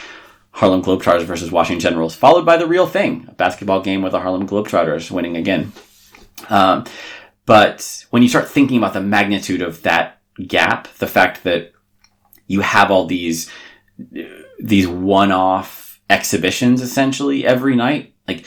Harlem 0.53 0.81
Globetrotters 0.81 1.25
versus 1.25 1.51
Washington 1.51 1.91
Generals, 1.91 2.15
followed 2.15 2.47
by 2.47 2.57
the 2.57 2.65
real 2.65 2.87
thing, 2.87 3.27
a 3.27 3.33
basketball 3.33 3.81
game 3.81 4.01
with 4.01 4.13
the 4.13 4.21
Harlem 4.21 4.47
Globetrotters 4.47 5.11
winning 5.11 5.37
again. 5.37 5.71
Um, 6.49 6.85
but 7.49 8.05
when 8.11 8.21
you 8.21 8.29
start 8.29 8.47
thinking 8.47 8.77
about 8.77 8.93
the 8.93 9.01
magnitude 9.01 9.63
of 9.63 9.81
that 9.81 10.21
gap, 10.45 10.87
the 10.99 11.07
fact 11.07 11.43
that 11.45 11.73
you 12.45 12.61
have 12.61 12.91
all 12.91 13.07
these 13.07 13.49
these 14.59 14.87
one-off 14.87 15.99
exhibitions 16.11 16.79
essentially 16.79 17.47
every 17.47 17.75
night, 17.75 18.13
like 18.27 18.45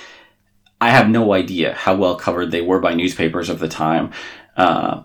I 0.81 0.91
have 0.91 1.09
no 1.09 1.33
idea 1.33 1.75
how 1.75 1.97
well 1.97 2.15
covered 2.15 2.53
they 2.53 2.61
were 2.61 2.79
by 2.79 2.95
newspapers 2.95 3.49
of 3.49 3.59
the 3.59 3.67
time. 3.67 4.13
Uh, 4.57 5.03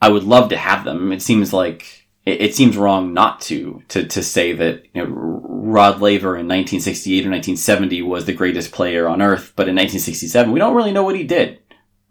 I 0.00 0.10
would 0.10 0.22
love 0.22 0.50
to 0.50 0.56
have 0.56 0.84
them. 0.84 1.10
It 1.10 1.20
seems 1.20 1.52
like 1.52 2.06
it, 2.24 2.40
it, 2.40 2.54
seems 2.54 2.76
wrong 2.76 3.12
not 3.14 3.40
to 3.48 3.82
to 3.88 4.06
to 4.06 4.22
say 4.22 4.52
that 4.52 4.84
you 4.94 5.04
know, 5.04 5.10
Rod 5.12 6.00
Laver 6.00 6.36
in 6.36 6.46
1968 6.46 7.26
or 7.26 7.30
1970 7.30 8.00
was 8.02 8.26
the 8.26 8.32
greatest 8.32 8.70
player 8.70 9.08
on 9.08 9.20
earth, 9.20 9.54
but 9.56 9.66
in 9.68 9.74
1967 9.74 10.52
we 10.52 10.60
don't 10.60 10.76
really 10.76 10.92
know 10.92 11.02
what 11.02 11.16
he 11.16 11.24
did 11.24 11.58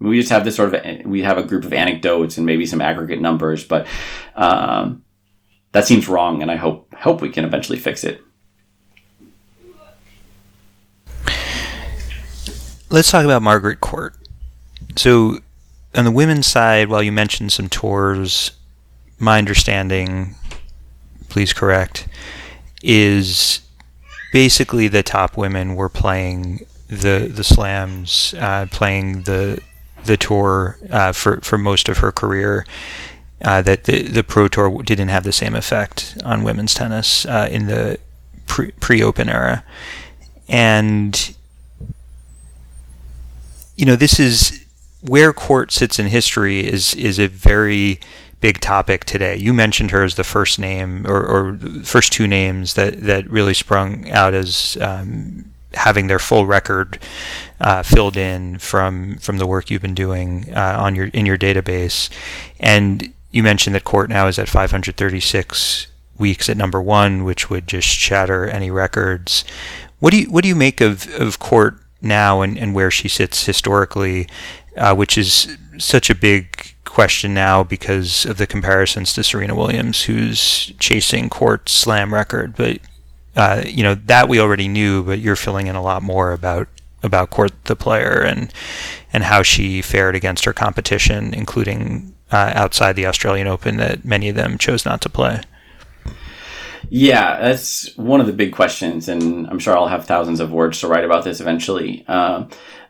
we 0.10 0.20
just 0.20 0.32
have 0.32 0.43
this 0.43 0.56
sort 0.56 0.74
of 0.74 1.06
we 1.06 1.22
have 1.22 1.38
a 1.38 1.43
group 1.43 1.64
of 1.64 1.72
anecdotes 1.72 2.38
and 2.38 2.45
maybe 2.45 2.66
some 2.66 2.82
aggregate 2.82 3.22
numbers, 3.22 3.64
but 3.64 3.88
um, 4.36 5.04
that 5.72 5.88
seems 5.88 6.08
wrong, 6.08 6.41
and 6.41 6.51
I 6.51 6.58
hope 6.58 6.93
hope 6.93 7.22
we 7.22 7.30
can 7.30 7.45
eventually 7.45 7.80
fix 7.80 8.04
it. 8.04 8.22
Let's 12.89 13.10
talk 13.10 13.26
about 13.26 13.41
Margaret 13.41 13.80
Court. 13.80 14.14
So, 14.97 15.39
on 15.95 16.06
the 16.06 16.12
women's 16.12 16.47
side, 16.47 16.89
while 16.89 17.01
you 17.01 17.12
mentioned 17.12 17.51
some 17.51 17.70
tours, 17.70 18.51
my 19.18 19.39
understanding, 19.39 20.36
please 21.30 21.54
correct, 21.54 22.08
is 22.84 23.62
basically 24.34 24.89
the 24.89 25.01
top 25.01 25.38
women 25.38 25.76
were 25.76 25.89
playing 25.89 26.60
the 26.88 27.32
the 27.34 27.43
slams, 27.43 28.36
uh, 28.38 28.68
playing 28.70 29.24
the 29.24 29.60
the 30.06 30.18
tour 30.18 30.78
uh, 30.89 31.12
for 31.12 31.41
for 31.41 31.58
most 31.58 31.89
of 31.89 31.99
her 31.99 32.12
career. 32.12 32.66
Uh, 33.41 33.62
that 33.62 33.84
the 33.84 34.04
the 34.04 34.24
pro 34.24 34.47
tour 34.47 34.82
didn't 34.84 35.10
have 35.10 35.26
the 35.26 35.34
same 35.34 35.54
effect 35.54 36.18
on 36.24 36.43
women's 36.43 36.74
tennis 36.74 37.26
uh, 37.26 37.47
in 37.51 37.68
the 37.68 37.99
pre 38.45 39.04
Open 39.04 39.28
era, 39.28 39.66
and 40.47 41.36
you 43.76 43.86
know 43.86 43.97
this 43.97 44.18
is 44.20 44.66
where 45.01 45.34
court 45.34 45.72
sits 45.74 45.99
in 45.99 46.08
history 46.08 46.66
is 46.66 46.95
is 46.95 47.20
a 47.20 47.28
very 47.28 47.99
big 48.43 48.60
topic 48.60 49.06
today. 49.06 49.38
You 49.38 49.54
mentioned 49.54 49.91
her 49.91 50.04
as 50.04 50.16
the 50.16 50.24
first 50.26 50.60
name 50.60 51.08
or, 51.08 51.26
or 51.26 51.58
first 51.84 52.12
two 52.12 52.28
names 52.28 52.74
that, 52.74 52.99
that 53.04 53.30
really 53.30 53.54
sprung 53.54 54.10
out 54.12 54.34
as 54.34 54.78
um, 54.82 55.53
having 55.74 56.07
their 56.07 56.19
full 56.19 56.45
record 56.45 56.99
uh, 57.59 57.84
filled 57.84 58.17
in 58.17 58.59
from 58.59 59.17
from 59.17 59.38
the 59.38 59.47
work 59.47 59.69
you've 59.69 59.82
been 59.82 59.95
doing 59.95 60.53
uh, 60.53 60.78
on 60.80 60.95
your 60.95 61.07
in 61.07 61.26
your 61.26 61.38
database. 61.38 62.09
And 62.59 63.13
you 63.32 63.43
mentioned 63.43 63.76
that 63.76 63.84
Court 63.84 64.09
now 64.09 64.28
is 64.28 64.38
at 64.38 64.47
536 64.47 65.88
weeks 66.17 66.49
at 66.49 66.57
number 66.57 66.82
one, 66.82 67.24
which 67.24 67.49
would 67.49 67.67
just 67.67 67.88
shatter 67.88 68.47
any 68.47 68.69
records. 68.69 69.43
What 69.99 70.11
do 70.11 70.21
you 70.21 70.32
what 70.32 70.43
do 70.43 70.47
you 70.47 70.55
make 70.55 70.82
of, 70.82 71.13
of 71.19 71.39
Court 71.39 71.76
now 72.01 72.41
and, 72.41 72.57
and 72.57 72.76
where 72.76 72.91
she 72.91 73.07
sits 73.07 73.45
historically, 73.45 74.28
uh, 74.78 74.95
which 74.95 75.17
is 75.17 75.57
such 75.78 76.09
a 76.09 76.15
big 76.15 76.76
question 76.84 77.34
now 77.34 77.63
because 77.63 78.26
of 78.26 78.38
the 78.38 78.45
comparisons 78.45 79.13
to 79.13 79.24
Serena 79.24 79.55
Williams, 79.55 80.03
who's 80.03 80.74
chasing 80.80 81.30
Court's 81.30 81.71
slam 81.71 82.13
record. 82.13 82.55
But 82.55 82.80
uh, 83.36 83.63
you 83.65 83.84
know 83.84 83.95
that 83.95 84.29
we 84.29 84.39
already 84.39 84.67
knew, 84.67 85.03
but 85.03 85.19
you're 85.19 85.36
filling 85.36 85.67
in 85.67 85.75
a 85.75 85.81
lot 85.81 86.03
more 86.03 86.31
about 86.31 86.67
about 87.01 87.29
Court 87.29 87.51
the 87.65 87.75
player 87.75 88.21
and 88.21 88.53
and 89.11 89.23
how 89.23 89.43
she 89.43 89.81
fared 89.81 90.15
against 90.15 90.45
her 90.45 90.53
competition, 90.53 91.34
including 91.34 92.13
uh, 92.31 92.51
outside 92.55 92.95
the 92.95 93.05
Australian 93.05 93.47
Open 93.47 93.77
that 93.77 94.05
many 94.05 94.29
of 94.29 94.36
them 94.36 94.57
chose 94.57 94.86
not 94.86 95.01
to 95.01 95.09
play. 95.09 95.41
Yeah, 96.89 97.39
that's 97.39 97.95
one 97.97 98.19
of 98.19 98.27
the 98.27 98.34
big 98.34 98.53
questions, 98.53 99.07
and 99.07 99.47
I'm 99.47 99.59
sure 99.59 99.75
I'll 99.75 99.88
have 99.88 100.05
thousands 100.05 100.39
of 100.39 100.51
words 100.51 100.79
to 100.81 100.88
write 100.88 101.05
about 101.05 101.23
this 101.23 101.39
eventually. 101.39 102.03
Uh, 102.07 102.45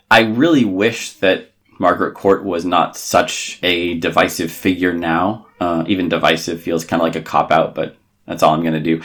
I 0.09 0.21
really 0.21 0.65
wish 0.65 1.13
that 1.13 1.51
Margaret 1.79 2.13
Court 2.13 2.43
was 2.43 2.65
not 2.65 2.97
such 2.97 3.59
a 3.63 3.95
divisive 3.99 4.51
figure 4.51 4.93
now. 4.93 5.47
Uh, 5.59 5.83
even 5.87 6.09
divisive 6.09 6.61
feels 6.61 6.85
kind 6.85 7.01
of 7.01 7.05
like 7.05 7.15
a 7.15 7.21
cop 7.21 7.51
out, 7.51 7.75
but 7.75 7.95
that's 8.25 8.43
all 8.43 8.53
I'm 8.53 8.61
going 8.61 8.73
to 8.73 8.79
do. 8.79 9.01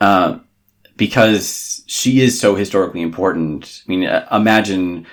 Uh, 0.00 0.38
because 1.02 1.82
she 1.88 2.20
is 2.20 2.38
so 2.38 2.54
historically 2.54 3.02
important. 3.02 3.82
I 3.84 3.90
mean, 3.90 4.06
uh, 4.06 4.24
imagine 4.30 5.04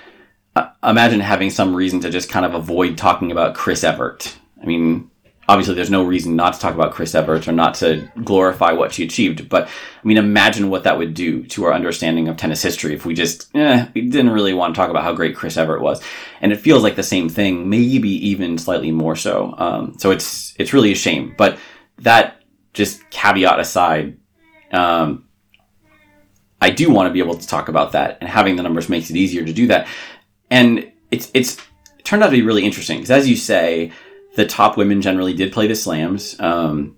uh, 0.55 0.69
imagine 0.83 1.19
having 1.19 1.49
some 1.49 1.75
reason 1.75 1.99
to 2.01 2.11
just 2.11 2.29
kind 2.29 2.45
of 2.45 2.53
avoid 2.53 2.95
talking 2.95 3.31
about 3.31 3.55
Chris 3.55 3.83
Evert. 3.83 4.37
I 4.61 4.67
mean, 4.67 5.09
obviously 5.47 5.73
there's 5.73 5.89
no 5.89 6.03
reason 6.03 6.35
not 6.35 6.53
to 6.53 6.59
talk 6.59 6.75
about 6.75 6.93
Chris 6.93 7.15
Evert 7.15 7.47
or 7.47 7.53
not 7.53 7.73
to 7.75 8.07
glorify 8.23 8.71
what 8.71 8.93
she 8.93 9.03
achieved. 9.03 9.49
But 9.49 9.67
I 9.67 10.07
mean, 10.07 10.17
imagine 10.17 10.69
what 10.69 10.83
that 10.83 10.99
would 10.99 11.15
do 11.15 11.41
to 11.45 11.63
our 11.65 11.73
understanding 11.73 12.27
of 12.27 12.37
tennis 12.37 12.61
history 12.61 12.93
if 12.93 13.03
we 13.03 13.15
just 13.15 13.49
eh, 13.55 13.87
we 13.95 14.01
didn't 14.01 14.29
really 14.29 14.53
want 14.53 14.75
to 14.75 14.79
talk 14.79 14.91
about 14.91 15.03
how 15.03 15.13
great 15.13 15.35
Chris 15.35 15.57
Evert 15.57 15.81
was. 15.81 16.03
And 16.39 16.53
it 16.53 16.57
feels 16.57 16.83
like 16.83 16.97
the 16.97 17.01
same 17.01 17.29
thing, 17.29 17.67
maybe 17.67 18.11
even 18.29 18.59
slightly 18.59 18.91
more 18.91 19.15
so. 19.15 19.55
Um, 19.57 19.97
so 19.97 20.11
it's 20.11 20.53
it's 20.59 20.71
really 20.71 20.91
a 20.91 20.95
shame. 20.95 21.33
But 21.35 21.57
that 21.97 22.43
just 22.73 23.09
caveat 23.09 23.59
aside. 23.59 24.19
Um, 24.71 25.25
I 26.61 26.69
do 26.69 26.89
want 26.89 27.07
to 27.07 27.13
be 27.13 27.19
able 27.19 27.37
to 27.37 27.47
talk 27.47 27.69
about 27.69 27.93
that, 27.93 28.17
and 28.19 28.29
having 28.29 28.55
the 28.55 28.63
numbers 28.63 28.89
makes 28.89 29.09
it 29.09 29.15
easier 29.15 29.45
to 29.45 29.53
do 29.53 29.67
that. 29.67 29.87
And 30.49 30.91
it's 31.11 31.31
it's 31.33 31.57
it 31.97 32.05
turned 32.05 32.23
out 32.23 32.27
to 32.27 32.31
be 32.31 32.41
really 32.41 32.65
interesting 32.65 32.97
because, 32.97 33.11
as 33.11 33.27
you 33.27 33.35
say, 33.35 33.91
the 34.35 34.45
top 34.45 34.77
women 34.77 35.01
generally 35.01 35.33
did 35.33 35.53
play 35.53 35.67
the 35.67 35.75
slams. 35.75 36.39
Um, 36.39 36.95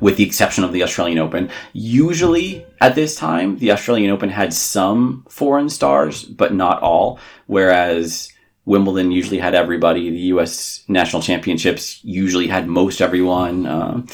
with 0.00 0.16
the 0.16 0.24
exception 0.24 0.64
of 0.64 0.72
the 0.72 0.82
Australian 0.82 1.18
Open. 1.18 1.50
Usually 1.72 2.64
at 2.80 2.94
this 2.94 3.16
time, 3.16 3.58
the 3.58 3.72
Australian 3.72 4.10
Open 4.10 4.28
had 4.28 4.54
some 4.54 5.26
foreign 5.28 5.68
stars, 5.68 6.22
but 6.24 6.54
not 6.54 6.80
all. 6.82 7.18
Whereas 7.46 8.32
Wimbledon 8.64 9.10
usually 9.10 9.38
had 9.38 9.54
everybody. 9.54 10.10
The 10.10 10.26
U.S. 10.34 10.84
National 10.88 11.22
Championships 11.22 12.04
usually 12.04 12.46
had 12.46 12.68
most 12.68 13.00
everyone, 13.00 13.66
um, 13.66 14.06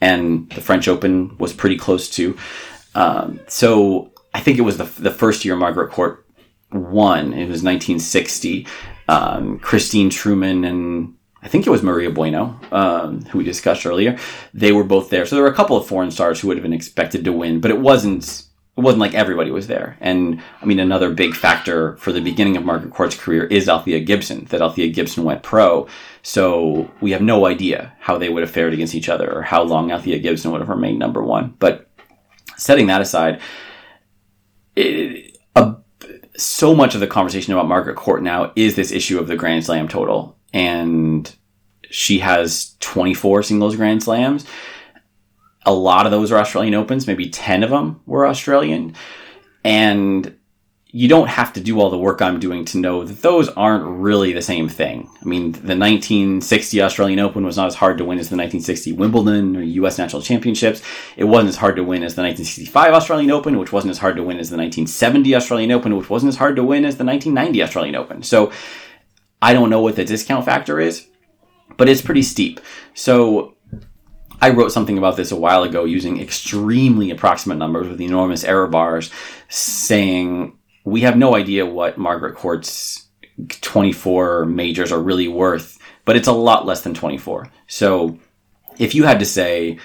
and 0.00 0.48
the 0.50 0.60
French 0.60 0.88
Open 0.88 1.36
was 1.38 1.52
pretty 1.52 1.76
close 1.76 2.08
to. 2.10 2.36
Um, 2.94 3.40
so 3.48 4.10
I 4.38 4.40
think 4.40 4.56
it 4.56 4.62
was 4.62 4.76
the, 4.76 4.84
the 4.84 5.10
first 5.10 5.44
year 5.44 5.56
Margaret 5.56 5.90
Court 5.90 6.24
won. 6.70 7.32
It 7.32 7.48
was 7.48 7.64
1960. 7.64 8.68
Um, 9.08 9.58
Christine 9.58 10.10
Truman 10.10 10.64
and 10.64 11.16
I 11.42 11.48
think 11.48 11.66
it 11.66 11.70
was 11.70 11.82
Maria 11.82 12.10
Bueno, 12.12 12.58
um, 12.70 13.22
who 13.24 13.38
we 13.38 13.44
discussed 13.44 13.84
earlier. 13.84 14.16
They 14.54 14.70
were 14.70 14.84
both 14.84 15.10
there. 15.10 15.26
So 15.26 15.34
there 15.34 15.42
were 15.42 15.50
a 15.50 15.54
couple 15.54 15.76
of 15.76 15.88
foreign 15.88 16.12
stars 16.12 16.40
who 16.40 16.46
would 16.48 16.56
have 16.56 16.62
been 16.62 16.72
expected 16.72 17.24
to 17.24 17.32
win, 17.32 17.60
but 17.60 17.72
it 17.72 17.80
wasn't 17.80 18.44
it 18.76 18.80
wasn't 18.80 19.00
like 19.00 19.14
everybody 19.14 19.50
was 19.50 19.66
there. 19.66 19.96
And 20.00 20.40
I 20.62 20.66
mean, 20.66 20.78
another 20.78 21.10
big 21.12 21.34
factor 21.34 21.96
for 21.96 22.12
the 22.12 22.20
beginning 22.20 22.56
of 22.56 22.64
Margaret 22.64 22.92
Court's 22.94 23.16
career 23.16 23.44
is 23.46 23.68
Althea 23.68 23.98
Gibson, 23.98 24.44
that 24.50 24.62
Althea 24.62 24.88
Gibson 24.92 25.24
went 25.24 25.42
pro. 25.42 25.88
So 26.22 26.88
we 27.00 27.10
have 27.10 27.22
no 27.22 27.46
idea 27.46 27.92
how 27.98 28.18
they 28.18 28.28
would 28.28 28.44
have 28.44 28.52
fared 28.52 28.72
against 28.72 28.94
each 28.94 29.08
other 29.08 29.28
or 29.32 29.42
how 29.42 29.64
long 29.64 29.90
Althea 29.90 30.20
Gibson 30.20 30.52
would 30.52 30.60
have 30.60 30.68
remained 30.68 31.00
number 31.00 31.24
one. 31.24 31.56
But 31.58 31.90
setting 32.56 32.86
that 32.86 33.00
aside, 33.00 33.40
it, 34.78 35.38
a, 35.56 35.76
so 36.36 36.74
much 36.74 36.94
of 36.94 37.00
the 37.00 37.06
conversation 37.06 37.52
about 37.52 37.68
Margaret 37.68 37.96
Court 37.96 38.22
now 38.22 38.52
is 38.56 38.76
this 38.76 38.92
issue 38.92 39.18
of 39.18 39.28
the 39.28 39.36
Grand 39.36 39.64
Slam 39.64 39.88
total. 39.88 40.36
And 40.52 41.34
she 41.90 42.18
has 42.18 42.76
24 42.80 43.42
singles 43.42 43.76
Grand 43.76 44.02
Slams 44.02 44.46
a 45.68 45.72
lot 45.72 46.06
of 46.06 46.12
those 46.12 46.32
are 46.32 46.38
Australian 46.38 46.74
Opens, 46.74 47.06
maybe 47.06 47.28
10 47.28 47.62
of 47.62 47.68
them 47.68 48.00
were 48.06 48.26
Australian. 48.26 48.94
And 49.62 50.37
you 50.90 51.06
don't 51.06 51.28
have 51.28 51.52
to 51.52 51.60
do 51.60 51.78
all 51.78 51.90
the 51.90 51.98
work 51.98 52.22
I'm 52.22 52.40
doing 52.40 52.64
to 52.66 52.78
know 52.78 53.04
that 53.04 53.20
those 53.20 53.50
aren't 53.50 53.84
really 53.84 54.32
the 54.32 54.40
same 54.40 54.70
thing. 54.70 55.10
I 55.20 55.24
mean, 55.26 55.52
the 55.52 55.76
1960 55.76 56.80
Australian 56.80 57.18
Open 57.18 57.44
was 57.44 57.58
not 57.58 57.66
as 57.66 57.74
hard 57.74 57.98
to 57.98 58.06
win 58.06 58.18
as 58.18 58.30
the 58.30 58.36
1960 58.36 58.92
Wimbledon 58.94 59.54
or 59.54 59.62
US 59.62 59.98
National 59.98 60.22
Championships. 60.22 60.80
It 61.18 61.24
wasn't 61.24 61.50
as 61.50 61.56
hard 61.56 61.76
to 61.76 61.84
win 61.84 62.02
as 62.02 62.14
the 62.14 62.22
1965 62.22 62.94
Australian 62.94 63.30
Open, 63.30 63.58
which 63.58 63.70
wasn't 63.70 63.90
as 63.90 63.98
hard 63.98 64.16
to 64.16 64.22
win 64.22 64.38
as 64.38 64.48
the 64.48 64.56
1970 64.56 65.34
Australian 65.34 65.72
Open, 65.72 65.94
which 65.94 66.08
wasn't 66.08 66.30
as 66.30 66.36
hard 66.36 66.56
to 66.56 66.64
win 66.64 66.86
as 66.86 66.96
the 66.96 67.04
1990 67.04 67.62
Australian 67.62 67.94
Open. 67.94 68.22
So 68.22 68.50
I 69.42 69.52
don't 69.52 69.68
know 69.68 69.82
what 69.82 69.96
the 69.96 70.06
discount 70.06 70.46
factor 70.46 70.80
is, 70.80 71.06
but 71.76 71.90
it's 71.90 72.00
pretty 72.00 72.22
steep. 72.22 72.60
So 72.94 73.56
I 74.40 74.50
wrote 74.50 74.72
something 74.72 74.96
about 74.96 75.16
this 75.16 75.32
a 75.32 75.36
while 75.36 75.64
ago 75.64 75.84
using 75.84 76.18
extremely 76.18 77.10
approximate 77.10 77.58
numbers 77.58 77.88
with 77.88 78.00
enormous 78.00 78.42
error 78.42 78.68
bars, 78.68 79.10
saying 79.48 80.57
we 80.88 81.02
have 81.02 81.16
no 81.16 81.34
idea 81.34 81.66
what 81.66 81.98
Margaret 81.98 82.34
Court's 82.34 83.06
24 83.60 84.46
majors 84.46 84.92
are 84.92 85.00
really 85.00 85.28
worth, 85.28 85.78
but 86.04 86.16
it's 86.16 86.28
a 86.28 86.32
lot 86.32 86.66
less 86.66 86.82
than 86.82 86.94
24. 86.94 87.48
So 87.66 88.18
if 88.78 88.94
you 88.94 89.04
had 89.04 89.18
to 89.20 89.26
say, 89.26 89.78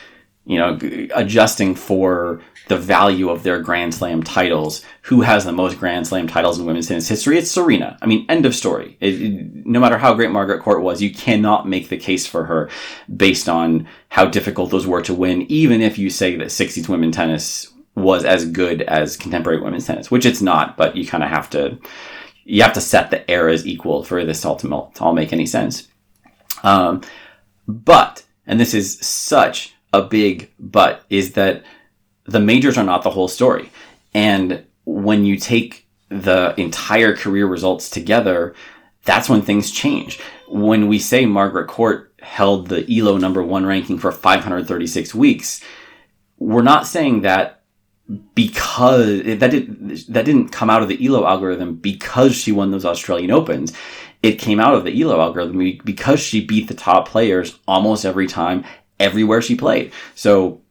you 0.45 0.58
know, 0.58 0.78
adjusting 1.14 1.76
for 1.76 2.41
the 2.68 2.78
value 2.78 3.30
of 3.30 3.43
their 3.43 3.62
Grand 3.62 3.93
Slam 3.93 4.24
titles. 4.24 4.84
Who 5.04 5.22
has 5.22 5.45
the 5.45 5.51
most 5.51 5.80
Grand 5.80 6.08
Slam 6.08 6.28
titles 6.28 6.60
in 6.60 6.66
women's 6.66 6.88
tennis 6.88 7.08
history? 7.08 7.38
It's 7.38 7.51
Serena. 7.51 7.97
I 8.01 8.06
mean, 8.06 8.26
end 8.30 8.45
of 8.45 8.56
story. 8.56 8.97
It, 8.99 9.22
it, 9.22 9.66
no 9.66 9.80
matter 9.80 9.97
how 9.97 10.14
great 10.14 10.32
Margaret 10.32 10.62
Court 10.62 10.82
was, 10.82 11.01
you 11.01 11.14
cannot 11.14 11.68
make 11.68 11.89
the 11.89 11.97
case 11.97 12.26
for 12.26 12.45
her 12.45 12.70
based 13.14 13.49
on 13.49 13.88
how 14.10 14.26
difficult 14.26 14.72
those 14.72 14.88
were 14.88 15.01
to 15.01 15.14
win, 15.14 15.43
even 15.51 15.82
if 15.82 15.97
you 15.97 16.10
say 16.10 16.36
that 16.38 16.47
60s 16.47 16.88
women 16.88 17.12
tennis 17.12 17.72
was 17.96 18.26
as 18.26 18.46
good 18.46 18.82
as 18.84 19.18
contemporary 19.18 19.62
women's 19.62 19.86
tennis, 19.86 20.10
which 20.10 20.26
it's 20.26 20.41
not, 20.41 20.78
but 20.78 20.96
you 20.96 21.06
kind 21.06 21.24
of 21.24 21.30
have 21.30 21.50
to, 21.52 21.78
you 22.44 22.64
have 22.64 22.74
to 22.74 22.82
set 22.82 23.12
the 23.12 23.30
eras 23.32 23.68
equal 23.68 24.04
for 24.04 24.26
this 24.26 24.41
to 24.41 24.50
all, 24.50 24.58
to 24.58 25.04
all 25.04 25.14
make 25.14 25.32
any 25.32 25.46
sense. 25.46 25.88
Um, 26.64 27.02
but, 27.68 28.24
and 28.48 28.60
this 28.60 28.74
is 28.74 29.00
such 29.00 29.74
a 29.91 30.02
big 30.02 30.52
but, 30.60 31.04
is 31.10 31.34
that 31.34 31.64
the 32.26 32.39
majors 32.39 32.78
are 32.78 32.84
not 32.84 33.04
the 33.04 33.12
whole 33.12 33.28
story. 33.28 33.70
And 34.14 34.66
when 34.86 35.26
you 35.26 35.38
take 35.38 35.88
the 36.10 36.54
entire 36.58 37.16
career 37.16 37.46
results 37.46 37.89
together, 37.89 38.56
that's 39.06 39.30
when 39.30 39.41
things 39.41 39.72
change. 39.72 40.20
When 40.48 40.88
we 40.88 41.00
say 41.00 41.26
Margaret 41.26 41.68
Court 41.68 42.14
held 42.22 42.68
the 42.68 42.86
ELO 42.89 43.18
number 43.18 43.44
one 43.44 43.66
ranking 43.66 43.98
for 43.98 44.12
536 44.12 45.14
weeks, 45.14 45.62
we're 46.38 46.62
not 46.62 46.88
saying 46.88 47.22
that 47.22 47.62
because 48.36 49.24
that 49.24 49.51
did, 49.51 49.89
that 50.10 50.26
didn't 50.26 50.49
come 50.49 50.70
out 50.70 50.82
of 50.82 50.89
the 50.89 51.06
ELO 51.06 51.26
algorithm 51.26 51.76
because 51.76 52.36
she 52.36 52.51
won 52.51 52.72
those 52.72 52.86
Australian 52.86 53.32
Opens. 53.32 53.74
It 54.22 54.39
came 54.39 54.60
out 54.60 54.76
of 54.76 54.84
the 54.84 55.01
ELO 55.01 55.20
algorithm 55.20 55.80
because 55.84 56.20
she 56.20 56.45
beat 56.45 56.68
the 56.68 56.74
top 56.74 57.08
players 57.08 57.60
almost 57.68 58.06
every 58.06 58.28
time, 58.28 58.66
everywhere 58.99 59.41
she 59.41 59.56
played. 59.56 59.91
So 60.16 60.62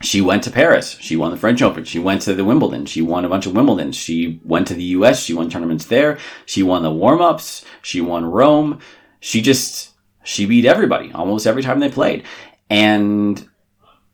she 0.00 0.20
went 0.20 0.44
to 0.44 0.50
Paris. 0.50 0.96
She 1.00 1.16
won 1.16 1.30
the 1.30 1.36
French 1.36 1.60
Open. 1.60 1.84
She 1.84 1.98
went 1.98 2.22
to 2.22 2.34
the 2.34 2.44
Wimbledon. 2.44 2.86
She 2.86 3.02
won 3.02 3.24
a 3.24 3.28
bunch 3.28 3.46
of 3.46 3.52
Wimbledons. 3.52 3.94
She 3.94 4.40
went 4.44 4.66
to 4.68 4.74
the 4.74 4.84
US. 4.84 5.22
She 5.22 5.34
won 5.34 5.50
tournaments 5.50 5.86
there. 5.86 6.18
She 6.46 6.62
won 6.62 6.82
the 6.82 6.90
warm 6.90 7.20
ups. 7.20 7.64
She 7.82 8.00
won 8.00 8.24
Rome. 8.24 8.78
She 9.20 9.42
just, 9.42 9.90
she 10.22 10.46
beat 10.46 10.64
everybody 10.64 11.12
almost 11.12 11.46
every 11.46 11.62
time 11.62 11.80
they 11.80 11.90
played. 11.90 12.24
And 12.70 13.48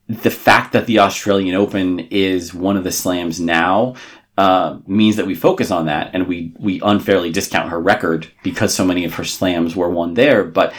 the 0.09 0.31
fact 0.31 0.73
that 0.73 0.87
the 0.87 0.99
Australian 0.99 1.55
Open 1.55 2.01
is 2.01 2.53
one 2.53 2.77
of 2.77 2.85
the 2.85 2.93
slams 2.93 3.41
now 3.41 3.95
uh, 4.37 4.79
means 4.87 5.17
that 5.17 5.27
we 5.27 5.35
focus 5.35 5.71
on 5.71 5.87
that 5.87 6.11
and 6.13 6.27
we, 6.27 6.53
we 6.59 6.81
unfairly 6.83 7.31
discount 7.31 7.71
her 7.71 7.81
record 7.81 8.29
because 8.43 8.75
so 8.75 8.85
many 8.85 9.05
of 9.05 9.15
her 9.15 9.25
slams 9.25 9.75
were 9.77 9.89
won 9.89 10.15
there. 10.15 10.45
But 10.45 10.75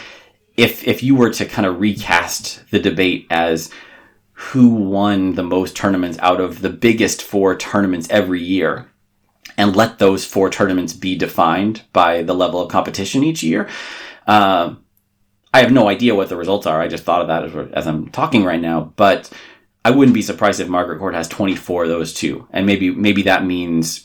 if, 0.56 0.86
if 0.86 1.02
you 1.02 1.14
were 1.14 1.30
to 1.30 1.44
kind 1.44 1.66
of 1.66 1.80
recast 1.80 2.62
the 2.70 2.78
debate 2.78 3.26
as, 3.30 3.70
who 4.38 4.68
won 4.68 5.34
the 5.34 5.42
most 5.42 5.74
tournaments 5.74 6.18
out 6.20 6.40
of 6.40 6.60
the 6.60 6.68
biggest 6.68 7.22
four 7.22 7.56
tournaments 7.56 8.06
every 8.10 8.42
year 8.42 8.86
and 9.56 9.74
let 9.74 9.98
those 9.98 10.26
four 10.26 10.50
tournaments 10.50 10.92
be 10.92 11.16
defined 11.16 11.82
by 11.94 12.22
the 12.22 12.34
level 12.34 12.60
of 12.60 12.70
competition 12.70 13.24
each 13.24 13.42
year. 13.42 13.66
Uh, 14.26 14.74
I 15.56 15.60
have 15.60 15.72
no 15.72 15.88
idea 15.88 16.14
what 16.14 16.28
the 16.28 16.36
results 16.36 16.66
are. 16.66 16.82
I 16.82 16.86
just 16.86 17.04
thought 17.04 17.22
of 17.22 17.28
that 17.28 17.44
as, 17.44 17.70
as 17.72 17.86
I'm 17.86 18.10
talking 18.10 18.44
right 18.44 18.60
now, 18.60 18.92
but 18.96 19.30
I 19.86 19.90
wouldn't 19.90 20.14
be 20.14 20.20
surprised 20.20 20.60
if 20.60 20.68
Margaret 20.68 20.98
Court 20.98 21.14
has 21.14 21.28
24 21.28 21.84
of 21.84 21.88
those 21.88 22.12
too. 22.12 22.46
And 22.50 22.66
maybe, 22.66 22.90
maybe 22.90 23.22
that 23.22 23.46
means 23.46 24.04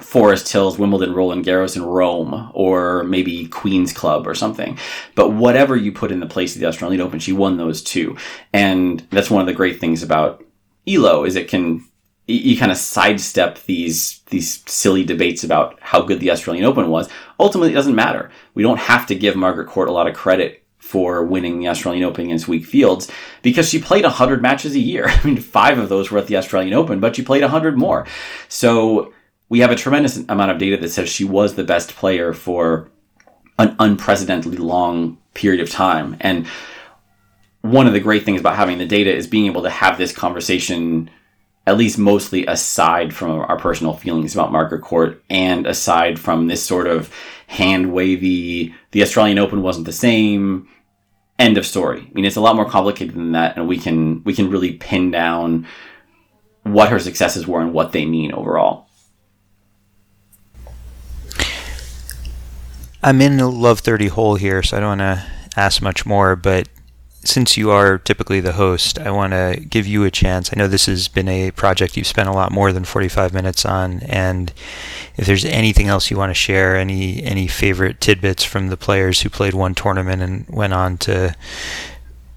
Forest 0.00 0.50
Hills, 0.50 0.78
Wimbledon, 0.78 1.12
Roland 1.12 1.44
Garros, 1.44 1.76
and 1.76 1.84
Rome, 1.84 2.50
or 2.54 3.04
maybe 3.04 3.48
Queen's 3.48 3.92
Club 3.92 4.26
or 4.26 4.34
something. 4.34 4.78
But 5.14 5.34
whatever 5.34 5.76
you 5.76 5.92
put 5.92 6.10
in 6.10 6.20
the 6.20 6.26
place 6.26 6.54
of 6.54 6.60
the 6.62 6.68
Australian 6.68 7.02
Open, 7.02 7.18
she 7.18 7.34
won 7.34 7.58
those 7.58 7.82
two. 7.82 8.16
And 8.54 9.06
that's 9.10 9.30
one 9.30 9.42
of 9.42 9.46
the 9.46 9.52
great 9.52 9.80
things 9.80 10.02
about 10.02 10.42
ELO 10.86 11.24
is 11.24 11.36
it 11.36 11.48
can 11.48 11.84
you 12.26 12.58
kind 12.58 12.72
of 12.72 12.78
sidestep 12.78 13.62
these 13.64 14.20
these 14.28 14.62
silly 14.66 15.04
debates 15.04 15.44
about 15.44 15.78
how 15.82 16.00
good 16.00 16.20
the 16.20 16.30
Australian 16.30 16.64
Open 16.64 16.88
was. 16.88 17.10
Ultimately, 17.38 17.72
it 17.72 17.74
doesn't 17.74 17.94
matter. 17.94 18.30
We 18.54 18.62
don't 18.62 18.78
have 18.78 19.06
to 19.08 19.14
give 19.14 19.36
Margaret 19.36 19.68
Court 19.68 19.90
a 19.90 19.92
lot 19.92 20.06
of 20.06 20.14
credit 20.14 20.64
for 20.88 21.22
winning 21.22 21.58
the 21.58 21.68
Australian 21.68 22.04
Open 22.04 22.24
against 22.24 22.48
weak 22.48 22.64
fields 22.64 23.10
because 23.42 23.68
she 23.68 23.78
played 23.78 24.04
100 24.04 24.40
matches 24.40 24.74
a 24.74 24.78
year. 24.78 25.04
I 25.08 25.22
mean, 25.22 25.36
five 25.36 25.78
of 25.78 25.90
those 25.90 26.10
were 26.10 26.18
at 26.18 26.28
the 26.28 26.38
Australian 26.38 26.72
Open, 26.72 26.98
but 26.98 27.14
she 27.14 27.22
played 27.22 27.42
100 27.42 27.76
more. 27.76 28.06
So 28.48 29.12
we 29.50 29.60
have 29.60 29.70
a 29.70 29.76
tremendous 29.76 30.16
amount 30.16 30.50
of 30.50 30.56
data 30.56 30.78
that 30.78 30.88
says 30.88 31.10
she 31.10 31.24
was 31.24 31.54
the 31.54 31.64
best 31.64 31.90
player 31.90 32.32
for 32.32 32.90
an 33.58 33.76
unprecedentedly 33.78 34.56
long 34.56 35.18
period 35.34 35.60
of 35.60 35.68
time. 35.68 36.16
And 36.20 36.46
one 37.60 37.86
of 37.86 37.92
the 37.92 38.00
great 38.00 38.24
things 38.24 38.40
about 38.40 38.56
having 38.56 38.78
the 38.78 38.86
data 38.86 39.14
is 39.14 39.26
being 39.26 39.44
able 39.44 39.62
to 39.64 39.70
have 39.70 39.98
this 39.98 40.12
conversation, 40.12 41.10
at 41.66 41.76
least 41.76 41.98
mostly 41.98 42.46
aside 42.46 43.12
from 43.14 43.32
our 43.32 43.58
personal 43.58 43.92
feelings 43.92 44.34
about 44.34 44.52
Margaret 44.52 44.80
Court 44.80 45.22
and 45.28 45.66
aside 45.66 46.18
from 46.18 46.46
this 46.46 46.64
sort 46.64 46.86
of 46.86 47.12
hand 47.46 47.92
wavy, 47.92 48.74
the 48.92 49.02
Australian 49.02 49.38
Open 49.38 49.60
wasn't 49.60 49.84
the 49.84 49.92
same. 49.92 50.66
End 51.38 51.56
of 51.56 51.64
story. 51.66 52.00
I 52.00 52.12
mean, 52.14 52.24
it's 52.24 52.36
a 52.36 52.40
lot 52.40 52.56
more 52.56 52.68
complicated 52.68 53.14
than 53.14 53.32
that, 53.32 53.56
and 53.56 53.68
we 53.68 53.78
can 53.78 54.24
we 54.24 54.34
can 54.34 54.50
really 54.50 54.72
pin 54.72 55.10
down 55.10 55.66
what 56.64 56.90
her 56.90 56.98
successes 56.98 57.46
were 57.46 57.60
and 57.60 57.72
what 57.72 57.92
they 57.92 58.04
mean 58.04 58.32
overall. 58.32 58.88
I'm 63.02 63.20
in 63.20 63.36
the 63.36 63.46
Love 63.46 63.78
30 63.80 64.08
hole 64.08 64.34
here, 64.34 64.62
so 64.62 64.76
I 64.76 64.80
don't 64.80 64.98
want 64.98 65.20
to 65.20 65.24
ask 65.56 65.80
much 65.80 66.04
more, 66.04 66.34
but 66.34 66.68
since 67.24 67.56
you 67.56 67.70
are 67.70 67.98
typically 67.98 68.40
the 68.40 68.52
host, 68.52 68.98
I 68.98 69.10
want 69.10 69.32
to 69.32 69.60
give 69.68 69.86
you 69.86 70.04
a 70.04 70.10
chance. 70.10 70.50
I 70.52 70.56
know 70.56 70.68
this 70.68 70.86
has 70.86 71.08
been 71.08 71.28
a 71.28 71.50
project 71.50 71.96
you've 71.96 72.06
spent 72.06 72.28
a 72.28 72.32
lot 72.32 72.52
more 72.52 72.72
than 72.72 72.84
45 72.84 73.34
minutes 73.34 73.64
on, 73.64 74.00
and 74.04 74.52
if 75.16 75.26
there's 75.26 75.44
anything 75.44 75.88
else 75.88 76.10
you 76.10 76.16
want 76.16 76.30
to 76.30 76.34
share, 76.34 76.76
any 76.76 77.22
any 77.24 77.48
favorite 77.48 78.00
tidbits 78.00 78.44
from 78.44 78.68
the 78.68 78.76
players 78.76 79.22
who 79.22 79.30
played 79.30 79.54
one 79.54 79.74
tournament 79.74 80.22
and 80.22 80.46
went 80.48 80.72
on 80.72 80.96
to 80.98 81.34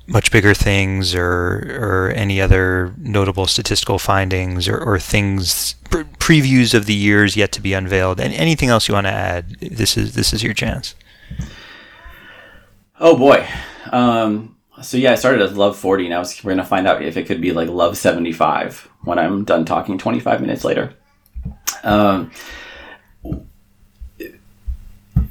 much 0.07 0.31
bigger 0.31 0.53
things 0.53 1.15
or 1.15 1.77
or 1.79 2.11
any 2.15 2.41
other 2.41 2.93
notable 2.97 3.47
statistical 3.47 3.99
findings 3.99 4.67
or, 4.67 4.77
or 4.77 4.99
things 4.99 5.75
pre- 5.89 6.03
previews 6.03 6.73
of 6.73 6.85
the 6.85 6.93
years 6.93 7.37
yet 7.37 7.51
to 7.51 7.61
be 7.61 7.73
unveiled 7.73 8.19
and 8.19 8.33
anything 8.33 8.67
else 8.67 8.87
you 8.87 8.93
want 8.93 9.07
to 9.07 9.11
add 9.11 9.49
this 9.59 9.95
is 9.95 10.15
this 10.15 10.33
is 10.33 10.43
your 10.43 10.53
chance 10.53 10.95
oh 12.99 13.15
boy 13.15 13.47
um, 13.91 14.55
so 14.81 14.97
yeah 14.97 15.11
i 15.11 15.15
started 15.15 15.41
as 15.41 15.55
love 15.55 15.77
40 15.77 16.09
now 16.09 16.21
we're 16.43 16.51
going 16.51 16.57
to 16.57 16.63
find 16.63 16.87
out 16.87 17.03
if 17.03 17.17
it 17.17 17.25
could 17.25 17.41
be 17.41 17.51
like 17.51 17.69
love 17.69 17.97
75 17.97 18.89
when 19.03 19.19
i'm 19.19 19.43
done 19.43 19.65
talking 19.65 19.97
25 19.97 20.41
minutes 20.41 20.63
later 20.63 20.93
um, 21.83 22.31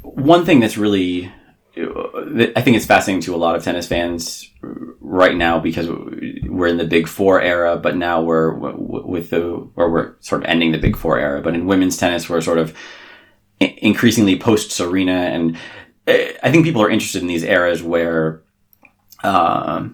one 0.02 0.44
thing 0.44 0.60
that's 0.60 0.76
really 0.76 1.32
I 1.76 2.60
think 2.62 2.76
it's 2.76 2.86
fascinating 2.86 3.22
to 3.22 3.34
a 3.34 3.38
lot 3.38 3.54
of 3.54 3.62
tennis 3.62 3.86
fans 3.86 4.50
right 5.00 5.36
now 5.36 5.60
because 5.60 5.88
we're 5.88 6.66
in 6.66 6.76
the 6.76 6.86
Big 6.86 7.06
Four 7.06 7.40
era, 7.40 7.76
but 7.76 7.96
now 7.96 8.20
we're 8.20 8.52
with 8.52 9.30
the 9.30 9.68
or 9.76 9.90
we're 9.90 10.14
sort 10.20 10.42
of 10.42 10.48
ending 10.48 10.72
the 10.72 10.78
Big 10.78 10.96
Four 10.96 11.18
era. 11.18 11.40
But 11.40 11.54
in 11.54 11.66
women's 11.66 11.96
tennis, 11.96 12.28
we're 12.28 12.40
sort 12.40 12.58
of 12.58 12.76
increasingly 13.60 14.38
post 14.38 14.72
Serena, 14.72 15.12
and 15.12 15.56
eh, 16.06 16.32
I 16.42 16.50
think 16.50 16.64
people 16.64 16.82
are 16.82 16.90
interested 16.90 17.22
in 17.22 17.28
these 17.28 17.44
eras 17.44 17.82
where 17.82 18.42
uh, 19.22 19.88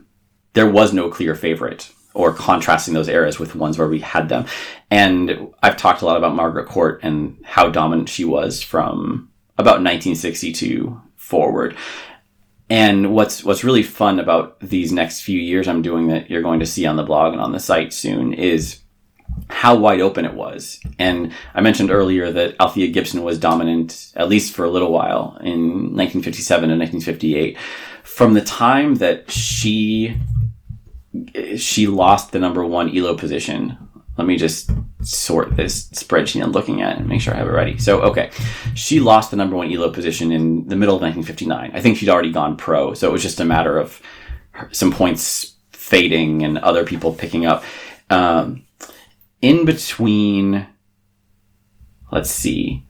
there 0.52 0.68
was 0.68 0.92
no 0.92 1.10
clear 1.10 1.34
favorite 1.34 1.90
or 2.14 2.32
contrasting 2.32 2.94
those 2.94 3.08
eras 3.08 3.38
with 3.38 3.54
ones 3.54 3.78
where 3.78 3.88
we 3.88 4.00
had 4.00 4.28
them. 4.28 4.46
And 4.90 5.48
I've 5.62 5.76
talked 5.76 6.00
a 6.00 6.06
lot 6.06 6.16
about 6.16 6.34
Margaret 6.34 6.66
Court 6.66 7.00
and 7.02 7.36
how 7.44 7.68
dominant 7.68 8.08
she 8.08 8.24
was 8.24 8.62
from 8.62 9.30
about 9.58 9.82
1962 9.82 11.00
forward. 11.16 11.76
And 12.68 13.12
what's 13.12 13.44
what's 13.44 13.64
really 13.64 13.82
fun 13.82 14.18
about 14.18 14.58
these 14.60 14.92
next 14.92 15.20
few 15.20 15.38
years 15.38 15.68
I'm 15.68 15.82
doing 15.82 16.08
that 16.08 16.30
you're 16.30 16.42
going 16.42 16.60
to 16.60 16.66
see 16.66 16.86
on 16.86 16.96
the 16.96 17.04
blog 17.04 17.32
and 17.32 17.40
on 17.40 17.52
the 17.52 17.60
site 17.60 17.92
soon 17.92 18.32
is 18.32 18.80
how 19.48 19.76
wide 19.76 20.00
open 20.00 20.24
it 20.24 20.34
was. 20.34 20.80
And 20.98 21.32
I 21.54 21.60
mentioned 21.60 21.90
earlier 21.90 22.32
that 22.32 22.56
Althea 22.60 22.88
Gibson 22.88 23.22
was 23.22 23.38
dominant, 23.38 24.12
at 24.16 24.28
least 24.28 24.54
for 24.54 24.64
a 24.64 24.70
little 24.70 24.90
while, 24.90 25.36
in 25.40 25.94
1957 25.94 26.70
and 26.70 26.80
1958. 26.80 27.56
From 28.06 28.32
the 28.32 28.40
time 28.40 28.94
that 28.96 29.30
she 29.30 30.16
she 31.56 31.86
lost 31.86 32.32
the 32.32 32.38
number 32.38 32.64
one 32.64 32.96
ELO 32.96 33.16
position. 33.16 33.76
Let 34.16 34.26
me 34.26 34.36
just 34.36 34.70
sort 35.02 35.56
this 35.56 35.88
spreadsheet 35.90 36.42
I'm 36.42 36.52
looking 36.52 36.82
at 36.82 36.98
and 36.98 37.08
make 37.08 37.20
sure 37.20 37.34
I 37.34 37.38
have 37.38 37.48
it 37.48 37.52
ready. 37.52 37.78
So, 37.78 38.00
okay, 38.02 38.30
she 38.74 38.98
lost 39.00 39.30
the 39.30 39.36
number 39.36 39.56
one 39.56 39.70
ELO 39.70 39.90
position 39.90 40.32
in 40.32 40.66
the 40.68 40.76
middle 40.76 40.96
of 40.96 41.02
1959. 41.02 41.72
I 41.74 41.80
think 41.80 41.98
she'd 41.98 42.08
already 42.08 42.32
gone 42.32 42.56
pro, 42.56 42.94
so 42.94 43.08
it 43.08 43.12
was 43.12 43.22
just 43.22 43.40
a 43.40 43.44
matter 43.44 43.78
of 43.78 44.00
some 44.72 44.90
points 44.90 45.56
fading 45.72 46.42
and 46.42 46.58
other 46.58 46.84
people 46.84 47.12
picking 47.12 47.44
up. 47.44 47.62
Um, 48.08 48.64
in 49.42 49.64
between, 49.64 50.66
let's 52.10 52.30
see, 52.30 52.86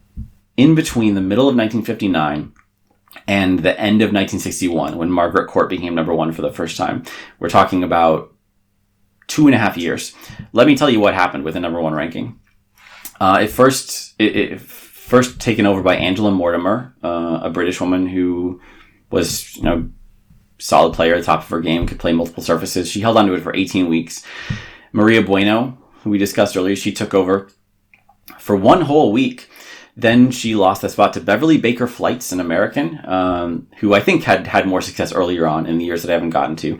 in 0.56 0.74
between 0.74 1.14
the 1.14 1.20
middle 1.20 1.48
of 1.48 1.56
1959 1.56 2.52
and 3.26 3.60
the 3.60 3.78
end 3.78 4.02
of 4.02 4.08
1961, 4.08 4.96
when 4.96 5.10
Margaret 5.10 5.48
Court 5.48 5.68
became 5.68 5.94
number 5.94 6.14
one 6.14 6.32
for 6.32 6.42
the 6.42 6.52
first 6.52 6.76
time. 6.76 7.04
We're 7.38 7.48
talking 7.48 7.82
about 7.82 8.32
two 9.26 9.46
and 9.46 9.54
a 9.54 9.58
half 9.58 9.76
years. 9.76 10.14
Let 10.52 10.66
me 10.66 10.76
tell 10.76 10.90
you 10.90 11.00
what 11.00 11.14
happened 11.14 11.44
with 11.44 11.54
the 11.54 11.60
number 11.60 11.80
one 11.80 11.94
ranking. 11.94 12.40
Uh, 13.20 13.40
it 13.42 13.48
first, 13.48 14.14
it, 14.18 14.36
it, 14.36 14.60
first 14.60 15.40
taken 15.40 15.66
over 15.66 15.82
by 15.82 15.96
Angela 15.96 16.30
Mortimer, 16.30 16.94
uh, 17.02 17.40
a 17.42 17.50
British 17.50 17.80
woman 17.80 18.06
who 18.06 18.60
was, 19.10 19.56
you 19.56 19.62
know, 19.62 19.88
solid 20.58 20.94
player 20.94 21.14
at 21.14 21.20
the 21.20 21.24
top 21.26 21.40
of 21.40 21.48
her 21.48 21.60
game, 21.60 21.86
could 21.86 21.98
play 21.98 22.12
multiple 22.12 22.42
surfaces. 22.42 22.90
She 22.90 23.00
held 23.00 23.16
onto 23.16 23.34
it 23.34 23.42
for 23.42 23.54
18 23.54 23.88
weeks. 23.88 24.24
Maria 24.92 25.22
Bueno, 25.22 25.78
who 26.02 26.10
we 26.10 26.18
discussed 26.18 26.56
earlier, 26.56 26.76
she 26.76 26.92
took 26.92 27.14
over 27.14 27.48
for 28.38 28.56
one 28.56 28.82
whole 28.82 29.12
week. 29.12 29.48
Then 29.96 30.30
she 30.30 30.54
lost 30.54 30.82
that 30.82 30.90
spot 30.90 31.14
to 31.14 31.20
Beverly 31.20 31.56
Baker 31.56 31.86
Fleitz, 31.86 32.30
an 32.30 32.40
American, 32.40 33.00
um, 33.04 33.66
who 33.78 33.94
I 33.94 34.00
think 34.00 34.24
had 34.24 34.46
had 34.46 34.68
more 34.68 34.82
success 34.82 35.12
earlier 35.12 35.46
on 35.46 35.64
in 35.64 35.78
the 35.78 35.86
years 35.86 36.02
that 36.02 36.10
I 36.10 36.14
haven't 36.14 36.30
gotten 36.30 36.54
to. 36.56 36.78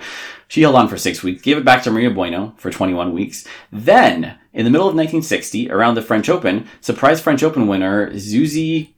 She 0.48 0.62
held 0.62 0.76
on 0.76 0.88
for 0.88 0.98
six 0.98 1.22
weeks, 1.22 1.42
gave 1.42 1.56
it 1.56 1.64
back 1.64 1.82
to 1.84 1.90
Maria 1.90 2.10
Bueno 2.10 2.54
for 2.58 2.70
21 2.70 3.12
weeks. 3.14 3.46
Then, 3.72 4.38
in 4.52 4.64
the 4.64 4.70
middle 4.70 4.86
of 4.86 4.94
1960, 4.94 5.70
around 5.70 5.94
the 5.94 6.02
French 6.02 6.28
Open, 6.28 6.68
surprise 6.80 7.20
French 7.20 7.42
Open 7.42 7.66
winner 7.66 8.12
Zuzi, 8.12 8.90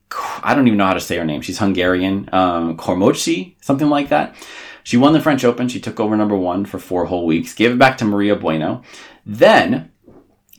I 0.42 0.54
don't 0.54 0.66
even 0.66 0.78
know 0.78 0.86
how 0.86 0.94
to 0.94 1.00
say 1.00 1.16
her 1.16 1.24
name. 1.24 1.40
She's 1.40 1.58
Hungarian, 1.58 2.28
um, 2.32 2.76
Körmöczy, 2.76 3.54
something 3.60 3.88
like 3.88 4.08
that. 4.08 4.34
She 4.82 4.96
won 4.96 5.12
the 5.12 5.20
French 5.20 5.44
Open. 5.44 5.68
She 5.68 5.80
took 5.80 6.00
over 6.00 6.16
number 6.16 6.36
one 6.36 6.64
for 6.64 6.78
four 6.78 7.04
whole 7.04 7.26
weeks, 7.26 7.54
gave 7.54 7.72
it 7.72 7.78
back 7.78 7.98
to 7.98 8.04
Maria 8.04 8.34
Bueno. 8.34 8.82
Then, 9.24 9.92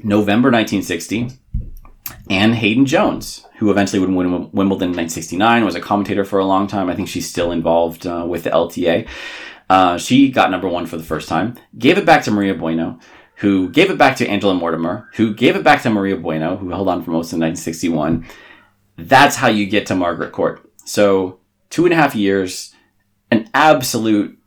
November 0.04 0.50
1960, 0.50 1.32
Ann 2.30 2.54
Haydon 2.54 2.86
Jones, 2.86 3.46
who 3.58 3.72
eventually 3.72 4.00
would 4.00 4.10
win 4.10 4.52
Wimbledon 4.52 4.90
in 4.90 4.98
1969, 4.98 5.66
was 5.66 5.76
a 5.76 5.82
commentator 5.82 6.24
for 6.24 6.40
a 6.40 6.46
long 6.46 6.68
time. 6.68 6.90
I 6.90 6.96
think 6.96 7.08
she's 7.08 7.30
still 7.30 7.52
involved 7.52 8.06
uh, 8.06 8.26
with 8.28 8.44
the 8.44 8.52
LTA. 8.52 9.08
Uh, 9.70 9.98
she 9.98 10.32
got 10.32 10.52
number 10.52 10.68
one 10.68 10.86
for 10.86 10.98
the 10.98 11.04
first 11.04 11.30
time, 11.30 11.56
gave 11.78 11.98
it 11.98 12.06
back 12.06 12.24
to 12.24 12.32
Maria 12.32 12.56
Bueno, 12.56 13.00
who 13.36 13.70
gave 13.70 13.90
it 13.90 13.98
back 13.98 14.18
to 14.18 14.28
Angela 14.28 14.54
Mortimer, 14.54 15.10
who 15.14 15.34
gave 15.34 15.56
it 15.56 15.64
back 15.64 15.84
to 15.84 15.90
Maria 15.90 16.18
Bueno, 16.18 16.58
who 16.58 16.70
held 16.70 16.88
on 16.88 17.04
for 17.04 17.12
most 17.12 17.34
of 17.34 17.40
1961. 17.40 18.26
That's 18.98 19.36
how 19.36 19.48
you 19.48 19.66
get 19.66 19.86
to 19.88 19.96
Margaret 19.96 20.32
Court. 20.32 20.68
So, 20.86 21.40
two 21.70 21.86
and 21.86 21.94
a 21.94 21.98
half 21.98 22.16
years, 22.16 22.74
an 23.32 23.50
absolute 23.54 24.38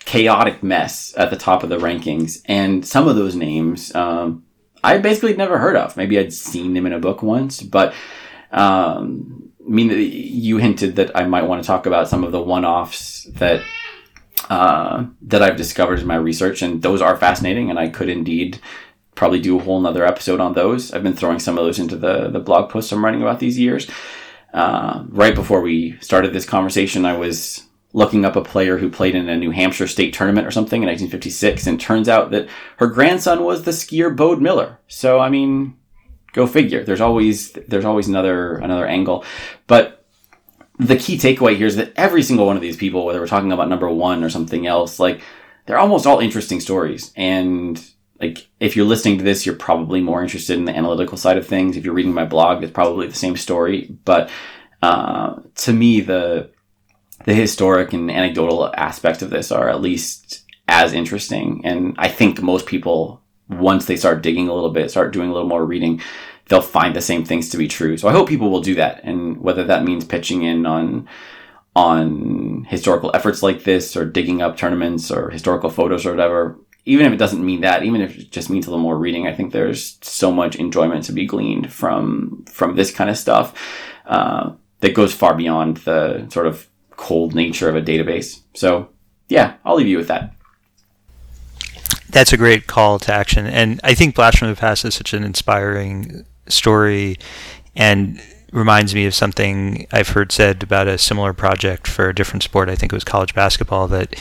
chaotic 0.00 0.62
mess 0.62 1.14
at 1.16 1.30
the 1.30 1.36
top 1.36 1.62
of 1.62 1.68
the 1.68 1.78
rankings. 1.78 2.42
And 2.46 2.84
some 2.84 3.06
of 3.06 3.16
those 3.16 3.36
names, 3.36 3.94
um, 3.94 4.44
I 4.82 4.98
basically 4.98 5.34
never 5.34 5.58
heard 5.58 5.76
of. 5.76 5.96
Maybe 5.96 6.18
I'd 6.18 6.32
seen 6.32 6.74
them 6.74 6.86
in 6.86 6.92
a 6.92 6.98
book 6.98 7.22
once, 7.22 7.62
but 7.62 7.94
um, 8.50 9.50
I 9.64 9.70
mean, 9.70 9.90
you 9.90 10.58
hinted 10.58 10.96
that 10.96 11.16
I 11.16 11.26
might 11.26 11.42
want 11.42 11.62
to 11.62 11.66
talk 11.66 11.86
about 11.86 12.08
some 12.08 12.24
of 12.24 12.32
the 12.32 12.40
one-offs 12.40 13.24
that 13.34 13.62
uh, 14.48 15.04
that 15.22 15.42
I've 15.42 15.56
discovered 15.56 15.98
in 15.98 16.06
my 16.06 16.16
research, 16.16 16.62
and 16.62 16.80
those 16.80 17.02
are 17.02 17.16
fascinating, 17.16 17.70
and 17.70 17.78
I 17.78 17.88
could 17.88 18.08
indeed 18.08 18.60
probably 19.14 19.40
do 19.40 19.58
a 19.58 19.62
whole 19.62 19.80
nother 19.80 20.06
episode 20.06 20.40
on 20.40 20.54
those. 20.54 20.92
I've 20.92 21.02
been 21.02 21.16
throwing 21.16 21.40
some 21.40 21.58
of 21.58 21.64
those 21.64 21.78
into 21.78 21.96
the 21.96 22.28
the 22.28 22.40
blog 22.40 22.70
posts 22.70 22.92
I'm 22.92 23.04
writing 23.04 23.22
about 23.22 23.40
these 23.40 23.58
years. 23.58 23.90
Uh, 24.54 25.04
right 25.08 25.34
before 25.34 25.60
we 25.60 25.98
started 26.00 26.32
this 26.32 26.46
conversation, 26.46 27.04
I 27.04 27.16
was 27.16 27.67
looking 27.92 28.24
up 28.24 28.36
a 28.36 28.42
player 28.42 28.78
who 28.78 28.90
played 28.90 29.14
in 29.14 29.28
a 29.28 29.36
New 29.36 29.50
Hampshire 29.50 29.86
state 29.86 30.12
tournament 30.12 30.46
or 30.46 30.50
something 30.50 30.82
in 30.82 30.88
1956, 30.88 31.66
and 31.66 31.80
turns 31.80 32.08
out 32.08 32.30
that 32.30 32.48
her 32.76 32.86
grandson 32.86 33.44
was 33.44 33.62
the 33.62 33.70
skier 33.70 34.14
Bode 34.14 34.40
Miller. 34.40 34.78
So 34.88 35.18
I 35.18 35.30
mean, 35.30 35.76
go 36.32 36.46
figure. 36.46 36.84
There's 36.84 37.00
always 37.00 37.52
there's 37.52 37.84
always 37.84 38.08
another 38.08 38.56
another 38.56 38.86
angle, 38.86 39.24
but 39.66 40.04
the 40.78 40.96
key 40.96 41.16
takeaway 41.18 41.56
here 41.56 41.66
is 41.66 41.76
that 41.76 41.92
every 41.96 42.22
single 42.22 42.46
one 42.46 42.56
of 42.56 42.62
these 42.62 42.76
people, 42.76 43.04
whether 43.04 43.20
we're 43.20 43.26
talking 43.26 43.52
about 43.52 43.68
number 43.68 43.88
one 43.90 44.22
or 44.22 44.30
something 44.30 44.66
else, 44.66 45.00
like 45.00 45.20
they're 45.66 45.78
almost 45.78 46.06
all 46.06 46.20
interesting 46.20 46.60
stories. 46.60 47.12
And 47.16 47.84
like 48.20 48.48
if 48.60 48.76
you're 48.76 48.86
listening 48.86 49.18
to 49.18 49.24
this, 49.24 49.44
you're 49.44 49.56
probably 49.56 50.00
more 50.00 50.22
interested 50.22 50.56
in 50.56 50.64
the 50.64 50.76
analytical 50.76 51.18
side 51.18 51.36
of 51.36 51.46
things. 51.46 51.76
If 51.76 51.84
you're 51.84 51.94
reading 51.94 52.14
my 52.14 52.24
blog, 52.24 52.62
it's 52.62 52.72
probably 52.72 53.08
the 53.08 53.14
same 53.14 53.36
story. 53.36 53.96
But 54.04 54.30
uh, 54.80 55.40
to 55.56 55.72
me, 55.72 56.00
the 56.00 56.50
the 57.24 57.34
historic 57.34 57.92
and 57.92 58.10
anecdotal 58.10 58.72
aspects 58.74 59.22
of 59.22 59.30
this 59.30 59.50
are 59.52 59.68
at 59.68 59.80
least 59.80 60.44
as 60.68 60.92
interesting. 60.92 61.62
And 61.64 61.94
I 61.98 62.08
think 62.08 62.42
most 62.42 62.66
people, 62.66 63.22
once 63.48 63.86
they 63.86 63.96
start 63.96 64.22
digging 64.22 64.48
a 64.48 64.54
little 64.54 64.70
bit, 64.70 64.90
start 64.90 65.12
doing 65.12 65.30
a 65.30 65.32
little 65.32 65.48
more 65.48 65.64
reading, 65.64 66.00
they'll 66.48 66.60
find 66.60 66.94
the 66.94 67.00
same 67.00 67.24
things 67.24 67.48
to 67.50 67.56
be 67.56 67.68
true. 67.68 67.96
So 67.96 68.08
I 68.08 68.12
hope 68.12 68.28
people 68.28 68.50
will 68.50 68.60
do 68.60 68.74
that. 68.76 69.00
And 69.04 69.38
whether 69.38 69.64
that 69.64 69.84
means 69.84 70.04
pitching 70.04 70.42
in 70.42 70.66
on, 70.66 71.08
on 71.74 72.64
historical 72.64 73.10
efforts 73.14 73.42
like 73.42 73.64
this 73.64 73.96
or 73.96 74.04
digging 74.04 74.42
up 74.42 74.56
tournaments 74.56 75.10
or 75.10 75.30
historical 75.30 75.70
photos 75.70 76.06
or 76.06 76.10
whatever, 76.10 76.58
even 76.84 77.06
if 77.06 77.12
it 77.12 77.18
doesn't 77.18 77.44
mean 77.44 77.60
that, 77.62 77.82
even 77.82 78.00
if 78.00 78.18
it 78.18 78.30
just 78.30 78.48
means 78.48 78.66
a 78.66 78.70
little 78.70 78.82
more 78.82 78.96
reading, 78.96 79.26
I 79.26 79.34
think 79.34 79.52
there's 79.52 79.98
so 80.00 80.32
much 80.32 80.56
enjoyment 80.56 81.04
to 81.04 81.12
be 81.12 81.26
gleaned 81.26 81.72
from, 81.72 82.44
from 82.50 82.76
this 82.76 82.90
kind 82.90 83.10
of 83.10 83.18
stuff, 83.18 83.54
uh, 84.06 84.52
that 84.80 84.94
goes 84.94 85.12
far 85.12 85.34
beyond 85.34 85.78
the 85.78 86.28
sort 86.30 86.46
of 86.46 86.67
cold 86.98 87.34
nature 87.34 87.70
of 87.70 87.76
a 87.76 87.80
database. 87.80 88.42
So, 88.54 88.90
yeah, 89.30 89.54
I'll 89.64 89.76
leave 89.76 89.86
you 89.86 89.96
with 89.96 90.08
that. 90.08 90.34
That's 92.10 92.32
a 92.32 92.36
great 92.36 92.66
call 92.66 92.98
to 92.98 93.14
action. 93.14 93.46
And 93.46 93.80
I 93.84 93.94
think 93.94 94.14
Blast 94.14 94.38
from 94.38 94.48
the 94.48 94.56
Past 94.56 94.84
is 94.84 94.94
such 94.94 95.14
an 95.14 95.24
inspiring 95.24 96.26
story 96.48 97.16
and 97.76 98.20
reminds 98.52 98.94
me 98.94 99.06
of 99.06 99.14
something 99.14 99.86
I've 99.92 100.08
heard 100.08 100.32
said 100.32 100.62
about 100.62 100.88
a 100.88 100.98
similar 100.98 101.32
project 101.32 101.86
for 101.86 102.08
a 102.08 102.14
different 102.14 102.42
sport. 102.42 102.68
I 102.68 102.74
think 102.74 102.92
it 102.92 102.96
was 102.96 103.04
college 103.04 103.34
basketball 103.34 103.88
that 103.88 104.16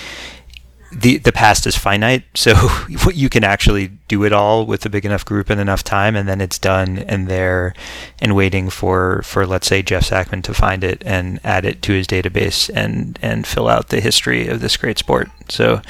the 0.98 1.18
the 1.18 1.32
past 1.32 1.68
is 1.68 1.78
finite, 1.78 2.24
so 2.34 2.54
you 3.14 3.30
can 3.30 3.43
actually 3.43 3.89
do 4.08 4.24
it 4.24 4.34
all 4.34 4.66
with 4.66 4.86
a 4.86 4.89
big 4.89 5.06
enough 5.06 5.24
group 5.24 5.50
and 5.50 5.62
enough 5.62 5.84
time, 5.84 6.16
and 6.16 6.28
then 6.28 6.41
it's 6.41 6.58
done 6.58 6.98
and 6.98 7.28
there, 7.28 7.74
and 8.20 8.36
waiting 8.36 8.70
for 8.70 9.22
for 9.22 9.45
let's 9.45 9.68
say 9.68 9.84
Jeff 9.84 10.10
Sackmann 10.10 10.43
to 10.43 10.54
find 10.54 10.84
it 10.84 11.04
and 11.06 11.39
add 11.43 11.66
it 11.66 11.82
to 11.84 11.93
his 11.93 12.08
database 12.08 12.72
and 12.74 13.20
and 13.22 13.45
fill 13.45 13.68
out 13.68 13.89
the 13.89 14.02
history 14.02 14.48
of 14.48 14.60
this 14.60 14.76
great 14.76 14.98
sport. 14.98 15.30
So, 15.50 15.82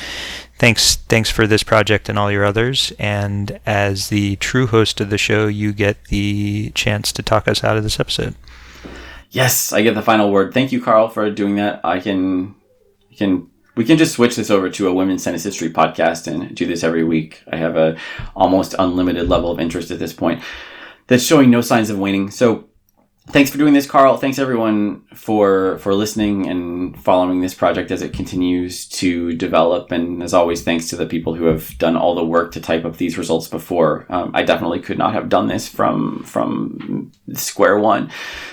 thanks 0.58 0.97
thanks 0.97 1.32
for 1.32 1.47
this 1.47 1.64
project 1.64 2.10
and 2.10 2.20
all 2.20 2.32
your 2.32 2.43
others. 2.43 2.91
And 2.99 3.60
as 3.66 4.10
the 4.10 4.36
true 4.38 4.68
host 4.68 4.99
of 4.99 5.10
the 5.10 5.18
show, 5.18 5.47
you 5.47 5.72
get 5.72 6.05
the 6.05 6.72
chance 6.72 7.14
to 7.14 7.24
talk 7.24 7.47
us 7.47 7.64
out 7.64 7.78
of 7.78 7.84
this 7.84 7.99
episode. 7.99 8.36
Yes, 9.30 9.72
I 9.72 9.84
get 9.84 9.95
the 9.95 10.01
final 10.01 10.32
word. 10.32 10.53
Thank 10.53 10.74
you, 10.74 10.82
Carl, 10.82 11.08
for 11.08 11.30
doing 11.32 11.55
that. 11.55 11.80
I 11.86 12.01
can 12.01 12.55
can 13.16 13.49
we 13.78 13.86
can 13.86 13.97
just 13.97 14.13
switch 14.13 14.36
this 14.36 14.49
over 14.49 14.69
to 14.71 14.88
a 14.88 14.93
women's 14.93 15.23
tennis 15.23 15.43
history 15.43 15.69
podcast 15.69 16.28
and 16.28 16.53
do 16.55 16.65
this 16.65 16.84
every 16.84 17.03
week. 17.03 17.43
I 17.51 17.57
have 17.57 17.78
a 17.78 17.95
almost 18.36 18.73
unlimited 18.78 19.30
level 19.30 19.51
of 19.51 19.59
interest 19.59 19.91
at 19.91 19.99
this 19.99 20.13
point 20.13 20.43
that's 21.05 21.23
showing 21.23 21.49
no 21.49 21.61
signs 21.61 21.89
of 21.89 21.99
waning. 21.99 22.32
So 22.32 22.66
thanks 23.28 23.51
for 23.51 23.57
doing 23.57 23.73
this, 23.73 23.86
Carl. 23.86 24.17
Thanks 24.17 24.39
everyone 24.39 25.01
for 25.13 25.78
for 25.80 25.93
listening 25.93 26.47
and 26.47 26.97
following 27.03 27.41
this 27.41 27.53
project 27.53 27.91
as 27.91 28.01
it 28.01 28.13
continues 28.13 28.88
to 28.88 29.34
develop. 29.34 29.91
And 29.91 30.23
as 30.23 30.34
always, 30.34 30.63
thanks 30.63 30.89
to 30.89 30.95
the 30.95 31.05
people 31.05 31.36
who 31.36 31.45
have 31.45 31.78
done 31.78 31.97
all 31.97 32.15
the 32.15 32.25
work 32.25 32.51
to 32.53 32.61
type 32.61 32.86
up 32.86 32.97
these 32.97 33.17
results 33.17 33.47
before. 33.47 34.05
Um, 34.09 34.32
I 34.34 34.43
definitely 34.43 34.80
could 34.80 34.97
not 34.97 35.13
have 35.13 35.30
done 35.30 35.47
this 35.47 35.67
from 35.67 36.23
from 36.23 37.11
square 37.34 37.78
one. 37.78 38.09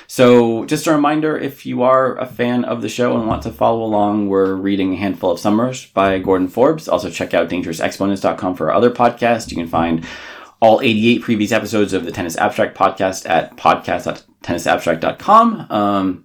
So 0.06 0.64
just 0.66 0.86
a 0.86 0.92
reminder, 0.92 1.36
if 1.36 1.66
you 1.66 1.82
are 1.82 2.16
a 2.18 2.26
fan 2.26 2.64
of 2.64 2.82
the 2.82 2.88
show 2.88 3.16
and 3.16 3.26
want 3.26 3.42
to 3.44 3.52
follow 3.52 3.82
along, 3.82 4.28
we're 4.28 4.54
reading 4.54 4.94
a 4.94 4.96
handful 4.96 5.30
of 5.30 5.40
summers 5.40 5.86
by 5.86 6.18
Gordon 6.18 6.48
Forbes. 6.48 6.88
Also 6.88 7.10
check 7.10 7.34
out 7.34 7.48
dangerousexponents.com 7.48 8.54
for 8.54 8.70
our 8.70 8.76
other 8.76 8.90
podcasts. 8.90 9.50
You 9.50 9.56
can 9.56 9.66
find 9.66 10.04
all 10.60 10.80
88 10.80 11.22
previous 11.22 11.52
episodes 11.52 11.92
of 11.92 12.04
the 12.04 12.12
Tennis 12.12 12.36
Abstract 12.36 12.76
podcast 12.76 13.28
at 13.28 13.56
podcast.tennisabstract.com. 13.56 15.66
Um, 15.70 16.24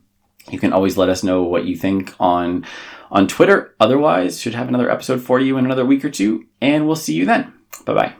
you 0.50 0.60
can 0.60 0.74
always 0.74 0.98
let 0.98 1.10
us 1.10 1.24
know 1.24 1.44
what 1.44 1.66
you 1.66 1.76
think 1.76 2.14
on 2.20 2.66
on 3.12 3.28
Twitter. 3.28 3.76
Otherwise, 3.80 4.40
should 4.40 4.54
have 4.54 4.68
another 4.68 4.90
episode 4.90 5.22
for 5.22 5.40
you 5.40 5.58
in 5.58 5.66
another 5.66 5.86
week 5.86 6.06
or 6.06 6.10
two, 6.10 6.46
and 6.62 6.88
we'll 6.88 6.96
see 6.96 7.14
you 7.14 7.26
then. 7.26 7.54
Bye 7.86 7.94
bye. 7.94 8.14